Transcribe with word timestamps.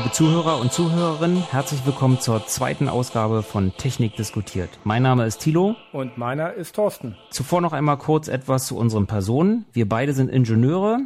Liebe 0.00 0.12
Zuhörer 0.12 0.58
und 0.58 0.72
Zuhörerinnen, 0.72 1.44
herzlich 1.50 1.84
willkommen 1.84 2.18
zur 2.18 2.46
zweiten 2.46 2.88
Ausgabe 2.88 3.42
von 3.42 3.76
Technik 3.76 4.16
diskutiert. 4.16 4.70
Mein 4.82 5.02
Name 5.02 5.26
ist 5.26 5.40
Thilo. 5.40 5.76
Und 5.92 6.16
meiner 6.16 6.54
ist 6.54 6.76
Thorsten. 6.76 7.18
Zuvor 7.28 7.60
noch 7.60 7.74
einmal 7.74 7.98
kurz 7.98 8.28
etwas 8.28 8.64
zu 8.64 8.78
unseren 8.78 9.06
Personen. 9.06 9.66
Wir 9.74 9.86
beide 9.86 10.14
sind 10.14 10.30
Ingenieure. 10.30 11.00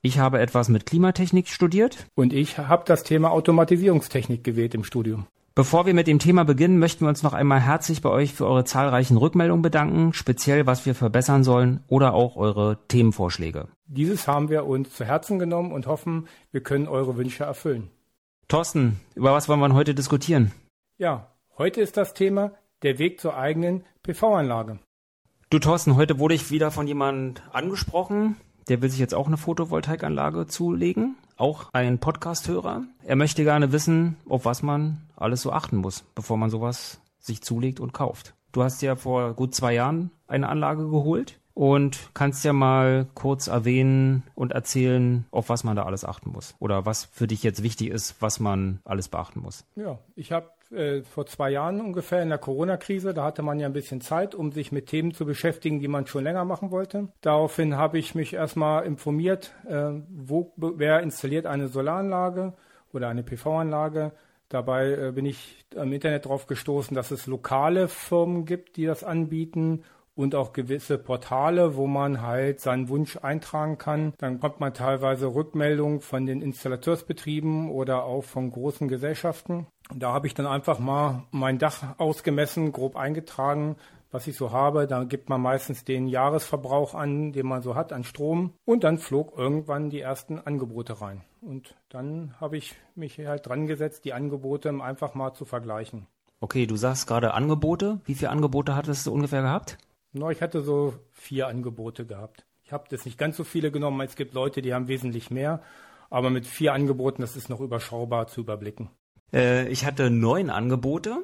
Ich 0.00 0.20
habe 0.20 0.38
etwas 0.38 0.68
mit 0.68 0.86
Klimatechnik 0.86 1.48
studiert. 1.48 2.06
Und 2.14 2.32
ich 2.32 2.56
habe 2.56 2.84
das 2.86 3.02
Thema 3.02 3.32
Automatisierungstechnik 3.32 4.44
gewählt 4.44 4.76
im 4.76 4.84
Studium. 4.84 5.26
Bevor 5.56 5.84
wir 5.86 5.94
mit 5.94 6.06
dem 6.06 6.20
Thema 6.20 6.44
beginnen, 6.44 6.78
möchten 6.78 7.04
wir 7.04 7.08
uns 7.08 7.24
noch 7.24 7.32
einmal 7.32 7.58
herzlich 7.58 8.00
bei 8.00 8.10
euch 8.10 8.32
für 8.32 8.46
eure 8.46 8.64
zahlreichen 8.64 9.16
Rückmeldungen 9.16 9.62
bedanken, 9.62 10.12
speziell 10.12 10.66
was 10.66 10.86
wir 10.86 10.94
verbessern 10.94 11.42
sollen 11.42 11.80
oder 11.88 12.14
auch 12.14 12.36
eure 12.36 12.78
Themenvorschläge. 12.86 13.66
Dieses 13.88 14.28
haben 14.28 14.50
wir 14.50 14.66
uns 14.66 14.94
zu 14.94 15.04
Herzen 15.04 15.40
genommen 15.40 15.72
und 15.72 15.88
hoffen, 15.88 16.28
wir 16.52 16.60
können 16.60 16.86
eure 16.86 17.16
Wünsche 17.16 17.42
erfüllen. 17.42 17.90
Thorsten, 18.48 19.00
über 19.16 19.32
was 19.32 19.48
wollen 19.48 19.58
wir 19.58 19.74
heute 19.74 19.92
diskutieren? 19.92 20.52
Ja, 20.98 21.32
heute 21.58 21.80
ist 21.80 21.96
das 21.96 22.14
Thema 22.14 22.52
der 22.82 23.00
Weg 23.00 23.20
zur 23.20 23.36
eigenen 23.36 23.82
PV-Anlage. 24.04 24.78
Du 25.50 25.58
Thorsten, 25.58 25.96
heute 25.96 26.20
wurde 26.20 26.36
ich 26.36 26.52
wieder 26.52 26.70
von 26.70 26.86
jemand 26.86 27.42
angesprochen, 27.52 28.36
der 28.68 28.80
will 28.82 28.88
sich 28.88 29.00
jetzt 29.00 29.16
auch 29.16 29.26
eine 29.26 29.36
Photovoltaikanlage 29.36 30.46
zulegen, 30.46 31.16
auch 31.36 31.70
ein 31.72 31.98
Podcast-Hörer. 31.98 32.84
Er 33.02 33.16
möchte 33.16 33.42
gerne 33.42 33.72
wissen, 33.72 34.16
auf 34.28 34.44
was 34.44 34.62
man 34.62 35.02
alles 35.16 35.42
so 35.42 35.50
achten 35.50 35.78
muss, 35.78 36.04
bevor 36.14 36.36
man 36.36 36.48
sowas 36.48 37.00
sich 37.18 37.42
zulegt 37.42 37.80
und 37.80 37.94
kauft. 37.94 38.36
Du 38.52 38.62
hast 38.62 38.80
ja 38.80 38.94
vor 38.94 39.34
gut 39.34 39.56
zwei 39.56 39.74
Jahren 39.74 40.12
eine 40.28 40.48
Anlage 40.48 40.84
geholt 40.88 41.40
und 41.56 42.10
kannst 42.12 42.44
ja 42.44 42.52
mal 42.52 43.06
kurz 43.14 43.46
erwähnen 43.46 44.24
und 44.34 44.52
erzählen, 44.52 45.24
auf 45.30 45.48
was 45.48 45.64
man 45.64 45.74
da 45.74 45.84
alles 45.84 46.04
achten 46.04 46.30
muss 46.30 46.54
oder 46.58 46.84
was 46.84 47.06
für 47.06 47.26
dich 47.26 47.42
jetzt 47.42 47.62
wichtig 47.62 47.88
ist, 47.88 48.20
was 48.20 48.40
man 48.40 48.80
alles 48.84 49.08
beachten 49.08 49.40
muss. 49.40 49.64
Ja, 49.74 49.98
ich 50.16 50.32
habe 50.32 50.50
äh, 50.70 51.02
vor 51.02 51.24
zwei 51.24 51.48
Jahren 51.48 51.80
ungefähr 51.80 52.22
in 52.22 52.28
der 52.28 52.36
Corona-Krise, 52.36 53.14
da 53.14 53.24
hatte 53.24 53.42
man 53.42 53.58
ja 53.58 53.66
ein 53.66 53.72
bisschen 53.72 54.02
Zeit, 54.02 54.34
um 54.34 54.52
sich 54.52 54.70
mit 54.70 54.88
Themen 54.88 55.14
zu 55.14 55.24
beschäftigen, 55.24 55.80
die 55.80 55.88
man 55.88 56.06
schon 56.06 56.24
länger 56.24 56.44
machen 56.44 56.70
wollte. 56.70 57.08
Daraufhin 57.22 57.78
habe 57.78 57.98
ich 57.98 58.14
mich 58.14 58.34
erstmal 58.34 58.84
informiert, 58.84 59.54
äh, 59.66 59.92
wo 60.10 60.52
wer 60.56 61.00
installiert 61.00 61.46
eine 61.46 61.68
Solaranlage 61.68 62.52
oder 62.92 63.08
eine 63.08 63.22
PV-Anlage. 63.22 64.12
Dabei 64.50 64.92
äh, 64.92 65.12
bin 65.12 65.24
ich 65.24 65.64
im 65.74 65.90
Internet 65.90 66.26
darauf 66.26 66.46
gestoßen, 66.46 66.94
dass 66.94 67.10
es 67.12 67.26
lokale 67.26 67.88
Firmen 67.88 68.44
gibt, 68.44 68.76
die 68.76 68.84
das 68.84 69.04
anbieten 69.04 69.84
und 70.16 70.34
auch 70.34 70.52
gewisse 70.52 70.98
Portale, 70.98 71.76
wo 71.76 71.86
man 71.86 72.22
halt 72.22 72.60
seinen 72.60 72.88
Wunsch 72.88 73.18
eintragen 73.18 73.78
kann. 73.78 74.14
Dann 74.18 74.40
kommt 74.40 74.58
man 74.58 74.74
teilweise 74.74 75.26
Rückmeldungen 75.26 76.00
von 76.00 76.26
den 76.26 76.42
Installateursbetrieben 76.42 77.70
oder 77.70 78.04
auch 78.04 78.24
von 78.24 78.50
großen 78.50 78.88
Gesellschaften. 78.88 79.66
Da 79.94 80.12
habe 80.12 80.26
ich 80.26 80.34
dann 80.34 80.46
einfach 80.46 80.78
mal 80.78 81.24
mein 81.30 81.58
Dach 81.58 81.98
ausgemessen, 81.98 82.72
grob 82.72 82.96
eingetragen, 82.96 83.76
was 84.10 84.26
ich 84.26 84.36
so 84.36 84.50
habe. 84.50 84.86
Da 84.86 85.04
gibt 85.04 85.28
man 85.28 85.40
meistens 85.40 85.84
den 85.84 86.08
Jahresverbrauch 86.08 86.94
an, 86.94 87.32
den 87.32 87.46
man 87.46 87.62
so 87.62 87.74
hat 87.74 87.92
an 87.92 88.02
Strom. 88.02 88.54
Und 88.64 88.84
dann 88.84 88.98
flog 88.98 89.36
irgendwann 89.36 89.90
die 89.90 90.00
ersten 90.00 90.40
Angebote 90.40 91.00
rein. 91.00 91.20
Und 91.42 91.76
dann 91.90 92.34
habe 92.40 92.56
ich 92.56 92.74
mich 92.94 93.18
halt 93.18 93.46
dran 93.46 93.66
gesetzt, 93.66 94.04
die 94.04 94.14
Angebote 94.14 94.70
einfach 94.82 95.14
mal 95.14 95.34
zu 95.34 95.44
vergleichen. 95.44 96.06
Okay, 96.40 96.66
du 96.66 96.76
sagst 96.76 97.06
gerade 97.06 97.34
Angebote. 97.34 98.00
Wie 98.04 98.14
viele 98.14 98.30
Angebote 98.30 98.74
hattest 98.74 99.06
du 99.06 99.12
ungefähr 99.12 99.42
gehabt? 99.42 99.78
No, 100.16 100.30
ich 100.30 100.40
hatte 100.40 100.62
so 100.62 100.94
vier 101.12 101.46
Angebote 101.46 102.06
gehabt. 102.06 102.46
Ich 102.64 102.72
habe 102.72 102.84
das 102.88 103.04
nicht 103.04 103.18
ganz 103.18 103.36
so 103.36 103.44
viele 103.44 103.70
genommen. 103.70 104.00
Es 104.00 104.16
gibt 104.16 104.32
Leute, 104.34 104.62
die 104.62 104.72
haben 104.72 104.88
wesentlich 104.88 105.30
mehr. 105.30 105.62
Aber 106.08 106.30
mit 106.30 106.46
vier 106.46 106.72
Angeboten, 106.72 107.20
das 107.20 107.36
ist 107.36 107.50
noch 107.50 107.60
überschaubar 107.60 108.26
zu 108.26 108.40
überblicken. 108.40 108.90
Äh, 109.32 109.68
ich 109.68 109.84
hatte 109.84 110.10
neun 110.10 110.50
Angebote 110.50 111.18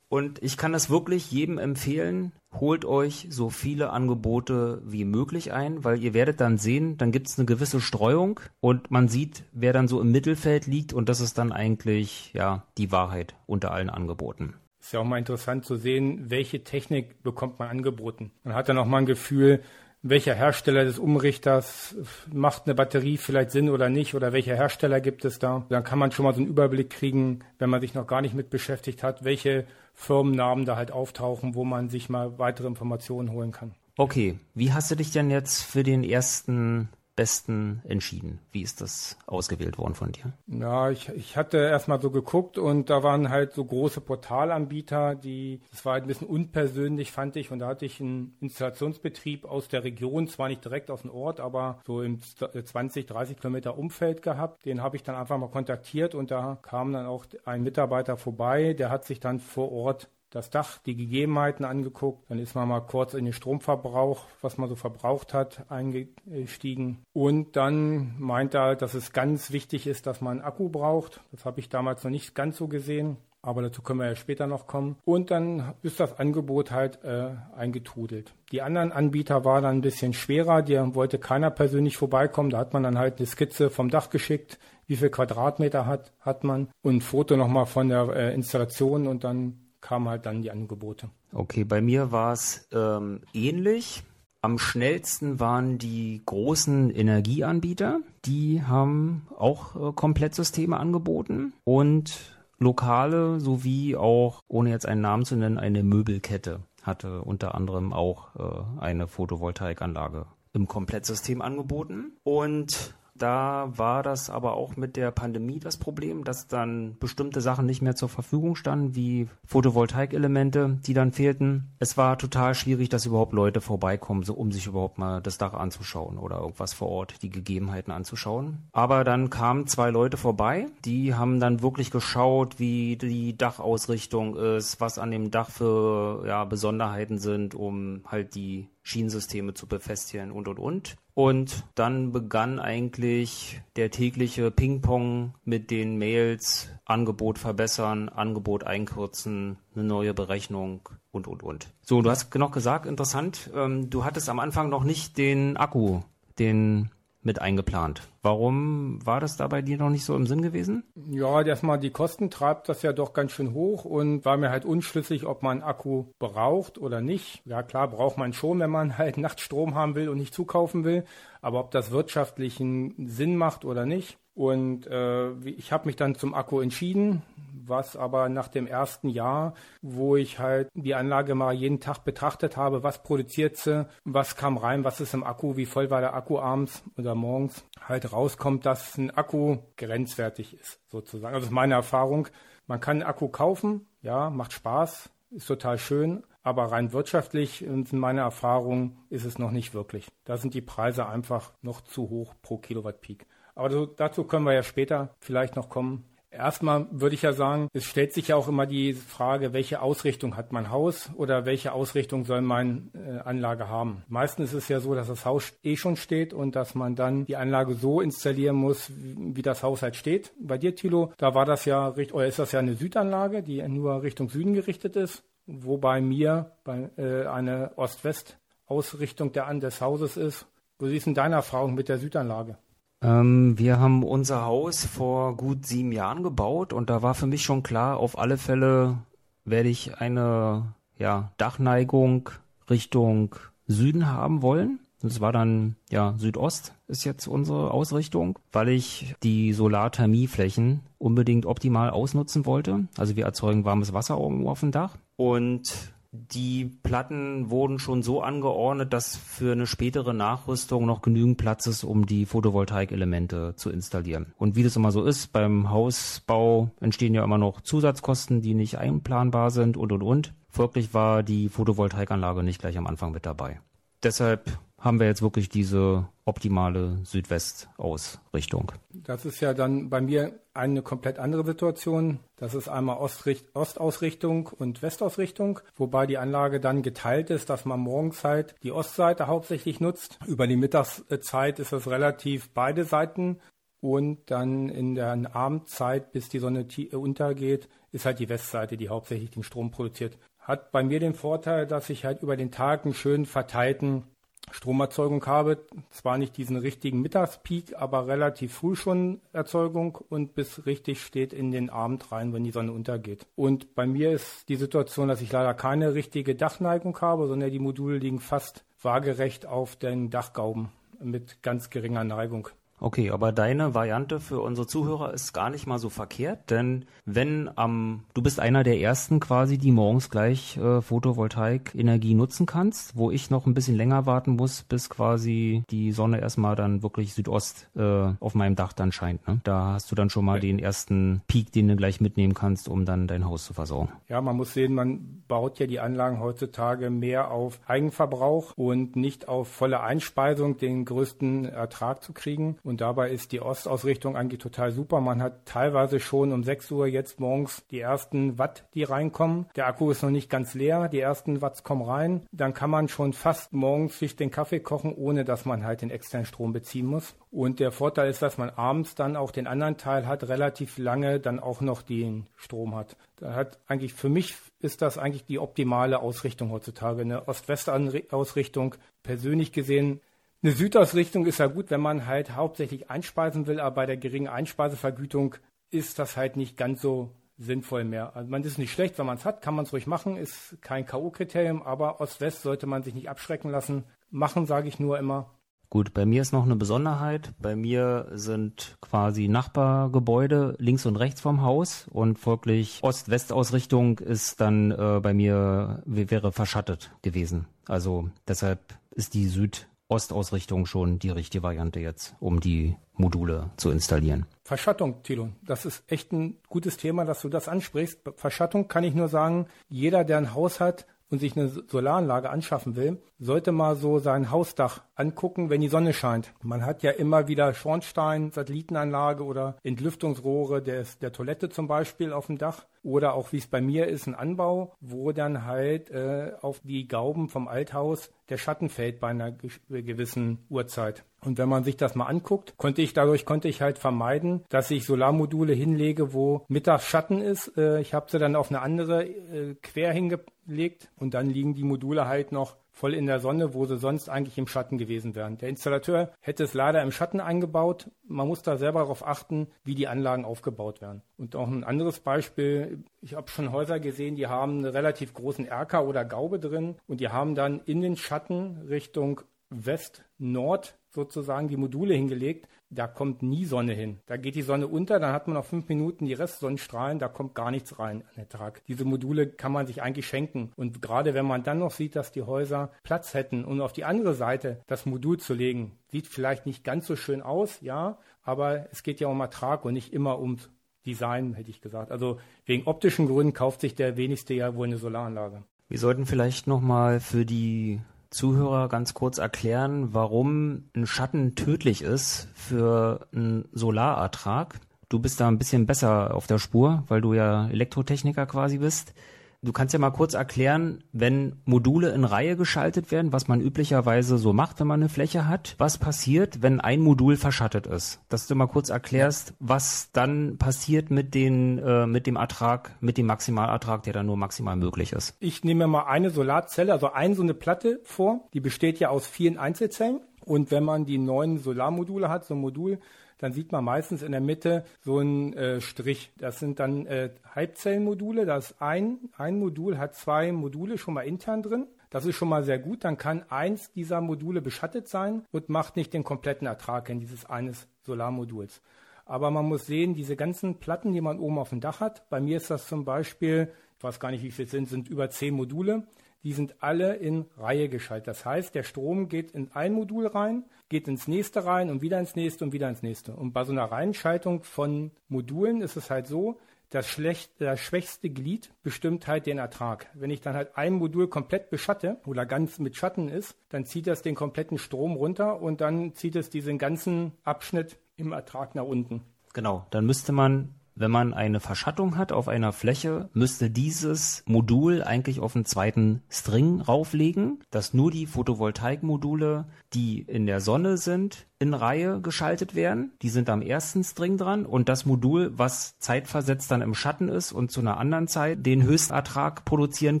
und 0.08 0.42
ich 0.42 0.56
kann 0.56 0.72
das 0.72 0.90
wirklich 0.90 1.30
jedem 1.30 1.58
empfehlen. 1.58 2.32
Holt 2.52 2.84
euch 2.84 3.28
so 3.30 3.50
viele 3.50 3.90
Angebote 3.90 4.82
wie 4.84 5.04
möglich 5.04 5.52
ein, 5.52 5.84
weil 5.84 6.02
ihr 6.02 6.14
werdet 6.14 6.40
dann 6.40 6.58
sehen, 6.58 6.96
dann 6.96 7.12
gibt 7.12 7.28
es 7.28 7.38
eine 7.38 7.46
gewisse 7.46 7.80
Streuung 7.80 8.40
und 8.60 8.90
man 8.90 9.08
sieht, 9.08 9.44
wer 9.52 9.72
dann 9.72 9.86
so 9.86 10.00
im 10.00 10.10
Mittelfeld 10.10 10.66
liegt 10.66 10.92
und 10.92 11.08
das 11.08 11.20
ist 11.20 11.38
dann 11.38 11.52
eigentlich 11.52 12.32
ja 12.32 12.64
die 12.76 12.90
Wahrheit 12.90 13.36
unter 13.46 13.70
allen 13.70 13.90
Angeboten. 13.90 14.54
Ist 14.80 14.92
ja 14.92 15.00
auch 15.00 15.04
mal 15.04 15.18
interessant 15.18 15.64
zu 15.64 15.76
sehen, 15.76 16.30
welche 16.30 16.64
Technik 16.64 17.22
bekommt 17.22 17.58
man 17.58 17.68
angeboten. 17.68 18.32
Man 18.44 18.54
hat 18.54 18.68
dann 18.68 18.78
auch 18.78 18.86
mal 18.86 18.98
ein 18.98 19.06
Gefühl, 19.06 19.62
welcher 20.02 20.34
Hersteller 20.34 20.84
des 20.84 20.98
Umrichters 20.98 21.94
macht 22.32 22.62
eine 22.64 22.74
Batterie 22.74 23.18
vielleicht 23.18 23.50
Sinn 23.50 23.68
oder 23.68 23.90
nicht 23.90 24.14
oder 24.14 24.32
welcher 24.32 24.56
Hersteller 24.56 25.00
gibt 25.00 25.24
es 25.24 25.38
da. 25.38 25.66
Dann 25.68 25.84
kann 25.84 25.98
man 25.98 26.12
schon 26.12 26.24
mal 26.24 26.32
so 26.32 26.40
einen 26.40 26.48
Überblick 26.48 26.90
kriegen, 26.90 27.40
wenn 27.58 27.68
man 27.68 27.82
sich 27.82 27.94
noch 27.94 28.06
gar 28.06 28.22
nicht 28.22 28.34
mit 28.34 28.48
beschäftigt 28.48 29.02
hat, 29.02 29.24
welche 29.24 29.66
Firmennamen 29.92 30.64
da 30.64 30.76
halt 30.76 30.90
auftauchen, 30.90 31.54
wo 31.54 31.64
man 31.64 31.90
sich 31.90 32.08
mal 32.08 32.38
weitere 32.38 32.66
Informationen 32.66 33.32
holen 33.32 33.52
kann. 33.52 33.74
Okay, 33.98 34.38
wie 34.54 34.72
hast 34.72 34.90
du 34.90 34.94
dich 34.94 35.10
denn 35.10 35.30
jetzt 35.30 35.62
für 35.62 35.82
den 35.82 36.02
ersten 36.02 36.88
besten 37.20 37.82
entschieden? 37.86 38.38
Wie 38.50 38.62
ist 38.62 38.80
das 38.80 39.18
ausgewählt 39.26 39.76
worden 39.76 39.94
von 39.94 40.10
dir? 40.10 40.32
Ja, 40.46 40.88
ich, 40.88 41.10
ich 41.10 41.36
hatte 41.36 41.58
erstmal 41.58 42.00
so 42.00 42.10
geguckt 42.10 42.56
und 42.56 42.88
da 42.88 43.02
waren 43.02 43.28
halt 43.28 43.52
so 43.52 43.62
große 43.62 44.00
Portalanbieter, 44.00 45.16
die, 45.16 45.60
das 45.70 45.84
war 45.84 45.92
halt 45.92 46.04
ein 46.04 46.06
bisschen 46.06 46.26
unpersönlich, 46.26 47.12
fand 47.12 47.36
ich. 47.36 47.50
Und 47.50 47.58
da 47.58 47.66
hatte 47.66 47.84
ich 47.84 48.00
einen 48.00 48.38
Installationsbetrieb 48.40 49.44
aus 49.44 49.68
der 49.68 49.84
Region, 49.84 50.28
zwar 50.28 50.48
nicht 50.48 50.64
direkt 50.64 50.90
aus 50.90 51.02
dem 51.02 51.10
Ort, 51.10 51.40
aber 51.40 51.82
so 51.86 52.00
im 52.00 52.20
20, 52.22 53.04
30 53.04 53.36
Kilometer 53.36 53.76
Umfeld 53.76 54.22
gehabt. 54.22 54.64
Den 54.64 54.82
habe 54.82 54.96
ich 54.96 55.02
dann 55.02 55.14
einfach 55.14 55.36
mal 55.36 55.50
kontaktiert 55.50 56.14
und 56.14 56.30
da 56.30 56.58
kam 56.62 56.90
dann 56.94 57.04
auch 57.04 57.26
ein 57.44 57.62
Mitarbeiter 57.62 58.16
vorbei, 58.16 58.72
der 58.72 58.88
hat 58.88 59.04
sich 59.04 59.20
dann 59.20 59.40
vor 59.40 59.70
Ort 59.70 60.08
das 60.30 60.50
Dach, 60.50 60.78
die 60.78 60.96
Gegebenheiten 60.96 61.64
angeguckt. 61.64 62.30
Dann 62.30 62.38
ist 62.38 62.54
man 62.54 62.68
mal 62.68 62.80
kurz 62.80 63.14
in 63.14 63.24
den 63.24 63.34
Stromverbrauch, 63.34 64.24
was 64.40 64.58
man 64.58 64.68
so 64.68 64.76
verbraucht 64.76 65.34
hat, 65.34 65.70
eingestiegen. 65.70 67.02
Und 67.12 67.56
dann 67.56 68.14
meint 68.18 68.54
er, 68.54 68.76
dass 68.76 68.94
es 68.94 69.12
ganz 69.12 69.50
wichtig 69.50 69.86
ist, 69.86 70.06
dass 70.06 70.20
man 70.20 70.38
einen 70.38 70.46
Akku 70.46 70.68
braucht. 70.68 71.20
Das 71.32 71.44
habe 71.44 71.60
ich 71.60 71.68
damals 71.68 72.04
noch 72.04 72.10
nicht 72.10 72.34
ganz 72.34 72.56
so 72.56 72.68
gesehen. 72.68 73.16
Aber 73.42 73.62
dazu 73.62 73.80
können 73.80 74.00
wir 74.00 74.06
ja 74.06 74.16
später 74.16 74.46
noch 74.46 74.66
kommen. 74.66 74.96
Und 75.04 75.30
dann 75.30 75.74
ist 75.82 75.98
das 75.98 76.18
Angebot 76.18 76.70
halt 76.70 77.02
äh, 77.04 77.30
eingetrudelt. 77.56 78.34
Die 78.52 78.60
anderen 78.60 78.92
Anbieter 78.92 79.46
waren 79.46 79.62
dann 79.62 79.78
ein 79.78 79.80
bisschen 79.80 80.12
schwerer. 80.12 80.60
Die 80.60 80.76
wollte 80.94 81.18
keiner 81.18 81.50
persönlich 81.50 81.96
vorbeikommen. 81.96 82.50
Da 82.50 82.58
hat 82.58 82.74
man 82.74 82.82
dann 82.82 82.98
halt 82.98 83.16
eine 83.16 83.26
Skizze 83.26 83.70
vom 83.70 83.88
Dach 83.88 84.10
geschickt, 84.10 84.58
wie 84.86 84.96
viel 84.96 85.08
Quadratmeter 85.08 85.86
hat, 85.86 86.12
hat 86.20 86.44
man 86.44 86.68
und 86.82 86.96
ein 86.96 87.00
Foto 87.00 87.36
nochmal 87.36 87.66
von 87.66 87.88
der 87.88 88.08
äh, 88.08 88.34
Installation 88.34 89.06
und 89.06 89.24
dann 89.24 89.59
kamen 89.80 90.08
halt 90.08 90.26
dann 90.26 90.42
die 90.42 90.50
Angebote. 90.50 91.10
Okay, 91.32 91.64
bei 91.64 91.80
mir 91.80 92.12
war 92.12 92.32
es 92.32 92.68
ähm, 92.72 93.20
ähnlich. 93.32 94.02
Am 94.42 94.58
schnellsten 94.58 95.38
waren 95.38 95.78
die 95.78 96.22
großen 96.24 96.90
Energieanbieter. 96.90 98.00
Die 98.24 98.62
haben 98.62 99.26
auch 99.36 99.76
äh, 99.76 99.92
Komplettsysteme 99.92 100.78
angeboten 100.78 101.52
und 101.64 102.36
lokale 102.58 103.40
sowie 103.40 103.96
auch, 103.96 104.40
ohne 104.48 104.70
jetzt 104.70 104.86
einen 104.86 105.00
Namen 105.00 105.24
zu 105.24 105.36
nennen, 105.36 105.58
eine 105.58 105.82
Möbelkette 105.82 106.60
hatte 106.82 107.22
unter 107.22 107.54
anderem 107.54 107.92
auch 107.92 108.34
äh, 108.36 108.80
eine 108.80 109.06
Photovoltaikanlage 109.06 110.26
im 110.52 110.66
Komplettsystem 110.66 111.42
angeboten. 111.42 112.12
Und 112.22 112.94
da 113.20 113.70
war 113.76 114.02
das 114.02 114.30
aber 114.30 114.54
auch 114.54 114.76
mit 114.76 114.96
der 114.96 115.10
Pandemie 115.10 115.60
das 115.60 115.76
Problem, 115.76 116.24
dass 116.24 116.46
dann 116.46 116.96
bestimmte 116.98 117.40
Sachen 117.40 117.66
nicht 117.66 117.82
mehr 117.82 117.94
zur 117.94 118.08
Verfügung 118.08 118.56
standen, 118.56 118.94
wie 118.94 119.28
Photovoltaikelemente, 119.46 120.78
die 120.86 120.94
dann 120.94 121.12
fehlten. 121.12 121.70
Es 121.78 121.96
war 121.96 122.18
total 122.18 122.54
schwierig, 122.54 122.88
dass 122.88 123.06
überhaupt 123.06 123.32
Leute 123.32 123.60
vorbeikommen, 123.60 124.22
so 124.22 124.34
um 124.34 124.52
sich 124.52 124.66
überhaupt 124.66 124.98
mal 124.98 125.20
das 125.20 125.38
Dach 125.38 125.54
anzuschauen 125.54 126.18
oder 126.18 126.38
irgendwas 126.38 126.72
vor 126.72 126.88
Ort, 126.88 127.22
die 127.22 127.30
Gegebenheiten 127.30 127.92
anzuschauen. 127.92 128.68
Aber 128.72 129.04
dann 129.04 129.30
kamen 129.30 129.66
zwei 129.66 129.90
Leute 129.90 130.16
vorbei, 130.16 130.66
die 130.84 131.14
haben 131.14 131.40
dann 131.40 131.62
wirklich 131.62 131.90
geschaut, 131.90 132.58
wie 132.58 132.96
die 132.96 133.36
Dachausrichtung 133.36 134.36
ist, 134.36 134.80
was 134.80 134.98
an 134.98 135.10
dem 135.10 135.30
Dach 135.30 135.50
für 135.50 136.24
ja, 136.26 136.44
Besonderheiten 136.44 137.18
sind, 137.18 137.54
um 137.54 138.00
halt 138.06 138.34
die 138.34 138.68
Schienensysteme 138.82 139.54
zu 139.54 139.66
befestigen 139.66 140.32
und 140.32 140.48
und 140.48 140.58
und. 140.58 140.96
Und 141.14 141.64
dann 141.74 142.12
begann 142.12 142.58
eigentlich 142.58 143.60
der 143.76 143.90
tägliche 143.90 144.50
Ping-Pong 144.50 145.34
mit 145.44 145.70
den 145.70 145.98
Mails, 145.98 146.70
Angebot 146.84 147.38
verbessern, 147.38 148.08
Angebot 148.08 148.64
einkürzen, 148.64 149.58
eine 149.74 149.84
neue 149.84 150.14
Berechnung 150.14 150.88
und 151.10 151.26
und 151.26 151.42
und. 151.42 151.68
So, 151.82 152.00
du 152.02 152.10
hast 152.10 152.34
noch 152.34 152.52
gesagt, 152.52 152.86
interessant, 152.86 153.50
ähm, 153.54 153.90
du 153.90 154.04
hattest 154.04 154.28
am 154.28 154.38
Anfang 154.38 154.70
noch 154.70 154.84
nicht 154.84 155.18
den 155.18 155.56
Akku, 155.56 156.00
den 156.38 156.90
mit 157.22 157.40
eingeplant. 157.40 158.02
Warum 158.22 159.04
war 159.04 159.20
das 159.20 159.36
da 159.36 159.46
bei 159.48 159.62
dir 159.62 159.76
noch 159.78 159.90
nicht 159.90 160.04
so 160.04 160.14
im 160.14 160.26
Sinn 160.26 160.42
gewesen? 160.42 160.84
Ja, 161.10 161.42
erstmal 161.42 161.78
die 161.78 161.90
Kosten 161.90 162.30
treibt 162.30 162.68
das 162.68 162.82
ja 162.82 162.92
doch 162.92 163.12
ganz 163.12 163.32
schön 163.32 163.52
hoch 163.52 163.84
und 163.84 164.24
war 164.24 164.36
mir 164.36 164.50
halt 164.50 164.64
unschlüssig, 164.64 165.26
ob 165.26 165.42
man 165.42 165.62
Akku 165.62 166.06
braucht 166.18 166.78
oder 166.78 167.00
nicht. 167.00 167.42
Ja 167.44 167.62
klar, 167.62 167.88
braucht 167.88 168.18
man 168.18 168.32
schon, 168.32 168.60
wenn 168.60 168.70
man 168.70 168.98
halt 168.98 169.16
Nachtstrom 169.18 169.74
haben 169.74 169.94
will 169.94 170.08
und 170.08 170.18
nicht 170.18 170.34
zukaufen 170.34 170.84
will, 170.84 171.04
aber 171.42 171.60
ob 171.60 171.70
das 171.70 171.90
wirtschaftlichen 171.90 172.94
Sinn 173.06 173.36
macht 173.36 173.64
oder 173.64 173.86
nicht. 173.86 174.18
Und 174.34 174.86
äh, 174.86 175.32
ich 175.40 175.72
habe 175.72 175.86
mich 175.86 175.96
dann 175.96 176.14
zum 176.14 176.34
Akku 176.34 176.60
entschieden, 176.60 177.22
was 177.70 177.96
aber 177.96 178.28
nach 178.28 178.48
dem 178.48 178.66
ersten 178.66 179.08
Jahr, 179.08 179.54
wo 179.80 180.16
ich 180.16 180.38
halt 180.38 180.68
die 180.74 180.94
Anlage 180.94 181.34
mal 181.34 181.54
jeden 181.54 181.80
Tag 181.80 182.04
betrachtet 182.04 182.56
habe, 182.56 182.82
was 182.82 183.02
produziert 183.02 183.56
sie, 183.56 183.86
was 184.04 184.36
kam 184.36 184.58
rein, 184.58 184.84
was 184.84 185.00
ist 185.00 185.14
im 185.14 185.24
Akku, 185.24 185.56
wie 185.56 185.66
voll 185.66 185.90
war 185.90 186.00
der 186.00 186.14
Akku 186.14 186.38
abends 186.38 186.82
oder 186.98 187.14
morgens, 187.14 187.64
halt 187.80 188.12
rauskommt, 188.12 188.66
dass 188.66 188.98
ein 188.98 189.10
Akku 189.10 189.58
grenzwertig 189.76 190.58
ist, 190.60 190.80
sozusagen. 190.90 191.34
Also 191.34 191.44
das 191.44 191.48
ist 191.50 191.54
meine 191.54 191.74
Erfahrung. 191.74 192.28
Man 192.66 192.80
kann 192.80 192.98
einen 192.98 193.08
Akku 193.08 193.28
kaufen, 193.28 193.86
ja, 194.02 194.28
macht 194.28 194.52
Spaß, 194.52 195.10
ist 195.30 195.46
total 195.46 195.78
schön, 195.78 196.24
aber 196.42 196.66
rein 196.72 196.92
wirtschaftlich, 196.92 197.62
in 197.62 197.86
meiner 197.92 198.22
Erfahrung, 198.22 198.98
ist 199.10 199.24
es 199.24 199.38
noch 199.38 199.50
nicht 199.50 199.74
wirklich. 199.74 200.08
Da 200.24 200.36
sind 200.36 200.54
die 200.54 200.62
Preise 200.62 201.06
einfach 201.06 201.52
noch 201.62 201.80
zu 201.82 202.08
hoch 202.08 202.34
pro 202.42 202.58
Kilowatt 202.58 203.00
Peak. 203.00 203.26
Aber 203.54 203.86
dazu 203.88 204.24
können 204.24 204.46
wir 204.46 204.54
ja 204.54 204.62
später 204.62 205.14
vielleicht 205.20 205.56
noch 205.56 205.68
kommen. 205.68 206.04
Erstmal 206.30 206.86
würde 206.92 207.16
ich 207.16 207.22
ja 207.22 207.32
sagen, 207.32 207.68
es 207.72 207.84
stellt 207.84 208.12
sich 208.12 208.28
ja 208.28 208.36
auch 208.36 208.46
immer 208.46 208.64
die 208.64 208.94
Frage, 208.94 209.52
welche 209.52 209.82
Ausrichtung 209.82 210.36
hat 210.36 210.52
mein 210.52 210.70
Haus 210.70 211.10
oder 211.16 211.44
welche 211.44 211.72
Ausrichtung 211.72 212.24
soll 212.24 212.40
meine 212.40 212.82
äh, 212.94 213.18
Anlage 213.18 213.68
haben. 213.68 214.04
Meistens 214.06 214.52
ist 214.52 214.62
es 214.62 214.68
ja 214.68 214.78
so, 214.78 214.94
dass 214.94 215.08
das 215.08 215.24
Haus 215.24 215.52
eh 215.64 215.76
schon 215.76 215.96
steht 215.96 216.32
und 216.32 216.54
dass 216.54 216.76
man 216.76 216.94
dann 216.94 217.24
die 217.24 217.36
Anlage 217.36 217.74
so 217.74 218.00
installieren 218.00 218.54
muss, 218.54 218.92
wie, 218.94 219.42
das 219.42 219.64
Haus 219.64 219.82
halt 219.82 219.96
steht. 219.96 220.32
Bei 220.40 220.56
dir, 220.56 220.76
Thilo, 220.76 221.12
da 221.18 221.34
war 221.34 221.46
das 221.46 221.64
ja, 221.64 221.88
oder 221.88 222.26
ist 222.26 222.38
das 222.38 222.52
ja 222.52 222.60
eine 222.60 222.74
Südanlage, 222.74 223.42
die 223.42 223.60
nur 223.66 224.02
Richtung 224.02 224.28
Süden 224.28 224.54
gerichtet 224.54 224.94
ist, 224.94 225.24
wobei 225.46 226.00
mir 226.00 226.52
bei, 226.62 226.90
äh, 226.96 227.26
eine 227.26 227.72
Ost-West-Ausrichtung 227.76 229.32
der, 229.32 229.52
des 229.54 229.80
Hauses 229.80 230.16
ist. 230.16 230.46
Wo 230.78 230.86
siehst 230.86 231.08
du 231.08 231.12
deine 231.12 231.34
Erfahrung 231.34 231.74
mit 231.74 231.88
der 231.88 231.98
Südanlage? 231.98 232.56
Ähm, 233.02 233.58
wir 233.58 233.78
haben 233.78 234.02
unser 234.02 234.44
Haus 234.44 234.84
vor 234.84 235.36
gut 235.36 235.66
sieben 235.66 235.92
Jahren 235.92 236.22
gebaut 236.22 236.72
und 236.72 236.90
da 236.90 237.02
war 237.02 237.14
für 237.14 237.26
mich 237.26 237.42
schon 237.42 237.62
klar, 237.62 237.98
auf 237.98 238.18
alle 238.18 238.36
Fälle 238.36 238.98
werde 239.44 239.68
ich 239.68 239.98
eine 239.98 240.74
ja, 240.98 241.32
Dachneigung 241.38 242.30
Richtung 242.68 243.34
Süden 243.66 244.06
haben 244.06 244.42
wollen. 244.42 244.80
Das 245.02 245.20
war 245.20 245.32
dann, 245.32 245.76
ja, 245.90 246.14
Südost 246.18 246.74
ist 246.86 247.04
jetzt 247.04 247.26
unsere 247.26 247.70
Ausrichtung, 247.70 248.38
weil 248.52 248.68
ich 248.68 249.14
die 249.22 249.54
Solarthermieflächen 249.54 250.80
unbedingt 250.98 251.46
optimal 251.46 251.88
ausnutzen 251.88 252.44
wollte. 252.44 252.86
Also 252.98 253.16
wir 253.16 253.24
erzeugen 253.24 253.64
warmes 253.64 253.94
Wasser 253.94 254.18
irgendwo 254.18 254.50
auf 254.50 254.60
dem 254.60 254.72
Dach. 254.72 254.98
Und 255.16 255.94
die 256.12 256.64
Platten 256.64 257.50
wurden 257.50 257.78
schon 257.78 258.02
so 258.02 258.20
angeordnet, 258.20 258.92
dass 258.92 259.16
für 259.16 259.52
eine 259.52 259.66
spätere 259.66 260.12
Nachrüstung 260.12 260.84
noch 260.84 261.02
genügend 261.02 261.38
Platz 261.38 261.66
ist, 261.66 261.84
um 261.84 262.06
die 262.06 262.26
Photovoltaikelemente 262.26 263.54
zu 263.56 263.70
installieren. 263.70 264.32
Und 264.36 264.56
wie 264.56 264.64
das 264.64 264.74
immer 264.74 264.90
so 264.90 265.04
ist, 265.04 265.32
beim 265.32 265.70
Hausbau 265.70 266.70
entstehen 266.80 267.14
ja 267.14 267.22
immer 267.22 267.38
noch 267.38 267.60
Zusatzkosten, 267.60 268.40
die 268.40 268.54
nicht 268.54 268.78
einplanbar 268.78 269.50
sind 269.50 269.76
und 269.76 269.92
und 269.92 270.02
und. 270.02 270.34
Folglich 270.48 270.94
war 270.94 271.22
die 271.22 271.48
Photovoltaikanlage 271.48 272.42
nicht 272.42 272.60
gleich 272.60 272.76
am 272.76 272.88
Anfang 272.88 273.12
mit 273.12 273.24
dabei. 273.24 273.60
Deshalb 274.02 274.58
haben 274.80 274.98
wir 274.98 275.06
jetzt 275.06 275.22
wirklich 275.22 275.48
diese 275.48 276.08
optimale 276.24 276.98
Südwest-Ausrichtung. 277.04 278.72
Das 278.92 279.24
ist 279.24 279.40
ja 279.40 279.52
dann 279.52 279.90
bei 279.90 280.00
mir 280.00 280.40
eine 280.54 280.82
komplett 280.82 281.18
andere 281.18 281.44
Situation. 281.44 282.18
Das 282.36 282.54
ist 282.54 282.68
einmal 282.68 282.96
Ostricht 282.96 283.54
Ostausrichtung 283.54 284.46
und 284.46 284.82
Westausrichtung, 284.82 285.60
wobei 285.76 286.06
die 286.06 286.18
Anlage 286.18 286.60
dann 286.60 286.82
geteilt 286.82 287.30
ist, 287.30 287.50
dass 287.50 287.64
man 287.64 287.80
morgens 287.80 288.24
halt 288.24 288.54
die 288.62 288.72
Ostseite 288.72 289.26
hauptsächlich 289.26 289.80
nutzt. 289.80 290.18
Über 290.26 290.46
die 290.46 290.56
Mittagszeit 290.56 291.58
ist 291.58 291.72
es 291.72 291.86
relativ 291.86 292.50
beide 292.50 292.84
Seiten. 292.84 293.38
Und 293.82 294.30
dann 294.30 294.68
in 294.68 294.94
der 294.94 295.34
Abendzeit, 295.34 296.12
bis 296.12 296.28
die 296.28 296.38
Sonne 296.38 296.66
untergeht, 296.92 297.68
ist 297.92 298.04
halt 298.04 298.18
die 298.18 298.28
Westseite, 298.28 298.76
die 298.76 298.90
hauptsächlich 298.90 299.30
den 299.30 299.42
Strom 299.42 299.70
produziert. 299.70 300.18
Hat 300.38 300.70
bei 300.70 300.82
mir 300.82 301.00
den 301.00 301.14
Vorteil, 301.14 301.66
dass 301.66 301.88
ich 301.88 302.04
halt 302.04 302.22
über 302.22 302.36
den 302.36 302.50
Tag 302.50 302.84
einen 302.84 302.94
schön 302.94 303.24
verteilten 303.24 304.04
Stromerzeugung 304.50 305.24
habe. 305.26 305.58
Zwar 305.90 306.18
nicht 306.18 306.36
diesen 306.36 306.56
richtigen 306.56 307.00
Mittagspeak, 307.02 307.76
aber 307.76 308.06
relativ 308.06 308.54
früh 308.54 308.76
schon 308.76 309.20
Erzeugung 309.32 309.98
und 310.08 310.34
bis 310.34 310.66
richtig 310.66 311.02
steht 311.02 311.32
in 311.32 311.50
den 311.50 311.70
Abend 311.70 312.10
rein, 312.12 312.32
wenn 312.32 312.44
die 312.44 312.50
Sonne 312.50 312.72
untergeht. 312.72 313.26
Und 313.36 313.74
bei 313.74 313.86
mir 313.86 314.12
ist 314.12 314.48
die 314.48 314.56
Situation, 314.56 315.08
dass 315.08 315.22
ich 315.22 315.32
leider 315.32 315.54
keine 315.54 315.94
richtige 315.94 316.34
Dachneigung 316.34 317.00
habe, 317.00 317.26
sondern 317.26 317.50
die 317.50 317.58
Module 317.58 317.98
liegen 317.98 318.20
fast 318.20 318.64
waagerecht 318.82 319.46
auf 319.46 319.76
den 319.76 320.10
Dachgauben 320.10 320.70
mit 321.02 321.42
ganz 321.42 321.70
geringer 321.70 322.04
Neigung. 322.04 322.48
Okay, 322.80 323.10
aber 323.10 323.30
deine 323.30 323.74
Variante 323.74 324.20
für 324.20 324.40
unsere 324.40 324.66
Zuhörer 324.66 325.12
ist 325.12 325.32
gar 325.34 325.50
nicht 325.50 325.66
mal 325.66 325.78
so 325.78 325.90
verkehrt, 325.90 326.50
denn 326.50 326.86
wenn 327.04 327.50
am, 327.56 327.70
ähm, 327.70 328.00
du 328.14 328.22
bist 328.22 328.40
einer 328.40 328.62
der 328.64 328.80
ersten 328.80 329.20
quasi, 329.20 329.58
die 329.58 329.70
morgens 329.70 330.08
gleich 330.08 330.56
äh, 330.56 330.80
Photovoltaik-Energie 330.80 332.14
nutzen 332.14 332.46
kannst, 332.46 332.96
wo 332.96 333.10
ich 333.10 333.30
noch 333.30 333.46
ein 333.46 333.54
bisschen 333.54 333.76
länger 333.76 334.06
warten 334.06 334.36
muss, 334.36 334.62
bis 334.62 334.88
quasi 334.88 335.62
die 335.70 335.92
Sonne 335.92 336.20
erstmal 336.20 336.56
dann 336.56 336.82
wirklich 336.82 337.12
Südost 337.14 337.68
äh, 337.76 338.12
auf 338.18 338.34
meinem 338.34 338.56
Dach 338.56 338.72
dann 338.72 338.92
scheint. 338.92 339.26
Ne? 339.28 339.40
Da 339.44 339.74
hast 339.74 339.90
du 339.90 339.94
dann 339.94 340.08
schon 340.08 340.24
mal 340.24 340.36
ja. 340.36 340.40
den 340.40 340.58
ersten 340.58 341.22
Peak, 341.26 341.52
den 341.52 341.68
du 341.68 341.76
gleich 341.76 342.00
mitnehmen 342.00 342.34
kannst, 342.34 342.68
um 342.68 342.84
dann 342.84 343.06
dein 343.06 343.26
Haus 343.26 343.44
zu 343.44 343.52
versorgen. 343.52 343.92
Ja, 344.08 344.20
man 344.20 344.36
muss 344.36 344.54
sehen, 344.54 344.74
man 344.74 345.22
baut 345.28 345.58
ja 345.58 345.66
die 345.66 345.80
Anlagen 345.80 346.20
heutzutage 346.20 346.88
mehr 346.88 347.30
auf 347.30 347.60
Eigenverbrauch 347.66 348.52
und 348.56 348.96
nicht 348.96 349.28
auf 349.28 349.48
volle 349.48 349.80
Einspeisung, 349.80 350.56
den 350.56 350.84
größten 350.84 351.44
Ertrag 351.44 352.02
zu 352.02 352.12
kriegen. 352.12 352.56
Und 352.62 352.69
dabei 352.78 353.10
ist 353.10 353.32
die 353.32 353.40
Ostausrichtung 353.40 354.16
eigentlich 354.16 354.40
total 354.40 354.70
super. 354.70 355.00
Man 355.00 355.22
hat 355.22 355.46
teilweise 355.46 355.98
schon 356.00 356.32
um 356.32 356.44
6 356.44 356.70
Uhr 356.72 356.86
jetzt 356.86 357.20
morgens 357.20 357.64
die 357.70 357.80
ersten 357.80 358.38
Watt, 358.38 358.66
die 358.74 358.84
reinkommen. 358.84 359.46
Der 359.56 359.66
Akku 359.66 359.90
ist 359.90 360.02
noch 360.02 360.10
nicht 360.10 360.28
ganz 360.28 360.54
leer. 360.54 360.88
Die 360.88 361.00
ersten 361.00 361.40
Watts 361.40 361.62
kommen 361.62 361.82
rein. 361.82 362.26
Dann 362.32 362.54
kann 362.54 362.70
man 362.70 362.88
schon 362.88 363.12
fast 363.12 363.52
morgens 363.52 363.98
sich 363.98 364.16
den 364.16 364.30
Kaffee 364.30 364.60
kochen, 364.60 364.94
ohne 364.94 365.24
dass 365.24 365.44
man 365.44 365.64
halt 365.64 365.82
den 365.82 365.90
externen 365.90 366.26
Strom 366.26 366.52
beziehen 366.52 366.86
muss. 366.86 367.14
Und 367.30 367.60
der 367.60 367.72
Vorteil 367.72 368.10
ist, 368.10 368.22
dass 368.22 368.38
man 368.38 368.50
abends 368.50 368.94
dann 368.94 369.16
auch 369.16 369.30
den 369.30 369.46
anderen 369.46 369.76
Teil 369.76 370.06
hat, 370.06 370.28
relativ 370.28 370.78
lange 370.78 371.20
dann 371.20 371.40
auch 371.40 371.60
noch 371.60 371.82
den 371.82 372.26
Strom 372.36 372.74
hat. 372.74 372.96
Da 373.16 373.34
hat 373.34 373.58
eigentlich 373.66 373.94
für 373.94 374.08
mich 374.08 374.34
ist 374.60 374.82
das 374.82 374.98
eigentlich 374.98 375.24
die 375.24 375.38
optimale 375.38 376.00
Ausrichtung 376.00 376.50
heutzutage. 376.50 377.02
Eine 377.02 377.28
Ost-West-Ausrichtung 377.28 378.74
persönlich 379.02 379.52
gesehen 379.52 380.00
eine 380.42 380.52
Südausrichtung 380.52 381.26
ist 381.26 381.38
ja 381.38 381.46
gut, 381.46 381.70
wenn 381.70 381.80
man 381.80 382.06
halt 382.06 382.34
hauptsächlich 382.34 382.90
einspeisen 382.90 383.46
will, 383.46 383.60
aber 383.60 383.74
bei 383.74 383.86
der 383.86 383.96
geringen 383.96 384.28
Einspeisevergütung 384.28 385.34
ist 385.70 385.98
das 385.98 386.16
halt 386.16 386.36
nicht 386.36 386.56
ganz 386.56 386.80
so 386.80 387.10
sinnvoll 387.36 387.84
mehr. 387.84 388.14
Also 388.16 388.30
man 388.30 388.42
ist 388.42 388.58
nicht 388.58 388.72
schlecht, 388.72 388.98
wenn 388.98 389.06
man 389.06 389.16
es 389.16 389.24
hat, 389.24 389.42
kann 389.42 389.54
man 389.54 389.64
es 389.64 389.72
ruhig 389.72 389.86
machen, 389.86 390.16
ist 390.16 390.58
kein 390.60 390.86
K.O.-Kriterium, 390.86 391.62
aber 391.62 392.00
Ost-West 392.00 392.42
sollte 392.42 392.66
man 392.66 392.82
sich 392.82 392.94
nicht 392.94 393.08
abschrecken 393.08 393.50
lassen. 393.50 393.84
Machen, 394.10 394.46
sage 394.46 394.68
ich 394.68 394.78
nur 394.78 394.98
immer. 394.98 395.30
Gut, 395.70 395.94
bei 395.94 396.04
mir 396.04 396.20
ist 396.20 396.32
noch 396.32 396.44
eine 396.44 396.56
Besonderheit. 396.56 397.32
Bei 397.40 397.54
mir 397.54 398.08
sind 398.12 398.76
quasi 398.80 399.28
Nachbargebäude 399.28 400.56
links 400.58 400.84
und 400.84 400.96
rechts 400.96 401.20
vom 401.20 401.42
Haus 401.42 401.86
und 401.88 402.18
folglich 402.18 402.80
Ost-West-Ausrichtung 402.82 404.00
ist 404.00 404.40
dann 404.40 404.72
äh, 404.72 405.00
bei 405.00 405.14
mir 405.14 405.82
wäre 405.86 406.32
verschattet 406.32 406.90
gewesen. 407.02 407.46
Also 407.68 408.10
deshalb 408.26 408.74
ist 408.90 409.14
die 409.14 409.28
Süd 409.28 409.68
Ostausrichtung 409.90 410.66
schon 410.66 410.98
die 410.98 411.10
richtige 411.10 411.42
Variante 411.42 411.80
jetzt, 411.80 412.14
um 412.20 412.40
die 412.40 412.76
Module 412.94 413.50
zu 413.56 413.70
installieren. 413.70 414.26
Verschattung, 414.44 415.02
Thilo, 415.02 415.30
das 415.42 415.64
ist 415.64 415.82
echt 415.88 416.12
ein 416.12 416.38
gutes 416.48 416.76
Thema, 416.76 417.04
dass 417.04 417.22
du 417.22 417.28
das 417.28 417.48
ansprichst. 417.48 418.00
Verschattung 418.16 418.68
kann 418.68 418.84
ich 418.84 418.94
nur 418.94 419.08
sagen, 419.08 419.46
jeder, 419.68 420.04
der 420.04 420.18
ein 420.18 420.34
Haus 420.34 420.60
hat 420.60 420.86
und 421.10 421.18
sich 421.18 421.36
eine 421.36 421.48
Solaranlage 421.48 422.30
anschaffen 422.30 422.76
will, 422.76 423.02
sollte 423.18 423.52
mal 423.52 423.76
so 423.76 423.98
sein 423.98 424.30
Hausdach 424.30 424.82
angucken, 425.00 425.50
wenn 425.50 425.60
die 425.60 425.68
Sonne 425.68 425.92
scheint. 425.92 426.32
Man 426.42 426.64
hat 426.64 426.82
ja 426.82 426.92
immer 426.92 427.26
wieder 427.26 427.54
Schornstein, 427.54 428.30
Satellitenanlage 428.30 429.24
oder 429.24 429.56
Entlüftungsrohre 429.64 430.62
des, 430.62 430.98
der 430.98 431.12
Toilette 431.12 431.48
zum 431.48 431.66
Beispiel 431.66 432.12
auf 432.12 432.26
dem 432.26 432.38
Dach. 432.38 432.66
Oder 432.82 433.14
auch 433.14 433.32
wie 433.32 433.38
es 433.38 433.46
bei 433.46 433.60
mir 433.60 433.88
ist, 433.88 434.06
ein 434.06 434.14
Anbau, 434.14 434.74
wo 434.80 435.12
dann 435.12 435.44
halt 435.44 435.90
äh, 435.90 436.32
auf 436.40 436.60
die 436.62 436.88
Gauben 436.88 437.28
vom 437.28 437.46
Althaus 437.46 438.10
der 438.30 438.38
Schatten 438.38 438.68
fällt 438.68 439.00
bei 439.00 439.08
einer 439.08 439.32
gewissen 439.32 440.38
Uhrzeit. 440.48 441.04
Und 441.22 441.36
wenn 441.36 441.48
man 441.48 441.64
sich 441.64 441.76
das 441.76 441.94
mal 441.94 442.06
anguckt, 442.06 442.56
konnte 442.56 442.80
ich 442.80 442.94
dadurch 442.94 443.26
konnte 443.26 443.48
ich 443.48 443.60
halt 443.60 443.78
vermeiden, 443.78 444.44
dass 444.48 444.70
ich 444.70 444.86
Solarmodule 444.86 445.52
hinlege, 445.52 446.14
wo 446.14 446.44
mittags 446.48 446.86
Schatten 446.86 447.20
ist. 447.20 447.56
Äh, 447.58 447.80
ich 447.80 447.92
habe 447.92 448.10
sie 448.10 448.18
dann 448.18 448.36
auf 448.36 448.50
eine 448.50 448.62
andere 448.62 449.04
äh, 449.04 449.56
quer 449.62 449.92
hingelegt 449.92 450.90
und 450.96 451.12
dann 451.12 451.28
liegen 451.28 451.54
die 451.54 451.64
Module 451.64 452.06
halt 452.06 452.32
noch 452.32 452.56
voll 452.80 452.94
in 452.94 453.06
der 453.06 453.20
Sonne, 453.20 453.52
wo 453.52 453.66
sie 453.66 453.76
sonst 453.76 454.08
eigentlich 454.08 454.38
im 454.38 454.46
Schatten 454.46 454.78
gewesen 454.78 455.14
wären. 455.14 455.36
Der 455.36 455.50
Installateur 455.50 456.12
hätte 456.20 456.44
es 456.44 456.54
leider 456.54 456.82
im 456.82 456.92
Schatten 456.92 457.20
eingebaut. 457.20 457.90
Man 458.08 458.26
muss 458.26 458.40
da 458.40 458.56
selber 458.56 458.80
darauf 458.80 459.06
achten, 459.06 459.48
wie 459.64 459.74
die 459.74 459.86
Anlagen 459.86 460.24
aufgebaut 460.24 460.80
werden. 460.80 461.02
Und 461.18 461.36
auch 461.36 461.46
ein 461.46 461.62
anderes 461.62 462.00
Beispiel, 462.00 462.82
ich 463.02 463.14
habe 463.14 463.28
schon 463.28 463.52
Häuser 463.52 463.80
gesehen, 463.80 464.16
die 464.16 464.28
haben 464.28 464.58
einen 464.58 464.64
relativ 464.64 465.12
großen 465.12 465.46
Erker 465.46 465.86
oder 465.86 466.06
Gaube 466.06 466.40
drin 466.40 466.76
und 466.86 467.00
die 467.00 467.10
haben 467.10 467.34
dann 467.34 467.60
in 467.66 467.82
den 467.82 467.96
Schatten 467.96 468.62
Richtung 468.66 469.20
West-Nord 469.50 470.78
sozusagen 470.88 471.48
die 471.48 471.58
Module 471.58 471.94
hingelegt, 471.94 472.48
da 472.70 472.86
kommt 472.86 473.22
nie 473.22 473.44
Sonne 473.44 473.72
hin. 473.72 473.98
Da 474.06 474.16
geht 474.16 474.36
die 474.36 474.42
Sonne 474.42 474.68
unter, 474.68 475.00
dann 475.00 475.12
hat 475.12 475.26
man 475.26 475.34
noch 475.34 475.44
fünf 475.44 475.68
Minuten 475.68 476.06
die 476.06 476.14
Restsonnenstrahlen, 476.14 476.98
da 476.98 477.08
kommt 477.08 477.34
gar 477.34 477.50
nichts 477.50 477.78
rein 477.78 478.02
an 478.02 478.14
den 478.16 478.28
Tag. 478.28 478.62
Diese 478.68 478.84
Module 478.84 479.26
kann 479.26 479.52
man 479.52 479.66
sich 479.66 479.82
eigentlich 479.82 480.06
schenken. 480.06 480.52
Und 480.56 480.80
gerade 480.80 481.14
wenn 481.14 481.26
man 481.26 481.42
dann 481.42 481.58
noch 481.58 481.72
sieht, 481.72 481.96
dass 481.96 482.12
die 482.12 482.22
Häuser 482.22 482.70
Platz 482.84 483.14
hätten, 483.14 483.44
um 483.44 483.60
auf 483.60 483.72
die 483.72 483.84
andere 483.84 484.14
Seite 484.14 484.62
das 484.66 484.86
Modul 484.86 485.18
zu 485.18 485.34
legen, 485.34 485.78
sieht 485.88 486.06
vielleicht 486.06 486.46
nicht 486.46 486.62
ganz 486.62 486.86
so 486.86 486.94
schön 486.96 487.22
aus, 487.22 487.60
ja, 487.60 487.98
aber 488.22 488.66
es 488.70 488.82
geht 488.82 489.00
ja 489.00 489.08
um 489.08 489.20
Ertrag 489.20 489.64
und 489.64 489.74
nicht 489.74 489.92
immer 489.92 490.20
ums 490.20 490.50
Design, 490.86 491.34
hätte 491.34 491.50
ich 491.50 491.60
gesagt. 491.60 491.90
Also 491.90 492.18
wegen 492.46 492.66
optischen 492.66 493.06
Gründen 493.06 493.32
kauft 493.32 493.60
sich 493.60 493.74
der 493.74 493.96
wenigste 493.96 494.34
ja 494.34 494.54
wohl 494.54 494.68
eine 494.68 494.78
Solaranlage. 494.78 495.42
Wir 495.68 495.78
sollten 495.78 496.06
vielleicht 496.06 496.46
nochmal 496.46 497.00
für 497.00 497.26
die 497.26 497.80
Zuhörer 498.10 498.68
ganz 498.68 498.92
kurz 498.92 499.18
erklären, 499.18 499.94
warum 499.94 500.64
ein 500.74 500.86
Schatten 500.86 501.36
tödlich 501.36 501.82
ist 501.82 502.28
für 502.34 503.06
einen 503.14 503.48
Solarertrag. 503.52 504.60
Du 504.88 504.98
bist 504.98 505.20
da 505.20 505.28
ein 505.28 505.38
bisschen 505.38 505.66
besser 505.66 506.14
auf 506.14 506.26
der 506.26 506.38
Spur, 506.38 506.82
weil 506.88 507.00
du 507.00 507.14
ja 507.14 507.48
Elektrotechniker 507.48 508.26
quasi 508.26 508.58
bist. 508.58 508.94
Du 509.42 509.52
kannst 509.52 509.72
ja 509.72 509.78
mal 509.78 509.90
kurz 509.90 510.12
erklären, 510.12 510.84
wenn 510.92 511.36
Module 511.46 511.92
in 511.92 512.04
Reihe 512.04 512.36
geschaltet 512.36 512.90
werden, 512.90 513.10
was 513.10 513.26
man 513.26 513.40
üblicherweise 513.40 514.18
so 514.18 514.34
macht, 514.34 514.60
wenn 514.60 514.66
man 514.66 514.80
eine 514.80 514.90
Fläche 514.90 515.26
hat, 515.28 515.54
was 515.56 515.78
passiert, 515.78 516.42
wenn 516.42 516.60
ein 516.60 516.80
Modul 516.80 517.16
verschattet 517.16 517.66
ist? 517.66 518.00
Dass 518.10 518.26
du 518.26 518.34
mal 518.34 518.48
kurz 518.48 518.68
erklärst, 518.68 519.32
was 519.38 519.92
dann 519.92 520.36
passiert 520.36 520.90
mit, 520.90 521.14
den, 521.14 521.58
äh, 521.58 521.86
mit 521.86 522.06
dem 522.06 522.16
Ertrag, 522.16 522.76
mit 522.80 522.98
dem 522.98 523.06
Maximalertrag, 523.06 523.82
der 523.84 523.94
dann 523.94 524.06
nur 524.06 524.18
maximal 524.18 524.56
möglich 524.56 524.92
ist. 524.92 525.16
Ich 525.20 525.42
nehme 525.42 525.66
mal 525.66 525.84
eine 525.84 526.10
Solarzelle, 526.10 526.74
also 526.74 526.92
eine 526.92 527.14
so 527.14 527.22
eine 527.22 527.32
Platte 527.32 527.80
vor, 527.84 528.28
die 528.34 528.40
besteht 528.40 528.78
ja 528.78 528.90
aus 528.90 529.06
vielen 529.06 529.38
Einzelzellen. 529.38 530.00
Und 530.26 530.50
wenn 530.50 530.64
man 530.64 530.84
die 530.84 530.98
neuen 530.98 531.38
Solarmodule 531.38 532.10
hat, 532.10 532.26
so 532.26 532.34
ein 532.34 532.40
Modul, 532.40 532.78
dann 533.20 533.34
sieht 533.34 533.52
man 533.52 533.62
meistens 533.64 534.02
in 534.02 534.12
der 534.12 534.22
Mitte 534.22 534.64
so 534.80 534.98
einen 534.98 535.34
äh, 535.34 535.60
Strich. 535.60 536.10
Das 536.16 536.38
sind 536.38 536.58
dann 536.58 536.86
äh, 536.86 537.10
Halbzellenmodule. 537.34 538.24
Das 538.24 538.62
ein, 538.62 538.98
ein 539.16 539.38
Modul 539.38 539.76
hat 539.76 539.94
zwei 539.94 540.32
Module 540.32 540.78
schon 540.78 540.94
mal 540.94 541.02
intern 541.02 541.42
drin. 541.42 541.66
Das 541.90 542.06
ist 542.06 542.16
schon 542.16 542.30
mal 542.30 542.44
sehr 542.44 542.58
gut. 542.58 542.82
Dann 542.82 542.96
kann 542.96 543.24
eins 543.28 543.72
dieser 543.72 544.00
Module 544.00 544.40
beschattet 544.40 544.88
sein 544.88 545.26
und 545.32 545.50
macht 545.50 545.76
nicht 545.76 545.92
den 545.92 546.02
kompletten 546.02 546.46
Ertrag 546.46 546.88
in 546.88 546.98
dieses 546.98 547.26
eines 547.26 547.68
Solarmoduls. 547.82 548.62
Aber 549.04 549.30
man 549.30 549.44
muss 549.44 549.66
sehen, 549.66 549.92
diese 549.92 550.16
ganzen 550.16 550.58
Platten, 550.58 550.92
die 550.92 551.02
man 551.02 551.18
oben 551.18 551.38
auf 551.38 551.50
dem 551.50 551.60
Dach 551.60 551.80
hat, 551.80 552.08
bei 552.08 552.20
mir 552.20 552.38
ist 552.38 552.50
das 552.50 552.68
zum 552.68 552.86
Beispiel, 552.86 553.52
ich 553.76 553.84
weiß 553.84 554.00
gar 554.00 554.12
nicht, 554.12 554.22
wie 554.22 554.30
viel 554.30 554.46
sind, 554.46 554.66
sind 554.68 554.88
über 554.88 555.10
zehn 555.10 555.34
Module 555.34 555.82
die 556.22 556.32
sind 556.32 556.62
alle 556.62 556.96
in 556.96 557.26
Reihe 557.36 557.68
geschaltet. 557.68 558.08
Das 558.08 558.24
heißt, 558.24 558.54
der 558.54 558.62
Strom 558.62 559.08
geht 559.08 559.30
in 559.30 559.50
ein 559.52 559.72
Modul 559.72 560.06
rein, 560.06 560.44
geht 560.68 560.88
ins 560.88 561.08
nächste 561.08 561.44
rein 561.44 561.70
und 561.70 561.82
wieder 561.82 561.98
ins 561.98 562.16
nächste 562.16 562.44
und 562.44 562.52
wieder 562.52 562.68
ins 562.68 562.82
nächste. 562.82 563.14
Und 563.14 563.32
bei 563.32 563.44
so 563.44 563.52
einer 563.52 563.64
Reihenschaltung 563.64 564.42
von 564.42 564.90
Modulen 565.08 565.62
ist 565.62 565.76
es 565.76 565.90
halt 565.90 566.06
so, 566.06 566.38
das, 566.70 566.86
schlecht, 566.86 567.32
das 567.40 567.60
schwächste 567.60 568.10
Glied 568.10 568.50
bestimmt 568.62 569.06
halt 569.08 569.26
den 569.26 569.38
Ertrag. 569.38 569.88
Wenn 569.94 570.10
ich 570.10 570.20
dann 570.20 570.34
halt 570.34 570.56
ein 570.56 570.74
Modul 570.74 571.08
komplett 571.08 571.50
beschatte 571.50 572.00
oder 572.06 572.24
ganz 572.24 572.58
mit 572.60 572.76
Schatten 572.76 573.08
ist, 573.08 573.36
dann 573.48 573.64
zieht 573.64 573.88
das 573.88 574.02
den 574.02 574.14
kompletten 574.14 574.56
Strom 574.56 574.94
runter 574.94 575.42
und 575.42 575.60
dann 575.60 575.94
zieht 575.94 576.14
es 576.16 576.30
diesen 576.30 576.58
ganzen 576.58 577.12
Abschnitt 577.24 577.76
im 577.96 578.12
Ertrag 578.12 578.54
nach 578.54 578.64
unten. 578.64 579.02
Genau, 579.32 579.66
dann 579.70 579.84
müsste 579.84 580.12
man 580.12 580.54
wenn 580.80 580.90
man 580.90 581.12
eine 581.12 581.40
Verschattung 581.40 581.98
hat 581.98 582.10
auf 582.10 582.26
einer 582.26 582.52
Fläche, 582.52 583.10
müsste 583.12 583.50
dieses 583.50 584.24
Modul 584.26 584.82
eigentlich 584.82 585.20
auf 585.20 585.36
einen 585.36 585.44
zweiten 585.44 586.02
String 586.08 586.60
rauflegen, 586.60 587.40
dass 587.50 587.74
nur 587.74 587.90
die 587.90 588.06
Photovoltaikmodule, 588.06 589.44
die 589.74 590.00
in 590.00 590.26
der 590.26 590.40
Sonne 590.40 590.78
sind, 590.78 591.26
in 591.38 591.54
Reihe 591.54 592.00
geschaltet 592.00 592.54
werden. 592.54 592.92
Die 593.02 593.08
sind 593.08 593.30
am 593.30 593.42
ersten 593.42 593.82
String 593.82 594.18
dran 594.18 594.44
und 594.44 594.68
das 594.68 594.84
Modul, 594.84 595.32
was 595.36 595.78
zeitversetzt 595.78 596.50
dann 596.50 596.60
im 596.60 596.74
Schatten 596.74 597.08
ist 597.08 597.32
und 597.32 597.50
zu 597.50 597.60
einer 597.60 597.78
anderen 597.78 598.08
Zeit 598.08 598.44
den 598.44 598.62
Höchstertrag 598.62 599.44
produzieren 599.44 600.00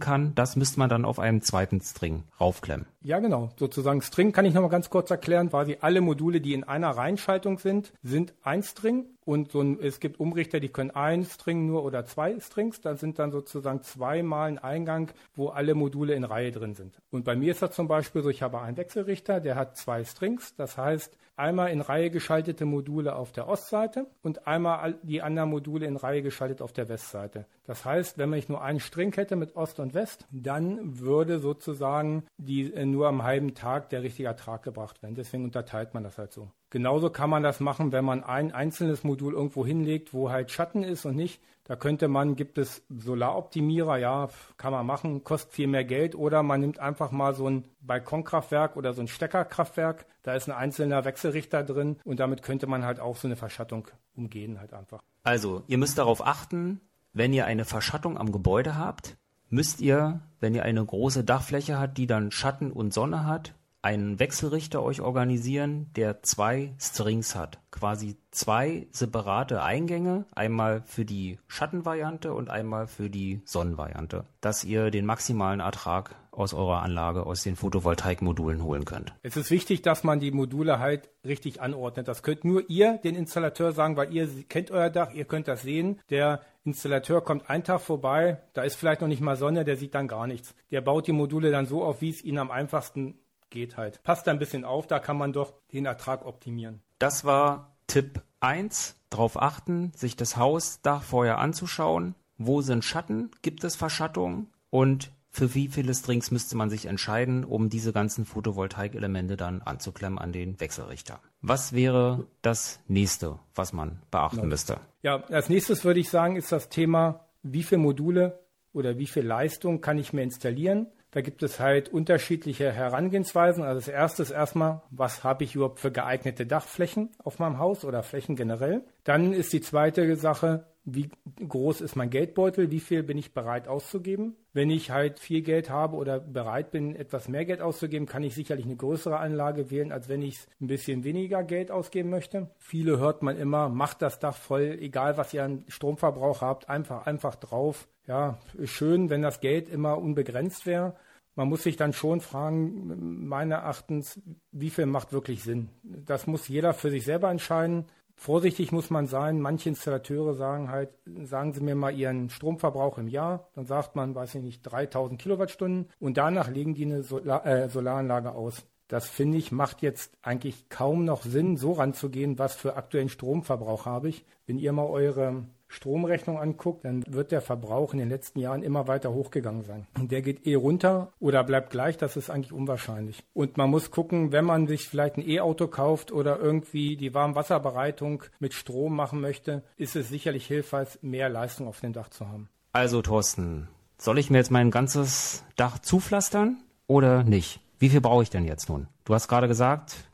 kann, 0.00 0.34
das 0.34 0.56
müsste 0.56 0.78
man 0.78 0.90
dann 0.90 1.04
auf 1.04 1.18
einem 1.18 1.40
zweiten 1.40 1.80
String 1.80 2.24
raufklemmen. 2.38 2.86
Ja, 3.02 3.18
genau. 3.18 3.50
Sozusagen 3.56 4.02
String 4.02 4.32
kann 4.32 4.44
ich 4.44 4.52
nochmal 4.52 4.70
ganz 4.70 4.90
kurz 4.90 5.10
erklären. 5.10 5.48
Quasi 5.48 5.78
alle 5.80 6.02
Module, 6.02 6.42
die 6.42 6.52
in 6.52 6.64
einer 6.64 6.90
Reihenschaltung 6.90 7.58
sind, 7.58 7.94
sind 8.02 8.34
ein 8.42 8.62
String 8.62 9.06
und 9.30 9.52
so 9.52 9.60
ein, 9.60 9.78
es 9.80 10.00
gibt 10.00 10.18
Umrichter, 10.18 10.58
die 10.58 10.70
können 10.70 10.90
ein 10.90 11.24
String 11.24 11.64
nur 11.64 11.84
oder 11.84 12.04
zwei 12.04 12.40
Strings. 12.40 12.80
Da 12.80 12.96
sind 12.96 13.20
dann 13.20 13.30
sozusagen 13.30 13.80
zweimal 13.80 14.48
ein 14.48 14.58
Eingang, 14.58 15.12
wo 15.36 15.50
alle 15.50 15.76
Module 15.76 16.14
in 16.14 16.24
Reihe 16.24 16.50
drin 16.50 16.74
sind. 16.74 17.00
Und 17.12 17.24
bei 17.24 17.36
mir 17.36 17.52
ist 17.52 17.62
das 17.62 17.70
zum 17.70 17.86
Beispiel 17.86 18.24
so, 18.24 18.28
ich 18.28 18.42
habe 18.42 18.60
einen 18.60 18.76
Wechselrichter, 18.76 19.38
der 19.38 19.54
hat 19.54 19.76
zwei 19.76 20.02
Strings. 20.04 20.56
Das 20.56 20.76
heißt, 20.76 21.16
einmal 21.40 21.70
in 21.70 21.80
Reihe 21.80 22.10
geschaltete 22.10 22.64
Module 22.64 23.16
auf 23.16 23.32
der 23.32 23.48
Ostseite 23.48 24.06
und 24.22 24.46
einmal 24.46 24.98
die 25.02 25.22
anderen 25.22 25.50
Module 25.50 25.86
in 25.86 25.96
Reihe 25.96 26.22
geschaltet 26.22 26.62
auf 26.62 26.72
der 26.72 26.88
Westseite. 26.88 27.46
Das 27.64 27.84
heißt, 27.84 28.18
wenn 28.18 28.32
ich 28.34 28.48
nur 28.48 28.62
einen 28.62 28.78
String 28.78 29.12
hätte 29.14 29.34
mit 29.34 29.56
Ost 29.56 29.80
und 29.80 29.94
West, 29.94 30.26
dann 30.30 31.00
würde 31.00 31.38
sozusagen 31.38 32.24
die 32.36 32.72
äh, 32.72 32.84
nur 32.84 33.08
am 33.08 33.22
halben 33.22 33.54
Tag 33.54 33.88
der 33.88 34.02
richtige 34.02 34.28
Ertrag 34.28 34.62
gebracht 34.62 35.02
werden. 35.02 35.14
Deswegen 35.14 35.44
unterteilt 35.44 35.94
man 35.94 36.04
das 36.04 36.18
halt 36.18 36.32
so. 36.32 36.50
Genauso 36.70 37.10
kann 37.10 37.30
man 37.30 37.42
das 37.42 37.58
machen, 37.58 37.90
wenn 37.90 38.04
man 38.04 38.22
ein 38.22 38.52
einzelnes 38.52 39.02
Modul 39.02 39.34
irgendwo 39.34 39.66
hinlegt, 39.66 40.14
wo 40.14 40.30
halt 40.30 40.52
Schatten 40.52 40.84
ist 40.84 41.04
und 41.04 41.16
nicht. 41.16 41.42
Da 41.70 41.76
könnte 41.76 42.08
man, 42.08 42.34
gibt 42.34 42.58
es 42.58 42.82
Solaroptimierer, 42.88 43.96
ja, 43.96 44.28
kann 44.56 44.72
man 44.72 44.84
machen, 44.84 45.22
kostet 45.22 45.52
viel 45.52 45.68
mehr 45.68 45.84
Geld. 45.84 46.16
Oder 46.16 46.42
man 46.42 46.60
nimmt 46.60 46.80
einfach 46.80 47.12
mal 47.12 47.32
so 47.32 47.48
ein 47.48 47.64
Balkonkraftwerk 47.80 48.76
oder 48.76 48.92
so 48.92 49.02
ein 49.02 49.06
Steckerkraftwerk. 49.06 50.04
Da 50.24 50.34
ist 50.34 50.48
ein 50.48 50.56
einzelner 50.56 51.04
Wechselrichter 51.04 51.62
drin 51.62 51.98
und 52.02 52.18
damit 52.18 52.42
könnte 52.42 52.66
man 52.66 52.84
halt 52.84 52.98
auch 52.98 53.16
so 53.16 53.28
eine 53.28 53.36
Verschattung 53.36 53.86
umgehen 54.16 54.58
halt 54.58 54.72
einfach. 54.72 55.00
Also, 55.22 55.62
ihr 55.68 55.78
müsst 55.78 55.96
darauf 55.98 56.26
achten, 56.26 56.80
wenn 57.12 57.32
ihr 57.32 57.46
eine 57.46 57.64
Verschattung 57.64 58.18
am 58.18 58.32
Gebäude 58.32 58.76
habt, 58.76 59.16
müsst 59.48 59.80
ihr, 59.80 60.22
wenn 60.40 60.56
ihr 60.56 60.64
eine 60.64 60.84
große 60.84 61.22
Dachfläche 61.22 61.78
habt, 61.78 61.98
die 61.98 62.08
dann 62.08 62.32
Schatten 62.32 62.72
und 62.72 62.92
Sonne 62.92 63.26
hat, 63.26 63.54
einen 63.82 64.18
Wechselrichter 64.18 64.82
euch 64.82 65.00
organisieren, 65.00 65.90
der 65.96 66.22
zwei 66.22 66.74
Strings 66.78 67.34
hat. 67.34 67.58
Quasi 67.70 68.16
zwei 68.30 68.86
separate 68.90 69.62
Eingänge, 69.62 70.26
einmal 70.34 70.82
für 70.84 71.04
die 71.04 71.38
Schattenvariante 71.46 72.32
und 72.34 72.50
einmal 72.50 72.86
für 72.86 73.08
die 73.08 73.40
Sonnenvariante, 73.44 74.24
dass 74.40 74.64
ihr 74.64 74.90
den 74.90 75.06
maximalen 75.06 75.60
Ertrag 75.60 76.14
aus 76.30 76.54
eurer 76.54 76.82
Anlage, 76.82 77.26
aus 77.26 77.42
den 77.42 77.56
Photovoltaikmodulen 77.56 78.62
holen 78.62 78.84
könnt. 78.84 79.12
Es 79.22 79.36
ist 79.36 79.50
wichtig, 79.50 79.82
dass 79.82 80.04
man 80.04 80.20
die 80.20 80.30
Module 80.30 80.78
halt 80.78 81.10
richtig 81.24 81.60
anordnet. 81.60 82.08
Das 82.08 82.22
könnt 82.22 82.44
nur 82.44 82.68
ihr, 82.70 82.98
den 82.98 83.14
Installateur, 83.14 83.72
sagen, 83.72 83.96
weil 83.96 84.12
ihr 84.12 84.28
kennt 84.48 84.70
euer 84.70 84.90
Dach, 84.90 85.12
ihr 85.12 85.24
könnt 85.24 85.48
das 85.48 85.62
sehen. 85.62 86.00
Der 86.08 86.40
Installateur 86.64 87.22
kommt 87.22 87.48
einen 87.50 87.64
Tag 87.64 87.80
vorbei, 87.80 88.40
da 88.52 88.62
ist 88.62 88.76
vielleicht 88.76 89.00
noch 89.00 89.08
nicht 89.08 89.22
mal 89.22 89.36
Sonne, 89.36 89.64
der 89.64 89.76
sieht 89.76 89.94
dann 89.94 90.08
gar 90.08 90.26
nichts. 90.26 90.54
Der 90.70 90.82
baut 90.82 91.06
die 91.06 91.12
Module 91.12 91.50
dann 91.50 91.66
so 91.66 91.82
auf, 91.82 92.00
wie 92.00 92.10
es 92.10 92.22
ihn 92.22 92.38
am 92.38 92.50
einfachsten 92.50 93.18
geht 93.50 93.76
halt. 93.76 94.02
Passt 94.02 94.26
da 94.26 94.30
ein 94.30 94.38
bisschen 94.38 94.64
auf, 94.64 94.86
da 94.86 94.98
kann 94.98 95.18
man 95.18 95.32
doch 95.32 95.54
den 95.72 95.86
Ertrag 95.86 96.24
optimieren. 96.24 96.80
Das 96.98 97.24
war 97.24 97.72
Tipp 97.86 98.22
1. 98.40 98.96
Darauf 99.10 99.40
achten, 99.42 99.92
sich 99.96 100.14
das 100.14 100.36
Hausdach 100.36 101.02
vorher 101.02 101.38
anzuschauen. 101.38 102.14
Wo 102.38 102.62
sind 102.62 102.84
Schatten? 102.84 103.30
Gibt 103.42 103.64
es 103.64 103.74
Verschattung? 103.74 104.46
Und 104.70 105.10
für 105.30 105.54
wie 105.54 105.68
viele 105.68 105.94
Strings 105.94 106.30
müsste 106.30 106.56
man 106.56 106.70
sich 106.70 106.86
entscheiden, 106.86 107.44
um 107.44 107.68
diese 107.68 107.92
ganzen 107.92 108.24
Photovoltaik-Elemente 108.24 109.36
dann 109.36 109.62
anzuklemmen 109.62 110.18
an 110.18 110.32
den 110.32 110.58
Wechselrichter? 110.60 111.20
Was 111.40 111.72
wäre 111.72 112.26
das 112.42 112.80
nächste, 112.88 113.38
was 113.54 113.72
man 113.72 114.00
beachten 114.10 114.36
genau. 114.36 114.48
müsste? 114.48 114.78
Ja, 115.02 115.22
als 115.24 115.48
nächstes 115.48 115.84
würde 115.84 116.00
ich 116.00 116.08
sagen, 116.08 116.36
ist 116.36 116.52
das 116.52 116.68
Thema, 116.68 117.26
wie 117.42 117.62
viele 117.62 117.80
Module 117.80 118.40
oder 118.72 118.98
wie 118.98 119.06
viel 119.06 119.24
Leistung 119.24 119.80
kann 119.80 119.98
ich 119.98 120.12
mir 120.12 120.22
installieren? 120.22 120.86
Da 121.12 121.22
gibt 121.22 121.42
es 121.42 121.58
halt 121.58 121.88
unterschiedliche 121.88 122.70
Herangehensweisen. 122.70 123.64
Also 123.64 123.80
das 123.80 123.88
erste 123.88 124.22
ist 124.22 124.30
erstmal, 124.30 124.82
was 124.90 125.24
habe 125.24 125.42
ich 125.42 125.56
überhaupt 125.56 125.80
für 125.80 125.90
geeignete 125.90 126.46
Dachflächen 126.46 127.10
auf 127.18 127.38
meinem 127.40 127.58
Haus 127.58 127.84
oder 127.84 128.02
Flächen 128.02 128.36
generell. 128.36 128.84
Dann 129.02 129.32
ist 129.32 129.52
die 129.52 129.60
zweite 129.60 130.14
Sache, 130.16 130.66
wie 130.84 131.10
groß 131.46 131.80
ist 131.80 131.96
mein 131.96 132.10
Geldbeutel, 132.10 132.70
wie 132.70 132.80
viel 132.80 133.02
bin 133.02 133.18
ich 133.18 133.34
bereit 133.34 133.68
auszugeben. 133.68 134.36
Wenn 134.52 134.70
ich 134.70 134.90
halt 134.90 135.20
viel 135.20 135.42
Geld 135.42 135.70
habe 135.70 135.96
oder 135.96 136.18
bereit 136.18 136.70
bin, 136.70 136.96
etwas 136.96 137.28
mehr 137.28 137.44
Geld 137.44 137.60
auszugeben, 137.60 138.06
kann 138.06 138.22
ich 138.22 138.34
sicherlich 138.34 138.64
eine 138.64 138.76
größere 138.76 139.18
Anlage 139.18 139.70
wählen, 139.70 139.92
als 139.92 140.08
wenn 140.08 140.22
ich 140.22 140.40
ein 140.60 140.66
bisschen 140.66 141.04
weniger 141.04 141.44
Geld 141.44 141.70
ausgeben 141.70 142.10
möchte. 142.10 142.50
Viele 142.58 142.98
hört 142.98 143.22
man 143.22 143.36
immer, 143.36 143.68
macht 143.68 144.02
das 144.02 144.18
Dach 144.18 144.36
voll, 144.36 144.78
egal 144.80 145.16
was 145.16 145.34
ihr 145.34 145.44
an 145.44 145.64
Stromverbrauch 145.68 146.40
habt, 146.40 146.68
einfach, 146.68 147.06
einfach 147.06 147.36
drauf 147.36 147.86
ja, 148.10 148.38
schön, 148.64 149.08
wenn 149.08 149.22
das 149.22 149.40
Geld 149.40 149.68
immer 149.68 149.96
unbegrenzt 149.96 150.66
wäre. 150.66 150.96
Man 151.36 151.48
muss 151.48 151.62
sich 151.62 151.76
dann 151.76 151.92
schon 151.92 152.20
fragen, 152.20 153.28
meiner 153.28 153.56
Erachtens, 153.56 154.20
wie 154.50 154.70
viel 154.70 154.86
macht 154.86 155.12
wirklich 155.12 155.44
Sinn? 155.44 155.68
Das 155.84 156.26
muss 156.26 156.48
jeder 156.48 156.74
für 156.74 156.90
sich 156.90 157.04
selber 157.04 157.30
entscheiden. 157.30 157.86
Vorsichtig 158.22 158.70
muss 158.70 158.90
man 158.90 159.06
sein. 159.06 159.40
Manche 159.40 159.70
Installateure 159.70 160.34
sagen 160.34 160.70
halt, 160.70 160.90
sagen 161.22 161.54
Sie 161.54 161.62
mir 161.62 161.74
mal 161.74 161.94
Ihren 161.94 162.28
Stromverbrauch 162.28 162.98
im 162.98 163.08
Jahr. 163.08 163.48
Dann 163.54 163.64
sagt 163.64 163.96
man, 163.96 164.14
weiß 164.14 164.34
ich 164.34 164.42
nicht, 164.42 164.62
3000 164.62 165.18
Kilowattstunden. 165.18 165.88
Und 165.98 166.18
danach 166.18 166.50
legen 166.50 166.74
die 166.74 166.84
eine 166.84 167.02
Solar, 167.02 167.46
äh, 167.46 167.70
Solaranlage 167.70 168.32
aus. 168.32 168.66
Das 168.88 169.08
finde 169.08 169.38
ich 169.38 169.52
macht 169.52 169.80
jetzt 169.80 170.18
eigentlich 170.20 170.68
kaum 170.68 171.06
noch 171.06 171.22
Sinn, 171.22 171.56
so 171.56 171.72
ranzugehen, 171.72 172.38
was 172.38 172.54
für 172.54 172.76
aktuellen 172.76 173.08
Stromverbrauch 173.08 173.86
habe 173.86 174.10
ich. 174.10 174.26
Wenn 174.44 174.58
ihr 174.58 174.74
mal 174.74 174.84
eure 174.84 175.46
Stromrechnung 175.70 176.38
anguckt, 176.38 176.84
dann 176.84 177.04
wird 177.06 177.30
der 177.30 177.40
Verbrauch 177.40 177.92
in 177.92 178.00
den 178.00 178.08
letzten 178.08 178.40
Jahren 178.40 178.62
immer 178.62 178.88
weiter 178.88 179.12
hochgegangen 179.12 179.62
sein. 179.62 179.86
Und 179.98 180.10
der 180.10 180.20
geht 180.20 180.46
eh 180.46 180.56
runter 180.56 181.12
oder 181.20 181.44
bleibt 181.44 181.70
gleich, 181.70 181.96
das 181.96 182.16
ist 182.16 182.28
eigentlich 182.28 182.52
unwahrscheinlich. 182.52 183.22
Und 183.32 183.56
man 183.56 183.70
muss 183.70 183.90
gucken, 183.90 184.32
wenn 184.32 184.44
man 184.44 184.66
sich 184.66 184.88
vielleicht 184.88 185.16
ein 185.16 185.26
E-Auto 185.26 185.68
kauft 185.68 186.10
oder 186.10 186.38
irgendwie 186.40 186.96
die 186.96 187.14
Warmwasserbereitung 187.14 188.24
mit 188.40 188.52
Strom 188.52 188.96
machen 188.96 189.20
möchte, 189.20 189.62
ist 189.76 189.94
es 189.94 190.08
sicherlich 190.08 190.46
hilfreich, 190.46 190.98
mehr 191.02 191.28
Leistung 191.28 191.68
auf 191.68 191.80
dem 191.80 191.92
Dach 191.92 192.10
zu 192.10 192.28
haben. 192.28 192.48
Also 192.72 193.00
Thorsten, 193.00 193.68
soll 193.96 194.18
ich 194.18 194.28
mir 194.28 194.38
jetzt 194.38 194.50
mein 194.50 194.70
ganzes 194.70 195.44
Dach 195.56 195.78
zupflastern 195.78 196.62
oder 196.88 197.22
nicht? 197.22 197.60
Wie 197.78 197.88
viel 197.88 198.00
brauche 198.00 198.24
ich 198.24 198.30
denn 198.30 198.44
jetzt 198.44 198.68
nun? 198.68 198.88
Du 199.04 199.14
hast 199.14 199.28
gerade 199.28 199.46
gesagt, 199.46 200.10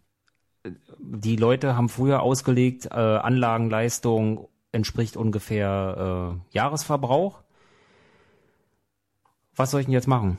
die 0.98 1.36
Leute 1.36 1.76
haben 1.76 1.88
früher 1.88 2.22
ausgelegt, 2.22 2.86
äh, 2.86 2.94
Anlagenleistung 2.94 4.48
entspricht 4.72 5.16
ungefähr 5.16 6.36
äh, 6.36 6.54
Jahresverbrauch. 6.54 7.42
Was 9.54 9.70
soll 9.70 9.80
ich 9.80 9.86
denn 9.86 9.94
jetzt 9.94 10.08
machen? 10.08 10.38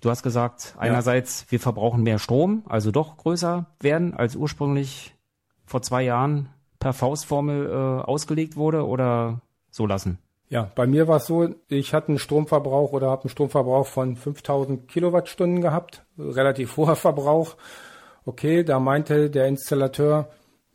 Du 0.00 0.10
hast 0.10 0.22
gesagt, 0.22 0.74
einerseits, 0.78 1.42
ja. 1.42 1.52
wir 1.52 1.60
verbrauchen 1.60 2.02
mehr 2.02 2.18
Strom, 2.18 2.62
also 2.68 2.90
doch 2.90 3.16
größer 3.16 3.66
werden, 3.80 4.14
als 4.14 4.36
ursprünglich 4.36 5.14
vor 5.64 5.82
zwei 5.82 6.02
Jahren 6.02 6.50
per 6.78 6.92
Faustformel 6.92 7.66
äh, 7.66 8.04
ausgelegt 8.04 8.56
wurde 8.56 8.86
oder 8.86 9.40
so 9.70 9.86
lassen? 9.86 10.18
Ja, 10.50 10.70
bei 10.74 10.86
mir 10.86 11.08
war 11.08 11.16
es 11.16 11.26
so, 11.26 11.48
ich 11.68 11.94
hatte 11.94 12.08
einen 12.08 12.18
Stromverbrauch 12.18 12.92
oder 12.92 13.08
habe 13.10 13.22
einen 13.22 13.30
Stromverbrauch 13.30 13.86
von 13.86 14.16
5000 14.16 14.86
Kilowattstunden 14.86 15.62
gehabt, 15.62 16.04
relativ 16.18 16.76
hoher 16.76 16.96
Verbrauch. 16.96 17.56
Okay, 18.26 18.62
da 18.62 18.78
meinte 18.78 19.30
der 19.30 19.48
Installateur, 19.48 20.28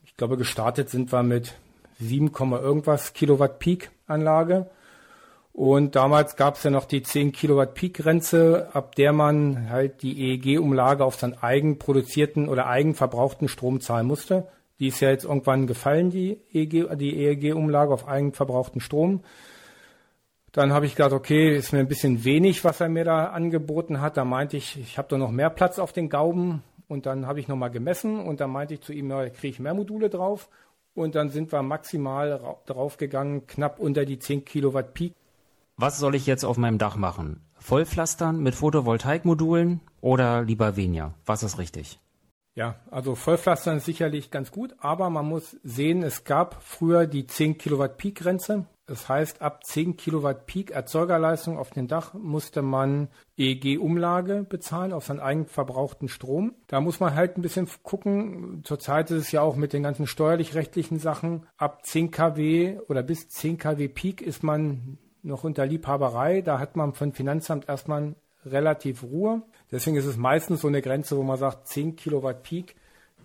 ich 0.03 0.17
glaube 0.17 0.37
gestartet 0.37 0.89
sind 0.89 1.11
wir 1.11 1.23
mit 1.23 1.53
7, 1.99 2.31
irgendwas 2.33 3.13
Kilowatt 3.13 3.59
Peak 3.59 3.91
Anlage. 4.07 4.69
Und 5.53 5.95
damals 5.95 6.37
gab 6.37 6.55
es 6.55 6.63
ja 6.63 6.71
noch 6.71 6.85
die 6.85 7.03
10 7.03 7.33
Kilowatt 7.33 7.73
Peak 7.73 7.95
Grenze, 7.95 8.69
ab 8.73 8.95
der 8.95 9.11
man 9.11 9.69
halt 9.69 10.01
die 10.03 10.31
EEG-Umlage 10.31 11.03
auf 11.03 11.15
seinen 11.15 11.37
eigen 11.41 11.79
produzierten 11.79 12.47
oder 12.47 12.67
eigen 12.67 12.95
verbrauchten 12.95 13.49
Strom 13.49 13.81
zahlen 13.81 14.07
musste. 14.07 14.47
Die 14.79 14.87
ist 14.87 15.01
ja 15.01 15.09
jetzt 15.09 15.25
irgendwann 15.25 15.67
gefallen, 15.67 16.09
die 16.11 16.39
EEG, 16.53 16.97
die 16.97 17.17
EEG-Umlage 17.17 17.93
auf 17.93 18.07
eigen 18.07 18.31
verbrauchten 18.31 18.79
Strom. 18.79 19.21
Dann 20.53 20.71
habe 20.71 20.85
ich 20.85 20.95
gedacht, 20.95 21.11
okay, 21.11 21.55
ist 21.55 21.73
mir 21.73 21.79
ein 21.79 21.89
bisschen 21.89 22.23
wenig, 22.23 22.63
was 22.63 22.79
er 22.79 22.89
mir 22.89 23.03
da 23.03 23.25
angeboten 23.25 23.99
hat. 23.99 24.15
Da 24.15 24.23
meinte 24.23 24.55
ich, 24.55 24.79
ich 24.79 24.97
habe 24.97 25.09
doch 25.09 25.17
noch 25.17 25.31
mehr 25.31 25.49
Platz 25.49 25.77
auf 25.77 25.91
den 25.91 26.09
Gauben. 26.09 26.63
Und 26.87 27.05
dann 27.05 27.27
habe 27.27 27.39
ich 27.39 27.47
nochmal 27.47 27.69
gemessen 27.69 28.19
und 28.19 28.39
dann 28.39 28.49
meinte 28.49 28.73
ich 28.73 28.81
zu 28.81 28.93
ihm, 28.93 29.11
ja, 29.11 29.29
kriege 29.29 29.49
ich 29.49 29.59
mehr 29.59 29.75
Module 29.75 30.09
drauf. 30.09 30.49
Und 30.99 31.15
dann 31.15 31.29
sind 31.29 31.53
wir 31.53 31.63
maximal 31.63 32.57
draufgegangen, 32.65 33.47
knapp 33.47 33.79
unter 33.79 34.03
die 34.03 34.19
10 34.19 34.43
Kilowatt 34.43 34.93
Peak. 34.93 35.13
Was 35.77 35.97
soll 35.97 36.13
ich 36.13 36.25
jetzt 36.25 36.43
auf 36.43 36.57
meinem 36.57 36.77
Dach 36.77 36.97
machen? 36.97 37.39
Vollpflastern 37.57 38.43
mit 38.43 38.53
Photovoltaikmodulen 38.53 39.79
oder 40.01 40.41
lieber 40.41 40.75
weniger? 40.75 41.13
Was 41.25 41.41
ist 41.41 41.57
richtig? 41.57 41.99
Ja, 42.53 42.75
also 42.91 43.15
Vollpflastern 43.15 43.77
ist 43.77 43.85
sicherlich 43.85 44.29
ganz 44.29 44.51
gut, 44.51 44.75
aber 44.79 45.09
man 45.09 45.25
muss 45.25 45.55
sehen, 45.63 46.03
es 46.03 46.25
gab 46.25 46.61
früher 46.61 47.07
die 47.07 47.25
10 47.25 47.57
Kilowatt 47.57 47.95
Peak 47.95 48.15
Grenze. 48.15 48.65
Das 48.89 49.07
heißt, 49.07 49.43
ab 49.43 49.63
10 49.65 49.97
Kilowatt 49.97 50.47
Peak 50.47 50.71
Erzeugerleistung 50.71 51.59
auf 51.59 51.69
dem 51.69 51.87
Dach 51.87 52.15
musste 52.15 52.63
man 52.63 53.09
EEG-Umlage 53.37 54.47
bezahlen 54.49 54.93
auf 54.93 55.05
seinen 55.05 55.19
eigenverbrauchten 55.19 56.09
Strom. 56.09 56.55
Da 56.65 56.81
muss 56.81 56.99
man 56.99 57.13
halt 57.13 57.37
ein 57.37 57.43
bisschen 57.43 57.69
gucken. 57.83 58.63
Zurzeit 58.63 59.11
ist 59.11 59.21
es 59.27 59.31
ja 59.31 59.43
auch 59.43 59.55
mit 59.55 59.73
den 59.73 59.83
ganzen 59.83 60.07
steuerlich-rechtlichen 60.07 60.97
Sachen. 60.97 61.45
Ab 61.55 61.85
10 61.85 62.09
kW 62.09 62.79
oder 62.87 63.03
bis 63.03 63.29
10 63.29 63.59
kW 63.59 63.89
Peak 63.89 64.23
ist 64.23 64.41
man 64.41 64.97
noch 65.21 65.43
unter 65.43 65.67
Liebhaberei. 65.67 66.41
Da 66.41 66.57
hat 66.57 66.75
man 66.75 66.93
von 66.93 67.13
Finanzamt 67.13 67.69
erstmal 67.69 68.15
relativ 68.43 69.03
Ruhe. 69.03 69.43
Deswegen 69.71 69.97
ist 69.97 70.07
es 70.07 70.17
meistens 70.17 70.61
so 70.61 70.67
eine 70.67 70.81
Grenze, 70.81 71.15
wo 71.15 71.21
man 71.21 71.37
sagt, 71.37 71.67
10 71.67 71.95
Kilowatt 71.95 72.41
Peak, 72.41 72.75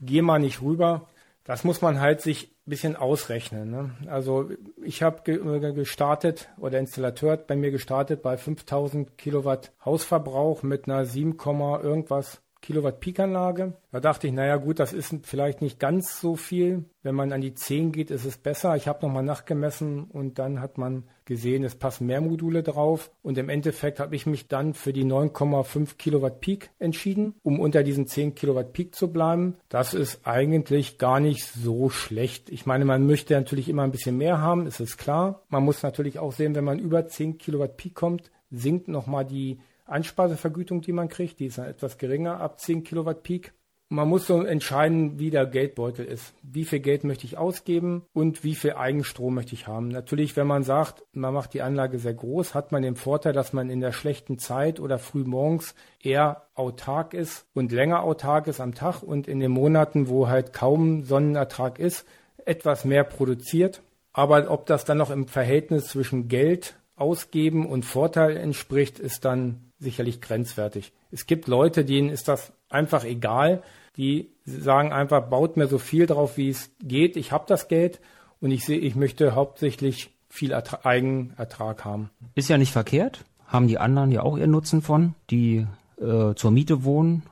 geh 0.03 0.21
mal 0.21 0.41
nicht 0.41 0.61
rüber. 0.61 1.09
Das 1.45 1.65
muss 1.65 1.81
man 1.81 2.01
halt 2.01 2.21
sich 2.21 2.54
bisschen 2.67 2.97
ausrechnen. 2.97 3.71
Ne? 3.71 3.91
Also 4.07 4.51
ich 4.83 5.03
habe 5.03 5.23
ge 5.25 5.73
gestartet 5.73 6.49
oder 6.59 6.71
der 6.71 6.81
Installateur 6.81 7.33
hat 7.33 7.47
bei 7.47 7.57
mir 7.57 7.71
gestartet 7.71 8.23
bei 8.23 8.37
5000 8.37 9.19
Kilowatt 9.19 9.73
Hausverbrauch 9.85 10.63
mit 10.63 10.89
einer 10.89 11.05
7, 11.05 11.37
irgendwas 11.37 12.41
Kilowatt 12.65 12.99
Peak-Anlage. 12.99 13.75
Da 13.93 14.01
dachte 14.01 14.27
ich, 14.27 14.33
naja 14.33 14.57
gut, 14.57 14.79
das 14.79 14.95
ist 14.95 15.15
vielleicht 15.25 15.61
nicht 15.61 15.79
ganz 15.79 16.19
so 16.19 16.35
viel. 16.35 16.85
Wenn 17.03 17.15
man 17.15 17.31
an 17.35 17.43
die 17.43 17.53
10 17.53 17.93
geht, 17.93 18.11
ist 18.11 18.25
es 18.25 18.39
besser. 18.39 18.75
Ich 18.75 18.89
habe 18.89 19.05
nochmal 19.05 19.23
nachgemessen 19.23 20.05
und 20.05 20.39
dann 20.39 20.63
hat 20.63 20.79
man 20.79 21.05
gesehen, 21.27 21.63
es 21.63 21.75
passen 21.75 22.07
mehr 22.07 22.23
Module 22.23 22.63
drauf. 22.63 23.11
Und 23.23 23.37
im 23.37 23.51
Endeffekt 23.51 24.01
habe 24.01 24.17
ich 24.17 24.25
mich 24.25 24.49
dann 24.49 24.73
für 24.73 24.95
die 24.95 25.05
9,5 25.05 25.99
Kilowatt 25.99 26.41
Peak 26.41 26.71
entschieden, 26.79 27.35
um 27.43 27.61
unter 27.61 27.83
diesen 27.83 28.07
10 28.07 28.35
Kilowatt 28.35 28.73
Peak 28.73 28.95
zu 28.95 29.13
bleiben. 29.13 29.59
Das 29.69 29.93
ist 29.93 30.27
eigentlich 30.27 30.97
gar 30.97 31.21
nicht 31.21 31.45
so 31.45 31.91
schlecht. 31.91 32.49
Ich 32.49 32.65
meine, 32.65 32.87
man 32.87 33.07
möchte 33.07 33.35
natürlich 33.35 33.69
immer 33.69 33.83
ein 33.83 33.93
bisschen 33.93 34.17
mehr 34.17 34.41
haben, 34.41 34.67
ist 34.67 34.81
es 34.81 34.97
klar. 34.97 35.43
Man 35.51 35.65
muss 35.65 35.83
natürlich 35.83 36.19
auch 36.19 36.33
sehen, 36.33 36.55
wenn 36.55 36.65
man 36.65 36.79
über 36.79 37.07
10 37.07 37.37
Kilowatt 37.37 37.77
Peak 37.77 37.95
kommt, 37.95 38.31
sinkt 38.51 38.89
nochmal 38.89 39.27
die 39.27 39.59
Einspeisevergütung, 39.85 40.81
die 40.81 40.93
man 40.93 41.09
kriegt, 41.09 41.41
die 41.41 41.47
ist 41.47 41.59
dann 41.59 41.67
etwas 41.67 41.99
geringer 41.99 42.41
ab 42.41 42.59
10 42.59 42.85
Kilowatt 42.85 43.23
Peak. 43.23 43.53
Man 43.91 44.09
muss 44.09 44.27
so 44.27 44.43
entscheiden, 44.43 45.19
wie 45.19 45.31
der 45.31 45.47
Geldbeutel 45.47 46.07
ist. 46.07 46.35
Wie 46.43 46.65
viel 46.65 46.81
Geld 46.81 47.05
möchte 47.05 47.27
ich 47.27 47.37
ausgeben 47.37 48.03
und 48.15 48.43
wie 48.43 48.55
viel 48.55 48.73
Eigenstrom 48.73 49.35
möchte 49.35 49.55
ich 49.55 49.69
haben. 49.69 49.89
Natürlich, 49.89 50.37
wenn 50.37 50.47
man 50.47 50.65
sagt, 50.65 51.05
man 51.13 51.35
macht 51.35 51.53
die 51.53 51.61
Anlage 51.61 51.99
sehr 51.99 52.15
groß, 52.15 52.55
hat 52.55 52.73
man 52.73 52.83
den 52.83 52.97
Vorteil, 52.97 53.35
dass 53.35 53.53
man 53.53 53.69
in 53.69 53.81
der 53.81 53.93
schlechten 53.93 54.39
Zeit 54.39 54.81
oder 54.81 54.99
früh 54.99 55.25
morgens 55.25 55.75
eher 56.03 56.49
autark 56.55 57.13
ist 57.13 57.47
und 57.53 57.73
länger 57.73 58.03
autark 58.03 58.47
ist 58.47 58.61
am 58.61 58.75
Tag 58.75 59.03
und 59.03 59.29
in 59.29 59.39
den 59.39 59.53
Monaten, 59.53 60.09
wo 60.09 60.29
halt 60.29 60.55
kaum 60.55 61.05
Sonnenertrag 61.05 61.79
ist, 61.79 62.07
etwas 62.47 62.85
mehr 62.85 63.05
produziert. 63.05 63.83
Aber 64.13 64.51
ob 64.51 64.65
das 64.67 64.85
dann 64.85 64.99
noch 64.99 65.11
im 65.11 65.29
Verhältnis 65.29 65.89
zwischen 65.89 66.29
Geld 66.29 66.77
ausgeben 66.97 67.67
und 67.67 67.85
Vorteil 67.85 68.37
entspricht, 68.37 68.99
ist 68.99 69.25
dann 69.25 69.73
sicherlich 69.85 70.21
grenzwertig. 70.21 70.93
Es 71.13 71.27
gibt 71.27 71.47
Leute, 71.47 71.85
denen 71.85 72.09
ist 72.09 72.29
das 72.29 72.53
einfach 72.69 73.05
egal. 73.05 73.63
Die 73.97 74.31
sagen 74.45 74.93
einfach, 74.93 75.29
baut 75.29 75.57
mir 75.57 75.69
so 75.69 75.79
viel 75.79 76.07
drauf, 76.07 76.37
wie 76.37 76.49
es 76.51 76.71
geht. 76.83 77.17
Ich 77.17 77.31
habe 77.31 77.45
das 77.47 77.69
Geld 77.69 78.01
und 78.41 78.51
ich 78.51 78.65
sehe, 78.65 78.79
ich 78.79 78.97
möchte 78.97 79.35
hauptsächlich 79.37 80.11
viel 80.29 80.51
Ertra 80.51 80.81
Eigenertrag 80.83 81.85
haben. 81.85 82.11
Ist 82.35 82.49
ja 82.49 82.59
nicht 82.59 82.73
verkehrt. 82.73 83.25
Haben 83.47 83.69
die 83.69 83.79
anderen 83.79 84.11
ja 84.11 84.23
auch 84.23 84.37
ihren 84.37 84.51
Nutzen 84.51 84.83
von, 84.83 85.15
die 85.31 85.67
äh, 86.01 86.35
zur 86.35 86.51
Miete 86.51 86.83
wohnen 86.83 87.23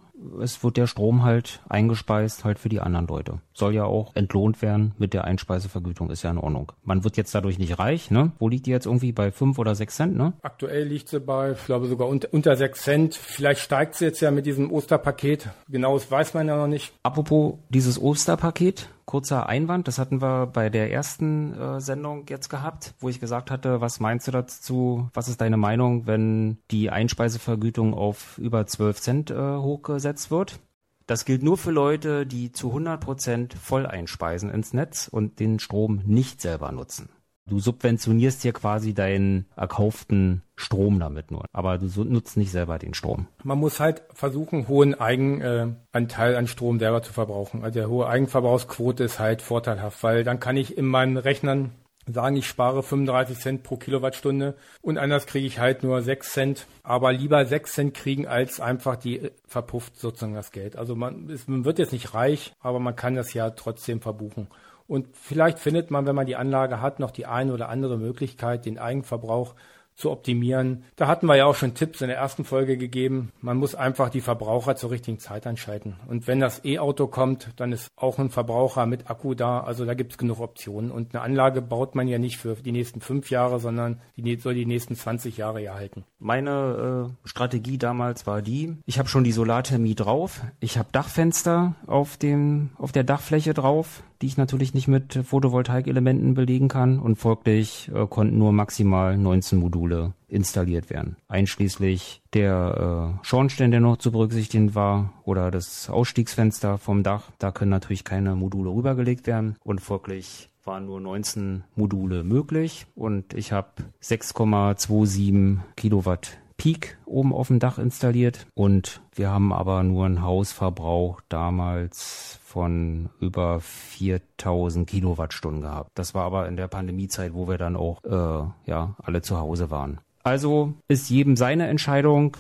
es 0.41 0.63
wird 0.63 0.77
der 0.77 0.87
Strom 0.87 1.23
halt 1.23 1.61
eingespeist 1.69 2.45
halt 2.45 2.59
für 2.59 2.69
die 2.69 2.81
anderen 2.81 3.07
Leute. 3.07 3.41
Soll 3.53 3.75
ja 3.75 3.85
auch 3.85 4.15
entlohnt 4.15 4.63
werden 4.63 4.95
mit 4.99 5.15
der 5.15 5.25
Einspeisevergütung, 5.25 6.11
ist 6.11 6.23
ja 6.23 6.31
in 6.31 6.39
Ordnung. 6.39 6.73
Man 6.85 7.05
wird 7.05 7.17
jetzt 7.17 7.35
dadurch 7.35 7.59
nicht 7.59 7.79
reich, 7.79 8.11
ne? 8.11 8.33
Wo 8.39 8.49
liegt 8.49 8.67
die 8.67 8.71
jetzt 8.71 8.87
irgendwie 8.87 9.13
bei 9.13 9.31
fünf 9.31 9.59
oder 9.59 9.75
sechs 9.75 9.97
Cent, 9.97 10.17
ne? 10.17 10.33
Aktuell 10.43 10.85
liegt 10.85 11.09
sie 11.09 11.21
bei, 11.21 11.53
ich 11.53 11.65
glaube 11.67 11.87
sogar 11.87 12.09
unter, 12.09 12.29
unter 12.33 12.57
sechs 12.57 12.83
Cent. 12.83 13.15
Vielleicht 13.15 13.61
steigt 13.61 13.95
sie 13.95 14.07
jetzt 14.07 14.21
ja 14.21 14.31
mit 14.31 14.47
diesem 14.47 14.71
Osterpaket. 14.73 15.51
Genaues 15.69 16.11
weiß 16.11 16.35
man 16.35 16.49
ja 16.49 16.57
noch 16.57 16.67
nicht. 16.67 16.93
Apropos 17.03 17.55
dieses 17.69 18.01
Osterpaket, 18.01 18.89
kurzer 19.05 19.49
Einwand, 19.49 19.89
das 19.89 19.99
hatten 19.99 20.21
wir 20.21 20.47
bei 20.47 20.71
der 20.71 20.93
ersten 20.93 21.55
äh, 21.55 21.81
Sendung 21.81 22.27
jetzt 22.29 22.49
gehabt, 22.49 22.95
wo 23.01 23.09
ich 23.09 23.21
gesagt 23.21 23.51
hatte, 23.51 23.81
was 23.81 24.01
meinst 24.01 24.27
du 24.29 24.33
dazu, 24.33 25.09
was 25.15 25.29
ist 25.29 25.41
deine 25.41 25.57
Meinung, 25.57 26.07
wenn 26.07 26.59
die 26.71 26.91
Einspeisevergütung 26.91 27.95
auf 27.95 28.39
über 28.39 28.67
12 28.67 29.01
Cent 29.01 29.31
äh, 29.31 29.57
hochgesetzt 29.57 30.31
wird? 30.31 30.61
Das 31.07 31.25
gilt 31.25 31.43
nur 31.43 31.59
für 31.59 31.73
Leute, 31.73 32.27
die 32.27 32.53
zu 32.53 32.69
100 32.69 33.01
Prozent 33.01 33.55
voll 33.55 33.87
einspeisen 33.87 34.51
ins 34.51 34.73
Netz 34.73 35.09
und 35.09 35.41
den 35.41 35.59
Strom 35.59 36.03
nicht 36.07 36.41
selber 36.41 36.73
nutzen. 36.73 37.09
Du 37.49 37.59
subventionierst 37.59 38.43
hier 38.43 38.53
quasi 38.53 38.95
deinen 38.95 39.47
erkauften 39.57 40.43
Strom 40.55 41.01
damit 41.01 41.31
nur, 41.31 41.45
aber 41.53 41.79
du 41.79 42.05
nutzt 42.05 42.37
nicht 42.37 42.53
selber 42.53 42.79
den 42.79 42.95
Strom. 42.95 43.27
Man 43.43 43.59
muss 43.59 43.81
halt 43.81 44.03
versuchen, 44.15 44.69
hohen 44.69 44.95
Eigenanteil 44.95 46.37
an 46.37 46.47
Strom 46.47 46.79
selber 46.79 47.03
zu 47.03 47.13
verbrauchen. 47.13 47.65
Also 47.65 47.81
der 47.81 47.89
hohe 47.89 48.07
Eigenverbrauchsquote 48.07 49.03
ist 49.05 49.19
halt 49.19 49.43
vorteilhaft, 49.43 50.03
weil 50.05 50.23
dann 50.23 50.39
kann 50.39 50.57
ich 50.57 50.79
in 50.79 50.87
meinen 50.87 51.17
Rechnern 51.17 51.73
sagen, 52.07 52.37
ich 52.37 52.47
spare 52.47 52.83
35 52.83 53.39
Cent 53.39 53.63
pro 53.63 53.77
Kilowattstunde 53.77 54.57
und 54.81 54.99
anders 54.99 55.27
kriege 55.27 55.47
ich 55.47 55.59
halt 55.59 55.83
nur 55.83 56.03
6 56.03 56.33
Cent, 56.33 56.67
aber 56.83 57.13
lieber 57.13 57.45
6 57.45 57.73
Cent 57.73 57.95
kriegen, 57.95 58.27
als 58.27 58.61
einfach 58.61 58.97
die 58.97 59.31
verpufft 59.47 59.99
sozusagen 59.99 60.35
das 60.35 60.53
Geld. 60.53 60.77
Also 60.77 60.97
man, 60.97 61.29
ist, 61.29 61.49
man 61.49 61.65
wird 61.65 61.79
jetzt 61.79 61.93
nicht 61.93 62.15
reich, 62.15 62.55
aber 62.61 62.81
man 62.81 62.97
kann 62.97 63.15
das 63.15 63.35
ja 63.35 63.51
trotzdem 63.51 64.01
verbuchen. 64.01 64.49
Und 64.93 65.07
vielleicht 65.17 65.59
findet 65.59 65.91
man, 65.91 66.05
wenn 66.05 66.15
man 66.15 66.27
die 66.27 66.37
Anlage 66.37 66.83
hat, 66.83 67.01
noch 67.01 67.13
die 67.13 67.25
eine 67.25 67.55
oder 67.55 67.71
andere 67.71 67.97
Möglichkeit, 67.97 68.67
den 68.67 68.79
Eigenverbrauch 68.79 69.55
zu 69.95 70.11
optimieren. 70.11 70.85
Da 70.97 71.07
hatten 71.07 71.27
wir 71.27 71.37
ja 71.37 71.47
auch 71.47 71.55
schon 71.55 71.75
Tipps 71.75 72.01
in 72.01 72.09
der 72.09 72.17
ersten 72.17 72.45
Folge 72.45 72.77
gegeben. 72.77 73.33
Man 73.41 73.57
muss 73.57 73.75
einfach 73.75 74.11
die 74.11 74.21
Verbraucher 74.21 74.77
zur 74.77 74.91
richtigen 74.91 75.19
Zeit 75.19 75.47
einschalten. 75.47 75.97
Und 76.09 76.27
wenn 76.27 76.41
das 76.41 76.65
E-Auto 76.65 77.07
kommt, 77.07 77.51
dann 77.57 77.73
ist 77.73 77.89
auch 77.97 78.19
ein 78.19 78.31
Verbraucher 78.31 78.87
mit 78.87 79.11
Akku 79.11 79.35
da. 79.35 79.61
Also 79.61 79.85
da 79.85 79.95
gibt 79.95 80.13
es 80.13 80.19
genug 80.19 80.41
Optionen. 80.41 80.91
Und 80.91 81.15
eine 81.15 81.23
Anlage 81.23 81.63
baut 81.63 81.95
man 81.95 82.09
ja 82.09 82.19
nicht 82.19 82.39
für 82.39 82.57
die 82.57 82.73
nächsten 82.73 83.01
fünf 83.01 83.31
Jahre, 83.31 83.61
sondern 83.61 84.01
die 84.17 84.37
soll 84.37 84.55
die 84.55 84.67
nächsten 84.67 84.97
20 84.97 85.37
Jahre 85.37 85.63
ja 85.63 85.75
halten. 85.75 86.05
Meine 86.19 87.11
äh, 87.25 87.29
Strategie 87.29 87.79
damals 87.79 88.27
war 88.27 88.43
die, 88.43 88.77
ich 88.87 88.99
habe 88.99 89.09
schon 89.09 89.25
die 89.25 89.33
Solarthermie 89.33 89.95
drauf, 89.95 90.43
ich 90.61 90.79
habe 90.79 90.89
Dachfenster 90.93 91.75
auf 91.87 92.17
dem 92.17 92.71
auf 92.79 92.93
der 92.93 93.05
Dachfläche 93.05 93.55
drauf, 93.55 94.03
die 94.23 94.27
ich 94.27 94.37
natürlich 94.37 94.73
nicht 94.73 94.89
mit 94.89 95.19
Photovoltaikelementen 95.25 96.35
belegen 96.35 96.69
kann. 96.69 96.99
Und 97.01 97.17
folglich 97.17 97.91
äh, 97.93 98.07
konnten 98.07 98.39
nur 98.39 98.53
maximal 98.53 99.19
19 99.19 99.59
Module 99.59 100.15
installiert 100.29 100.89
werden, 100.89 101.17
einschließlich 101.29 102.23
der 102.33 103.19
äh, 103.21 103.27
Schornstein, 103.27 103.73
der 103.73 103.81
noch 103.81 103.99
zu 103.99 104.13
berücksichtigen 104.13 104.75
war 104.75 105.13
oder 105.25 105.51
das 105.51 105.91
Ausstiegsfenster 105.91 106.79
vom 106.79 107.03
Dach. 107.03 107.31
Da 107.39 107.51
können 107.51 107.71
natürlich 107.71 108.05
keine 108.05 108.35
Module 108.37 108.71
rübergelegt 108.71 109.27
werden. 109.27 109.57
Und 109.65 109.81
folglich 109.81 110.49
waren 110.65 110.87
nur 110.87 111.01
19 111.01 111.65
Module 111.75 112.23
möglich. 112.23 112.87
Und 112.95 113.35
ich 113.35 113.53
habe 113.53 113.71
6,27 114.03 115.59
Kilowatt 115.77 116.39
Peak 116.57 116.97
oben 117.07 117.33
auf 117.33 117.49
dem 117.49 117.59
Dach 117.59 117.79
installiert. 117.79 118.47
Und 118.55 119.01
wir 119.15 119.31
haben 119.31 119.53
aber 119.53 119.83
nur 119.83 120.07
einen 120.07 120.23
Hausverbrauch 120.23 121.21
damals 121.29 122.39
von 122.53 123.09
über 123.19 123.61
4000 123.61 124.87
Kilowattstunden 124.87 125.63
gehabt. 125.63 125.91
Das 125.95 126.15
war 126.15 126.25
aber 126.25 126.47
in 126.49 126.57
der 126.57 126.69
Pandemiezeit, 126.69 127.33
wo 127.33 127.49
wir 127.49 127.57
dann 127.57 127.77
auch 127.77 128.05
äh, 128.05 128.71
ja 128.71 128.95
alle 129.03 129.23
zu 129.23 129.39
Hause 129.39 129.71
waren. 129.71 130.01
Also 130.23 130.75
ist 130.87 131.09
jedem 131.09 131.37
seine 131.37 131.69
Entscheidung, 131.69 132.37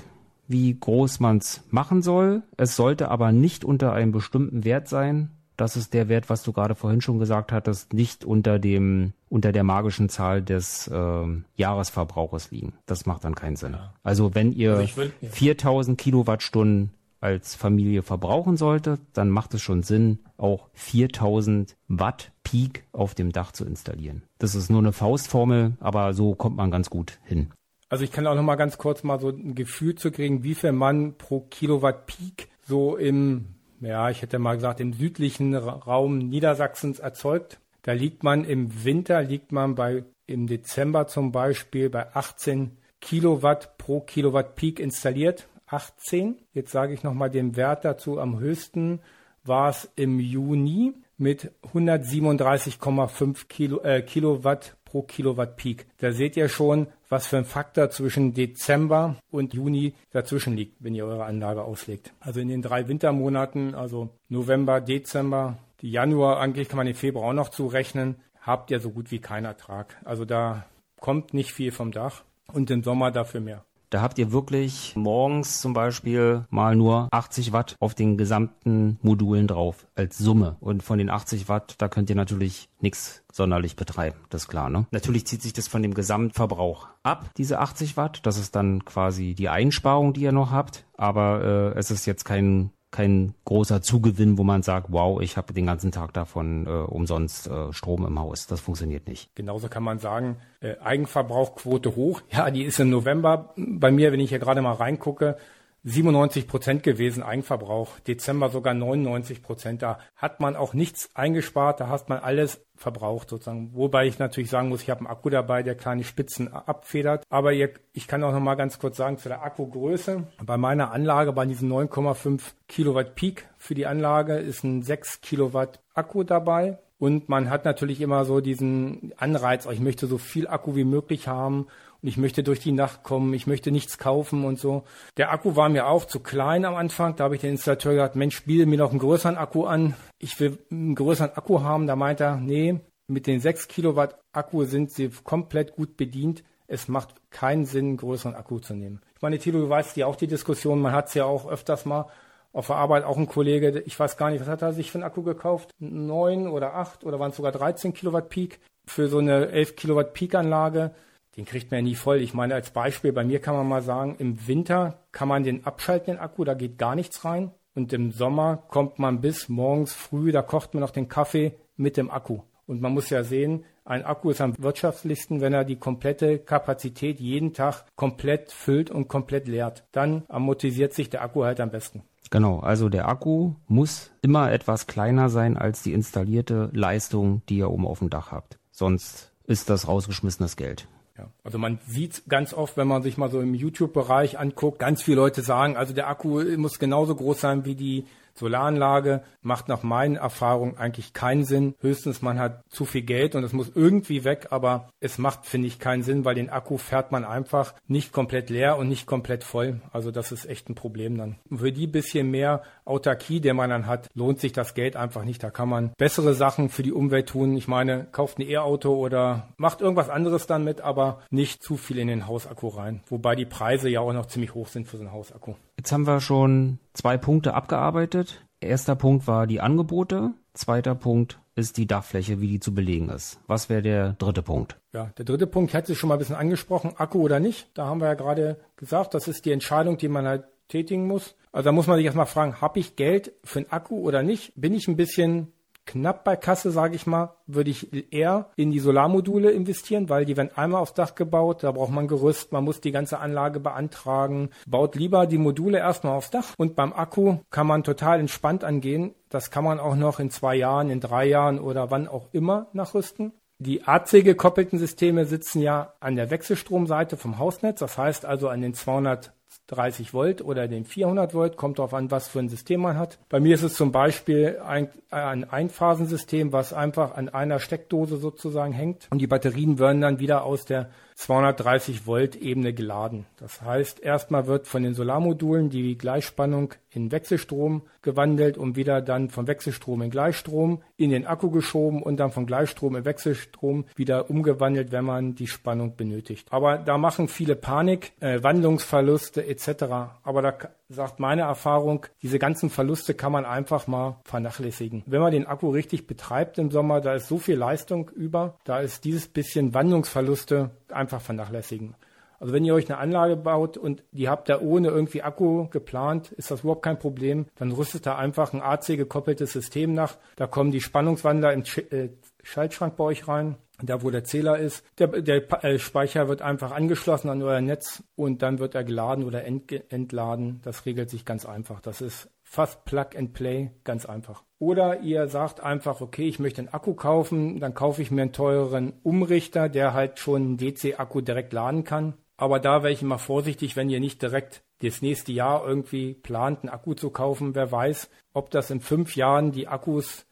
wie 0.48 0.78
groß 0.78 1.20
man 1.20 1.38
es 1.38 1.64
machen 1.70 2.02
soll. 2.02 2.42
Es 2.58 2.76
sollte 2.76 3.10
aber 3.10 3.32
nicht 3.32 3.64
unter 3.64 3.94
einem 3.94 4.12
bestimmten 4.12 4.64
Wert 4.64 4.86
sein. 4.86 5.30
Das 5.56 5.76
ist 5.76 5.94
der 5.94 6.08
Wert, 6.08 6.28
was 6.28 6.42
du 6.42 6.52
gerade 6.52 6.74
vorhin 6.74 7.00
schon 7.00 7.18
gesagt 7.18 7.50
hattest, 7.50 7.94
nicht 7.94 8.24
unter 8.24 8.58
dem 8.58 9.14
unter 9.30 9.50
der 9.50 9.64
magischen 9.64 10.10
Zahl 10.10 10.42
des 10.42 10.88
äh, 10.88 11.26
Jahresverbrauches 11.56 12.50
liegen. 12.50 12.74
Das 12.84 13.06
macht 13.06 13.24
dann 13.24 13.34
keinen 13.34 13.56
Sinn. 13.56 13.72
Ja. 13.72 13.94
Also 14.02 14.34
wenn 14.34 14.52
ihr 14.52 14.74
also 14.76 14.96
will, 14.98 15.12
ja. 15.22 15.30
4000 15.30 15.96
Kilowattstunden 15.96 16.90
als 17.22 17.54
Familie 17.54 18.02
verbrauchen 18.02 18.56
sollte, 18.56 18.98
dann 19.12 19.30
macht 19.30 19.54
es 19.54 19.62
schon 19.62 19.82
Sinn, 19.82 20.18
auch 20.36 20.68
4000 20.74 21.76
Watt 21.88 22.32
Peak 22.42 22.84
auf 22.92 23.14
dem 23.14 23.32
Dach 23.32 23.52
zu 23.52 23.64
installieren. 23.64 24.22
Das 24.38 24.54
ist 24.54 24.70
nur 24.70 24.80
eine 24.80 24.92
Faustformel, 24.92 25.76
aber 25.80 26.14
so 26.14 26.34
kommt 26.34 26.56
man 26.56 26.70
ganz 26.70 26.90
gut 26.90 27.18
hin. 27.24 27.52
Also 27.88 28.04
ich 28.04 28.10
kann 28.10 28.26
auch 28.26 28.34
noch 28.34 28.42
mal 28.42 28.56
ganz 28.56 28.78
kurz 28.78 29.02
mal 29.02 29.20
so 29.20 29.28
ein 29.28 29.54
Gefühl 29.54 29.94
zu 29.94 30.10
kriegen, 30.10 30.42
wie 30.42 30.54
viel 30.54 30.72
man 30.72 31.16
pro 31.16 31.40
Kilowatt 31.40 32.06
Peak 32.06 32.48
so 32.66 32.96
im, 32.96 33.54
ja, 33.80 34.10
ich 34.10 34.22
hätte 34.22 34.38
mal 34.38 34.54
gesagt, 34.54 34.80
im 34.80 34.92
südlichen 34.92 35.54
Raum 35.54 36.18
Niedersachsens 36.18 36.98
erzeugt. 36.98 37.60
Da 37.82 37.92
liegt 37.92 38.22
man 38.22 38.44
im 38.44 38.84
Winter, 38.84 39.22
liegt 39.22 39.52
man 39.52 39.74
bei, 39.74 40.04
im 40.26 40.46
Dezember 40.46 41.06
zum 41.06 41.32
Beispiel 41.32 41.90
bei 41.90 42.14
18 42.14 42.78
Kilowatt 43.00 43.76
pro 43.76 44.00
Kilowatt 44.00 44.54
Peak 44.54 44.80
installiert. 44.80 45.48
18. 45.72 46.36
Jetzt 46.52 46.72
sage 46.72 46.92
ich 46.92 47.02
nochmal 47.02 47.30
den 47.30 47.56
Wert 47.56 47.84
dazu. 47.84 48.18
Am 48.18 48.38
höchsten 48.38 49.00
war 49.44 49.70
es 49.70 49.90
im 49.96 50.20
Juni 50.20 50.94
mit 51.16 51.52
137,5 51.72 53.48
Kilo, 53.48 53.80
äh, 53.80 54.02
Kilowatt 54.02 54.76
pro 54.84 55.02
Kilowatt 55.02 55.56
Peak. 55.56 55.86
Da 55.98 56.12
seht 56.12 56.36
ihr 56.36 56.48
schon, 56.48 56.88
was 57.08 57.26
für 57.26 57.38
ein 57.38 57.44
Faktor 57.44 57.90
zwischen 57.90 58.34
Dezember 58.34 59.16
und 59.30 59.54
Juni 59.54 59.94
dazwischen 60.10 60.56
liegt, 60.56 60.76
wenn 60.80 60.94
ihr 60.94 61.06
eure 61.06 61.24
Anlage 61.24 61.62
auslegt. 61.62 62.12
Also 62.20 62.40
in 62.40 62.48
den 62.48 62.62
drei 62.62 62.88
Wintermonaten, 62.88 63.74
also 63.74 64.10
November, 64.28 64.80
Dezember, 64.80 65.56
Januar, 65.80 66.40
eigentlich 66.40 66.68
kann 66.68 66.76
man 66.76 66.86
den 66.86 66.94
Februar 66.94 67.30
auch 67.30 67.32
noch 67.32 67.48
zurechnen, 67.48 68.16
habt 68.40 68.70
ihr 68.70 68.80
so 68.80 68.90
gut 68.90 69.10
wie 69.10 69.18
keinen 69.20 69.46
Ertrag. 69.46 69.96
Also 70.04 70.24
da 70.24 70.66
kommt 71.00 71.34
nicht 71.34 71.52
viel 71.52 71.72
vom 71.72 71.90
Dach 71.90 72.22
und 72.52 72.70
im 72.70 72.82
Sommer 72.82 73.10
dafür 73.10 73.40
mehr. 73.40 73.64
Da 73.92 74.00
habt 74.00 74.18
ihr 74.18 74.32
wirklich 74.32 74.96
morgens 74.96 75.60
zum 75.60 75.74
Beispiel 75.74 76.46
mal 76.48 76.74
nur 76.74 77.08
80 77.10 77.52
Watt 77.52 77.76
auf 77.78 77.94
den 77.94 78.16
gesamten 78.16 78.98
Modulen 79.02 79.46
drauf 79.46 79.86
als 79.94 80.16
Summe. 80.16 80.56
Und 80.60 80.82
von 80.82 80.96
den 80.96 81.10
80 81.10 81.50
Watt, 81.50 81.74
da 81.76 81.88
könnt 81.88 82.08
ihr 82.08 82.16
natürlich 82.16 82.70
nichts 82.80 83.22
sonderlich 83.30 83.76
betreiben. 83.76 84.16
Das 84.30 84.44
ist 84.44 84.48
klar, 84.48 84.70
ne? 84.70 84.86
Natürlich 84.92 85.26
zieht 85.26 85.42
sich 85.42 85.52
das 85.52 85.68
von 85.68 85.82
dem 85.82 85.92
Gesamtverbrauch 85.92 86.88
ab, 87.02 87.32
diese 87.36 87.58
80 87.58 87.98
Watt. 87.98 88.20
Das 88.22 88.38
ist 88.38 88.56
dann 88.56 88.82
quasi 88.86 89.34
die 89.34 89.50
Einsparung, 89.50 90.14
die 90.14 90.22
ihr 90.22 90.32
noch 90.32 90.52
habt. 90.52 90.86
Aber 90.96 91.74
äh, 91.74 91.78
es 91.78 91.90
ist 91.90 92.06
jetzt 92.06 92.24
kein 92.24 92.70
kein 92.92 93.34
großer 93.46 93.82
Zugewinn, 93.82 94.38
wo 94.38 94.44
man 94.44 94.62
sagt, 94.62 94.88
wow, 94.90 95.20
ich 95.20 95.36
habe 95.36 95.52
den 95.52 95.66
ganzen 95.66 95.90
Tag 95.90 96.12
davon 96.12 96.66
äh, 96.66 96.70
umsonst 96.70 97.48
äh, 97.48 97.72
Strom 97.72 98.06
im 98.06 98.20
Haus. 98.20 98.46
Das 98.46 98.60
funktioniert 98.60 99.08
nicht. 99.08 99.34
Genauso 99.34 99.68
kann 99.68 99.82
man 99.82 99.98
sagen, 99.98 100.36
äh, 100.60 100.76
Eigenverbrauchquote 100.78 101.96
hoch. 101.96 102.20
Ja, 102.30 102.50
die 102.50 102.62
ist 102.62 102.78
im 102.78 102.90
November 102.90 103.54
bei 103.56 103.90
mir, 103.90 104.12
wenn 104.12 104.20
ich 104.20 104.28
hier 104.28 104.38
gerade 104.38 104.60
mal 104.60 104.74
reingucke, 104.74 105.38
97 105.84 106.46
Prozent 106.46 106.82
gewesen 106.84 107.24
Eigenverbrauch, 107.24 107.98
Dezember 108.00 108.50
sogar 108.50 108.72
99 108.72 109.42
Prozent. 109.42 109.82
Da 109.82 109.98
hat 110.14 110.38
man 110.38 110.54
auch 110.54 110.74
nichts 110.74 111.10
eingespart, 111.14 111.80
da 111.80 111.88
hat 111.88 112.08
man 112.08 112.20
alles 112.20 112.64
verbraucht 112.76 113.28
sozusagen. 113.30 113.74
Wobei 113.74 114.06
ich 114.06 114.20
natürlich 114.20 114.48
sagen 114.48 114.68
muss, 114.68 114.82
ich 114.82 114.90
habe 114.90 115.00
einen 115.00 115.08
Akku 115.08 115.28
dabei, 115.28 115.64
der 115.64 115.74
kleine 115.74 116.04
Spitzen 116.04 116.52
abfedert. 116.52 117.24
Aber 117.30 117.52
ihr, 117.52 117.70
ich 117.92 118.06
kann 118.06 118.22
auch 118.22 118.32
noch 118.32 118.40
mal 118.40 118.54
ganz 118.54 118.78
kurz 118.78 118.96
sagen 118.96 119.18
zu 119.18 119.28
der 119.28 119.42
Akkugröße. 119.42 120.28
Bei 120.44 120.56
meiner 120.56 120.92
Anlage, 120.92 121.32
bei 121.32 121.46
diesem 121.46 121.72
9,5 121.72 122.40
Kilowatt 122.68 123.16
Peak 123.16 123.48
für 123.58 123.74
die 123.74 123.86
Anlage, 123.86 124.36
ist 124.36 124.62
ein 124.62 124.82
6 124.82 125.20
Kilowatt 125.20 125.80
Akku 125.94 126.22
dabei. 126.22 126.78
Und 126.98 127.28
man 127.28 127.50
hat 127.50 127.64
natürlich 127.64 128.00
immer 128.00 128.24
so 128.24 128.40
diesen 128.40 129.12
Anreiz, 129.16 129.66
ich 129.66 129.80
möchte 129.80 130.06
so 130.06 130.18
viel 130.18 130.46
Akku 130.46 130.76
wie 130.76 130.84
möglich 130.84 131.26
haben 131.26 131.66
ich 132.02 132.16
möchte 132.16 132.42
durch 132.42 132.58
die 132.58 132.72
Nacht 132.72 133.04
kommen, 133.04 133.32
ich 133.32 133.46
möchte 133.46 133.70
nichts 133.70 133.96
kaufen 133.96 134.44
und 134.44 134.58
so. 134.58 134.82
Der 135.16 135.32
Akku 135.32 135.54
war 135.54 135.68
mir 135.68 135.86
auch 135.86 136.04
zu 136.04 136.20
klein 136.20 136.64
am 136.64 136.74
Anfang. 136.74 137.14
Da 137.14 137.24
habe 137.24 137.36
ich 137.36 137.40
den 137.40 137.52
Installateur 137.52 137.92
gesagt, 137.92 138.16
Mensch, 138.16 138.34
spiele 138.34 138.66
mir 138.66 138.78
noch 138.78 138.90
einen 138.90 138.98
größeren 138.98 139.36
Akku 139.36 139.64
an. 139.64 139.94
Ich 140.18 140.38
will 140.40 140.58
einen 140.70 140.96
größeren 140.96 141.36
Akku 141.36 141.60
haben. 141.60 141.86
Da 141.86 141.94
meint 141.94 142.20
er, 142.20 142.36
nee, 142.36 142.80
mit 143.06 143.28
den 143.28 143.40
6 143.40 143.68
Kilowatt 143.68 144.18
Akku 144.32 144.64
sind 144.64 144.90
sie 144.90 145.10
komplett 145.22 145.76
gut 145.76 145.96
bedient. 145.96 146.42
Es 146.66 146.88
macht 146.88 147.14
keinen 147.30 147.66
Sinn, 147.66 147.86
einen 147.86 147.96
größeren 147.98 148.34
Akku 148.34 148.58
zu 148.58 148.74
nehmen. 148.74 149.00
Ich 149.14 149.22
meine, 149.22 149.38
Tilo, 149.38 149.60
du 149.60 149.68
weißt 149.68 149.96
ja 149.96 150.06
auch 150.06 150.16
die 150.16 150.26
Diskussion, 150.26 150.80
man 150.80 150.92
hat 150.92 151.08
es 151.08 151.14
ja 151.14 151.24
auch 151.24 151.48
öfters 151.48 151.84
mal 151.84 152.06
auf 152.52 152.66
der 152.66 152.76
Arbeit 152.76 153.04
auch 153.04 153.16
ein 153.16 153.26
Kollege, 153.26 153.80
ich 153.86 153.98
weiß 153.98 154.16
gar 154.16 154.30
nicht, 154.30 154.40
was 154.40 154.48
hat 154.48 154.62
er 154.62 154.72
sich 154.72 154.90
für 154.90 154.98
einen 154.98 155.04
Akku 155.04 155.22
gekauft? 155.22 155.70
Neun 155.78 156.48
oder 156.48 156.74
acht 156.74 157.04
oder 157.04 157.18
waren 157.18 157.30
es 157.30 157.36
sogar 157.36 157.52
13 157.52 157.94
Kilowatt 157.94 158.28
Peak 158.28 158.60
für 158.86 159.08
so 159.08 159.18
eine 159.18 159.48
11 159.48 159.76
Kilowatt 159.76 160.12
Peak 160.12 160.34
Anlage 160.34 160.92
den 161.36 161.44
kriegt 161.44 161.70
man 161.70 161.78
ja 161.78 161.82
nie 161.82 161.94
voll. 161.94 162.18
Ich 162.18 162.34
meine, 162.34 162.54
als 162.54 162.70
Beispiel, 162.70 163.12
bei 163.12 163.24
mir 163.24 163.40
kann 163.40 163.54
man 163.54 163.68
mal 163.68 163.82
sagen, 163.82 164.16
im 164.18 164.46
Winter 164.46 164.98
kann 165.12 165.28
man 165.28 165.44
den 165.44 165.64
abschalten, 165.64 166.14
den 166.14 166.20
Akku, 166.20 166.44
da 166.44 166.54
geht 166.54 166.78
gar 166.78 166.94
nichts 166.94 167.24
rein. 167.24 167.52
Und 167.74 167.92
im 167.92 168.12
Sommer 168.12 168.64
kommt 168.68 168.98
man 168.98 169.20
bis 169.20 169.48
morgens 169.48 169.94
früh, 169.94 170.30
da 170.30 170.42
kocht 170.42 170.74
man 170.74 170.82
noch 170.82 170.90
den 170.90 171.08
Kaffee 171.08 171.54
mit 171.76 171.96
dem 171.96 172.10
Akku. 172.10 172.40
Und 172.66 172.82
man 172.82 172.92
muss 172.92 173.10
ja 173.10 173.24
sehen, 173.24 173.64
ein 173.84 174.04
Akku 174.04 174.30
ist 174.30 174.40
am 174.40 174.54
wirtschaftlichsten, 174.58 175.40
wenn 175.40 175.52
er 175.52 175.64
die 175.64 175.76
komplette 175.76 176.38
Kapazität 176.38 177.18
jeden 177.18 177.52
Tag 177.52 177.84
komplett 177.96 178.52
füllt 178.52 178.90
und 178.90 179.08
komplett 179.08 179.48
leert. 179.48 179.84
Dann 179.90 180.22
amortisiert 180.28 180.92
sich 180.92 181.10
der 181.10 181.22
Akku 181.22 181.44
halt 181.44 181.60
am 181.60 181.70
besten. 181.70 182.02
Genau, 182.30 182.60
also 182.60 182.88
der 182.88 183.08
Akku 183.08 183.54
muss 183.66 184.10
immer 184.22 184.52
etwas 184.52 184.86
kleiner 184.86 185.28
sein 185.28 185.56
als 185.56 185.82
die 185.82 185.92
installierte 185.92 186.70
Leistung, 186.72 187.42
die 187.48 187.58
ihr 187.58 187.70
oben 187.70 187.86
auf 187.86 187.98
dem 187.98 188.08
Dach 188.08 188.30
habt. 188.30 188.58
Sonst 188.70 189.32
ist 189.44 189.68
das 189.68 189.88
rausgeschmissenes 189.88 190.56
Geld. 190.56 190.86
Ja, 191.18 191.28
also 191.44 191.58
man 191.58 191.78
sieht 191.86 192.22
ganz 192.28 192.54
oft, 192.54 192.76
wenn 192.76 192.88
man 192.88 193.02
sich 193.02 193.18
mal 193.18 193.30
so 193.30 193.40
im 193.40 193.54
YouTube-Bereich 193.54 194.38
anguckt, 194.38 194.78
ganz 194.78 195.02
viele 195.02 195.18
Leute 195.18 195.42
sagen, 195.42 195.76
also 195.76 195.92
der 195.92 196.08
Akku 196.08 196.42
muss 196.56 196.78
genauso 196.78 197.14
groß 197.14 197.40
sein 197.40 197.64
wie 197.66 197.74
die 197.74 198.06
Solaranlage 198.42 199.22
macht 199.40 199.68
nach 199.68 199.84
meinen 199.84 200.16
Erfahrungen 200.16 200.76
eigentlich 200.76 201.12
keinen 201.12 201.44
Sinn. 201.44 201.74
Höchstens 201.80 202.22
man 202.22 202.40
hat 202.40 202.64
zu 202.68 202.84
viel 202.84 203.02
Geld 203.02 203.34
und 203.34 203.44
es 203.44 203.52
muss 203.52 203.70
irgendwie 203.74 204.24
weg, 204.24 204.48
aber 204.50 204.88
es 205.00 205.16
macht, 205.16 205.46
finde 205.46 205.68
ich, 205.68 205.78
keinen 205.78 206.02
Sinn, 206.02 206.24
weil 206.24 206.34
den 206.34 206.50
Akku 206.50 206.76
fährt 206.76 207.12
man 207.12 207.24
einfach 207.24 207.74
nicht 207.86 208.12
komplett 208.12 208.50
leer 208.50 208.78
und 208.78 208.88
nicht 208.88 209.06
komplett 209.06 209.44
voll. 209.44 209.80
Also 209.92 210.10
das 210.10 210.32
ist 210.32 210.46
echt 210.46 210.68
ein 210.68 210.74
Problem 210.74 211.16
dann. 211.16 211.36
Für 211.54 211.70
die 211.70 211.86
bisschen 211.86 212.30
mehr 212.30 212.62
Autarkie, 212.84 213.40
der 213.40 213.54
man 213.54 213.70
dann 213.70 213.86
hat, 213.86 214.08
lohnt 214.14 214.40
sich 214.40 214.52
das 214.52 214.74
Geld 214.74 214.96
einfach 214.96 215.24
nicht. 215.24 215.42
Da 215.42 215.50
kann 215.50 215.68
man 215.68 215.92
bessere 215.96 216.34
Sachen 216.34 216.68
für 216.68 216.82
die 216.82 216.92
Umwelt 216.92 217.28
tun. 217.28 217.56
Ich 217.56 217.68
meine, 217.68 218.06
kauft 218.10 218.38
ein 218.38 218.48
E-Auto 218.48 218.94
oder 218.94 219.48
macht 219.56 219.80
irgendwas 219.80 220.10
anderes 220.10 220.48
dann 220.48 220.64
mit, 220.64 220.80
aber 220.80 221.20
nicht 221.30 221.62
zu 221.62 221.76
viel 221.76 221.98
in 221.98 222.08
den 222.08 222.26
Hausakku 222.26 222.68
rein. 222.68 223.02
Wobei 223.08 223.36
die 223.36 223.46
Preise 223.46 223.88
ja 223.88 224.00
auch 224.00 224.12
noch 224.12 224.26
ziemlich 224.26 224.54
hoch 224.54 224.66
sind 224.66 224.88
für 224.88 224.96
so 224.96 225.04
einen 225.04 225.12
Hausakku. 225.12 225.54
Jetzt 225.76 225.92
haben 225.92 226.06
wir 226.06 226.20
schon 226.20 226.78
zwei 226.92 227.16
Punkte 227.16 227.54
abgearbeitet. 227.54 228.44
Erster 228.60 228.94
Punkt 228.94 229.26
war 229.26 229.46
die 229.46 229.60
Angebote. 229.60 230.32
Zweiter 230.54 230.94
Punkt 230.94 231.40
ist 231.54 231.76
die 231.76 231.86
Dachfläche, 231.86 232.40
wie 232.40 232.48
die 232.48 232.60
zu 232.60 232.74
belegen 232.74 233.08
ist. 233.08 233.40
Was 233.46 233.68
wäre 233.68 233.82
der 233.82 234.12
dritte 234.14 234.42
Punkt? 234.42 234.78
Ja, 234.92 235.10
der 235.18 235.24
dritte 235.24 235.46
Punkt, 235.46 235.70
ich 235.70 235.76
hatte 235.76 235.94
schon 235.94 236.08
mal 236.08 236.16
ein 236.16 236.18
bisschen 236.18 236.36
angesprochen, 236.36 236.94
Akku 236.96 237.20
oder 237.20 237.40
nicht. 237.40 237.70
Da 237.74 237.86
haben 237.86 238.00
wir 238.00 238.08
ja 238.08 238.14
gerade 238.14 238.60
gesagt, 238.76 239.14
das 239.14 239.28
ist 239.28 239.44
die 239.44 239.52
Entscheidung, 239.52 239.98
die 239.98 240.08
man 240.08 240.26
halt 240.26 240.44
tätigen 240.68 241.06
muss. 241.06 241.34
Also 241.50 241.66
da 241.66 241.72
muss 241.72 241.86
man 241.86 241.96
sich 241.96 242.06
erstmal 242.06 242.26
fragen, 242.26 242.60
habe 242.60 242.78
ich 242.78 242.96
Geld 242.96 243.32
für 243.44 243.60
einen 243.60 243.70
Akku 243.70 243.96
oder 244.00 244.22
nicht? 244.22 244.52
Bin 244.56 244.72
ich 244.72 244.88
ein 244.88 244.96
bisschen 244.96 245.52
knapp 245.86 246.24
bei 246.24 246.36
Kasse, 246.36 246.70
sage 246.70 246.94
ich 246.94 247.06
mal, 247.06 247.36
würde 247.46 247.70
ich 247.70 248.12
eher 248.12 248.50
in 248.56 248.70
die 248.70 248.80
Solarmodule 248.80 249.50
investieren, 249.50 250.08
weil 250.08 250.24
die 250.24 250.36
werden 250.36 250.50
einmal 250.56 250.80
aufs 250.80 250.94
Dach 250.94 251.14
gebaut, 251.14 251.62
da 251.62 251.72
braucht 251.72 251.92
man 251.92 252.08
Gerüst, 252.08 252.52
man 252.52 252.64
muss 252.64 252.80
die 252.80 252.92
ganze 252.92 253.18
Anlage 253.18 253.60
beantragen. 253.60 254.50
Baut 254.66 254.94
lieber 254.94 255.26
die 255.26 255.38
Module 255.38 255.78
erstmal 255.78 256.16
aufs 256.16 256.30
Dach 256.30 256.54
und 256.56 256.76
beim 256.76 256.92
Akku 256.92 257.38
kann 257.50 257.66
man 257.66 257.84
total 257.84 258.20
entspannt 258.20 258.64
angehen. 258.64 259.14
Das 259.28 259.50
kann 259.50 259.64
man 259.64 259.80
auch 259.80 259.96
noch 259.96 260.20
in 260.20 260.30
zwei 260.30 260.54
Jahren, 260.56 260.90
in 260.90 261.00
drei 261.00 261.26
Jahren 261.26 261.58
oder 261.58 261.90
wann 261.90 262.08
auch 262.08 262.28
immer 262.32 262.68
nachrüsten. 262.72 263.32
Die 263.58 263.84
AC 263.86 264.24
gekoppelten 264.24 264.78
Systeme 264.78 265.24
sitzen 265.24 265.60
ja 265.62 265.92
an 266.00 266.16
der 266.16 266.30
Wechselstromseite 266.30 267.16
vom 267.16 267.38
Hausnetz, 267.38 267.78
das 267.78 267.96
heißt 267.96 268.24
also 268.24 268.48
an 268.48 268.60
den 268.60 268.74
200 268.74 269.32
30 269.68 270.14
Volt 270.14 270.42
oder 270.42 270.68
den 270.68 270.84
400 270.84 271.34
Volt, 271.34 271.56
kommt 271.56 271.78
darauf 271.78 271.94
an, 271.94 272.10
was 272.10 272.28
für 272.28 272.38
ein 272.38 272.48
System 272.48 272.80
man 272.80 272.98
hat. 272.98 273.18
Bei 273.28 273.40
mir 273.40 273.54
ist 273.54 273.62
es 273.62 273.74
zum 273.74 273.92
Beispiel 273.92 274.60
ein, 274.64 274.88
ein 275.10 275.48
Einphasensystem, 275.48 276.52
was 276.52 276.72
einfach 276.72 277.14
an 277.14 277.28
einer 277.28 277.58
Steckdose 277.58 278.16
sozusagen 278.16 278.72
hängt 278.72 279.08
und 279.10 279.18
die 279.18 279.26
Batterien 279.26 279.78
werden 279.78 280.00
dann 280.00 280.18
wieder 280.18 280.44
aus 280.44 280.64
der 280.64 280.90
230 281.14 282.06
Volt 282.06 282.36
Ebene 282.36 282.72
geladen. 282.72 283.26
Das 283.38 283.62
heißt, 283.62 284.00
erstmal 284.00 284.46
wird 284.46 284.66
von 284.66 284.82
den 284.82 284.94
Solarmodulen 284.94 285.70
die 285.70 285.96
Gleichspannung 285.96 286.74
in 286.90 287.10
Wechselstrom 287.10 287.82
gewandelt 288.02 288.58
und 288.58 288.76
wieder 288.76 289.00
dann 289.00 289.30
von 289.30 289.46
Wechselstrom 289.46 290.02
in 290.02 290.10
Gleichstrom 290.10 290.82
in 290.96 291.10
den 291.10 291.26
Akku 291.26 291.50
geschoben 291.50 292.02
und 292.02 292.18
dann 292.18 292.32
von 292.32 292.46
Gleichstrom 292.46 292.96
in 292.96 293.04
Wechselstrom 293.04 293.84
wieder 293.96 294.30
umgewandelt, 294.30 294.92
wenn 294.92 295.04
man 295.04 295.34
die 295.34 295.46
Spannung 295.46 295.96
benötigt. 295.96 296.48
Aber 296.50 296.78
da 296.78 296.98
machen 296.98 297.28
viele 297.28 297.56
Panik, 297.56 298.12
äh, 298.20 298.42
Wandlungsverluste 298.42 299.46
etc. 299.46 299.84
Aber 300.22 300.42
da 300.42 300.58
sagt 300.92 301.20
meine 301.20 301.42
Erfahrung, 301.42 302.06
diese 302.22 302.38
ganzen 302.38 302.70
Verluste 302.70 303.14
kann 303.14 303.32
man 303.32 303.44
einfach 303.44 303.86
mal 303.86 304.20
vernachlässigen. 304.24 305.02
Wenn 305.06 305.20
man 305.20 305.32
den 305.32 305.46
Akku 305.46 305.70
richtig 305.70 306.06
betreibt 306.06 306.58
im 306.58 306.70
Sommer, 306.70 307.00
da 307.00 307.14
ist 307.14 307.28
so 307.28 307.38
viel 307.38 307.56
Leistung 307.56 308.10
über, 308.10 308.56
da 308.64 308.80
ist 308.80 309.04
dieses 309.04 309.28
bisschen 309.28 309.74
Wandlungsverluste 309.74 310.70
einfach 310.90 311.20
vernachlässigen. 311.20 311.94
Also 312.42 312.54
wenn 312.54 312.64
ihr 312.64 312.74
euch 312.74 312.90
eine 312.90 312.98
Anlage 312.98 313.36
baut 313.36 313.76
und 313.76 314.02
die 314.10 314.28
habt 314.28 314.48
da 314.48 314.60
ohne 314.60 314.88
irgendwie 314.88 315.22
Akku 315.22 315.68
geplant, 315.68 316.32
ist 316.32 316.50
das 316.50 316.62
überhaupt 316.62 316.82
kein 316.82 316.98
Problem. 316.98 317.46
Dann 317.54 317.70
rüstet 317.70 318.04
da 318.04 318.16
einfach 318.16 318.52
ein 318.52 318.60
AC 318.60 318.88
gekoppeltes 318.88 319.52
System 319.52 319.94
nach. 319.94 320.16
Da 320.34 320.48
kommen 320.48 320.72
die 320.72 320.80
Spannungswandler 320.80 321.52
im 321.52 321.62
äh, 321.90 322.08
Schaltschrank 322.42 322.96
bei 322.96 323.04
euch 323.04 323.28
rein 323.28 323.58
da 323.86 324.02
wo 324.02 324.10
der 324.10 324.24
Zähler 324.24 324.58
ist. 324.58 324.84
Der, 324.98 325.08
der 325.08 325.64
äh, 325.64 325.78
Speicher 325.78 326.28
wird 326.28 326.42
einfach 326.42 326.72
angeschlossen 326.72 327.28
an 327.28 327.42
euer 327.42 327.60
Netz 327.60 328.02
und 328.16 328.42
dann 328.42 328.58
wird 328.58 328.74
er 328.74 328.84
geladen 328.84 329.24
oder 329.24 329.44
entladen. 329.44 330.60
Das 330.64 330.86
regelt 330.86 331.10
sich 331.10 331.24
ganz 331.24 331.46
einfach. 331.46 331.80
Das 331.80 332.00
ist 332.00 332.30
fast 332.42 332.84
Plug 332.84 333.16
and 333.16 333.32
Play, 333.32 333.70
ganz 333.84 334.06
einfach. 334.06 334.44
Oder 334.58 335.00
ihr 335.00 335.26
sagt 335.28 335.60
einfach, 335.60 336.00
okay, 336.00 336.28
ich 336.28 336.38
möchte 336.38 336.60
einen 336.60 336.68
Akku 336.68 336.94
kaufen, 336.94 337.58
dann 337.60 337.74
kaufe 337.74 338.02
ich 338.02 338.10
mir 338.10 338.22
einen 338.22 338.32
teureren 338.32 338.92
Umrichter, 339.02 339.68
der 339.68 339.94
halt 339.94 340.18
schon 340.18 340.42
einen 340.42 340.56
DC-Akku 340.58 341.20
direkt 341.20 341.52
laden 341.52 341.84
kann. 341.84 342.14
Aber 342.36 342.60
da 342.60 342.82
wäre 342.82 342.92
ich 342.92 343.02
immer 343.02 343.18
vorsichtig, 343.18 343.76
wenn 343.76 343.88
ihr 343.88 344.00
nicht 344.00 344.20
direkt 344.20 344.62
das 344.82 345.00
nächste 345.00 345.32
Jahr 345.32 345.66
irgendwie 345.66 346.14
plant, 346.14 346.60
einen 346.62 346.68
Akku 346.68 346.94
zu 346.94 347.10
kaufen. 347.10 347.54
Wer 347.54 347.72
weiß, 347.72 348.10
ob 348.34 348.50
das 348.50 348.70
in 348.70 348.80
fünf 348.80 349.16
Jahren 349.16 349.52
die 349.52 349.68
Akkus 349.68 350.26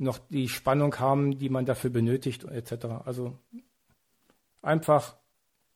noch 0.00 0.18
die 0.30 0.48
Spannung 0.48 0.98
haben, 0.98 1.38
die 1.38 1.48
man 1.48 1.66
dafür 1.66 1.90
benötigt, 1.90 2.44
etc. 2.44 2.86
Also 3.04 3.38
einfach 4.62 5.16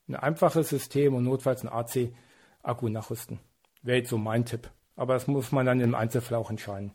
ein 0.07 0.15
einfaches 0.15 0.69
System 0.69 1.15
und 1.15 1.23
notfalls 1.23 1.63
ein 1.63 1.69
AC-Akku 1.69 2.89
nachrüsten. 2.89 3.39
Wäre 3.81 3.99
jetzt 3.99 4.09
so 4.09 4.17
mein 4.17 4.45
Tipp. 4.45 4.69
Aber 4.95 5.13
das 5.13 5.27
muss 5.27 5.51
man 5.51 5.65
dann 5.65 5.79
im 5.79 5.93
Einzelfall 5.93 6.37
auch 6.37 6.49
entscheiden. 6.49 6.91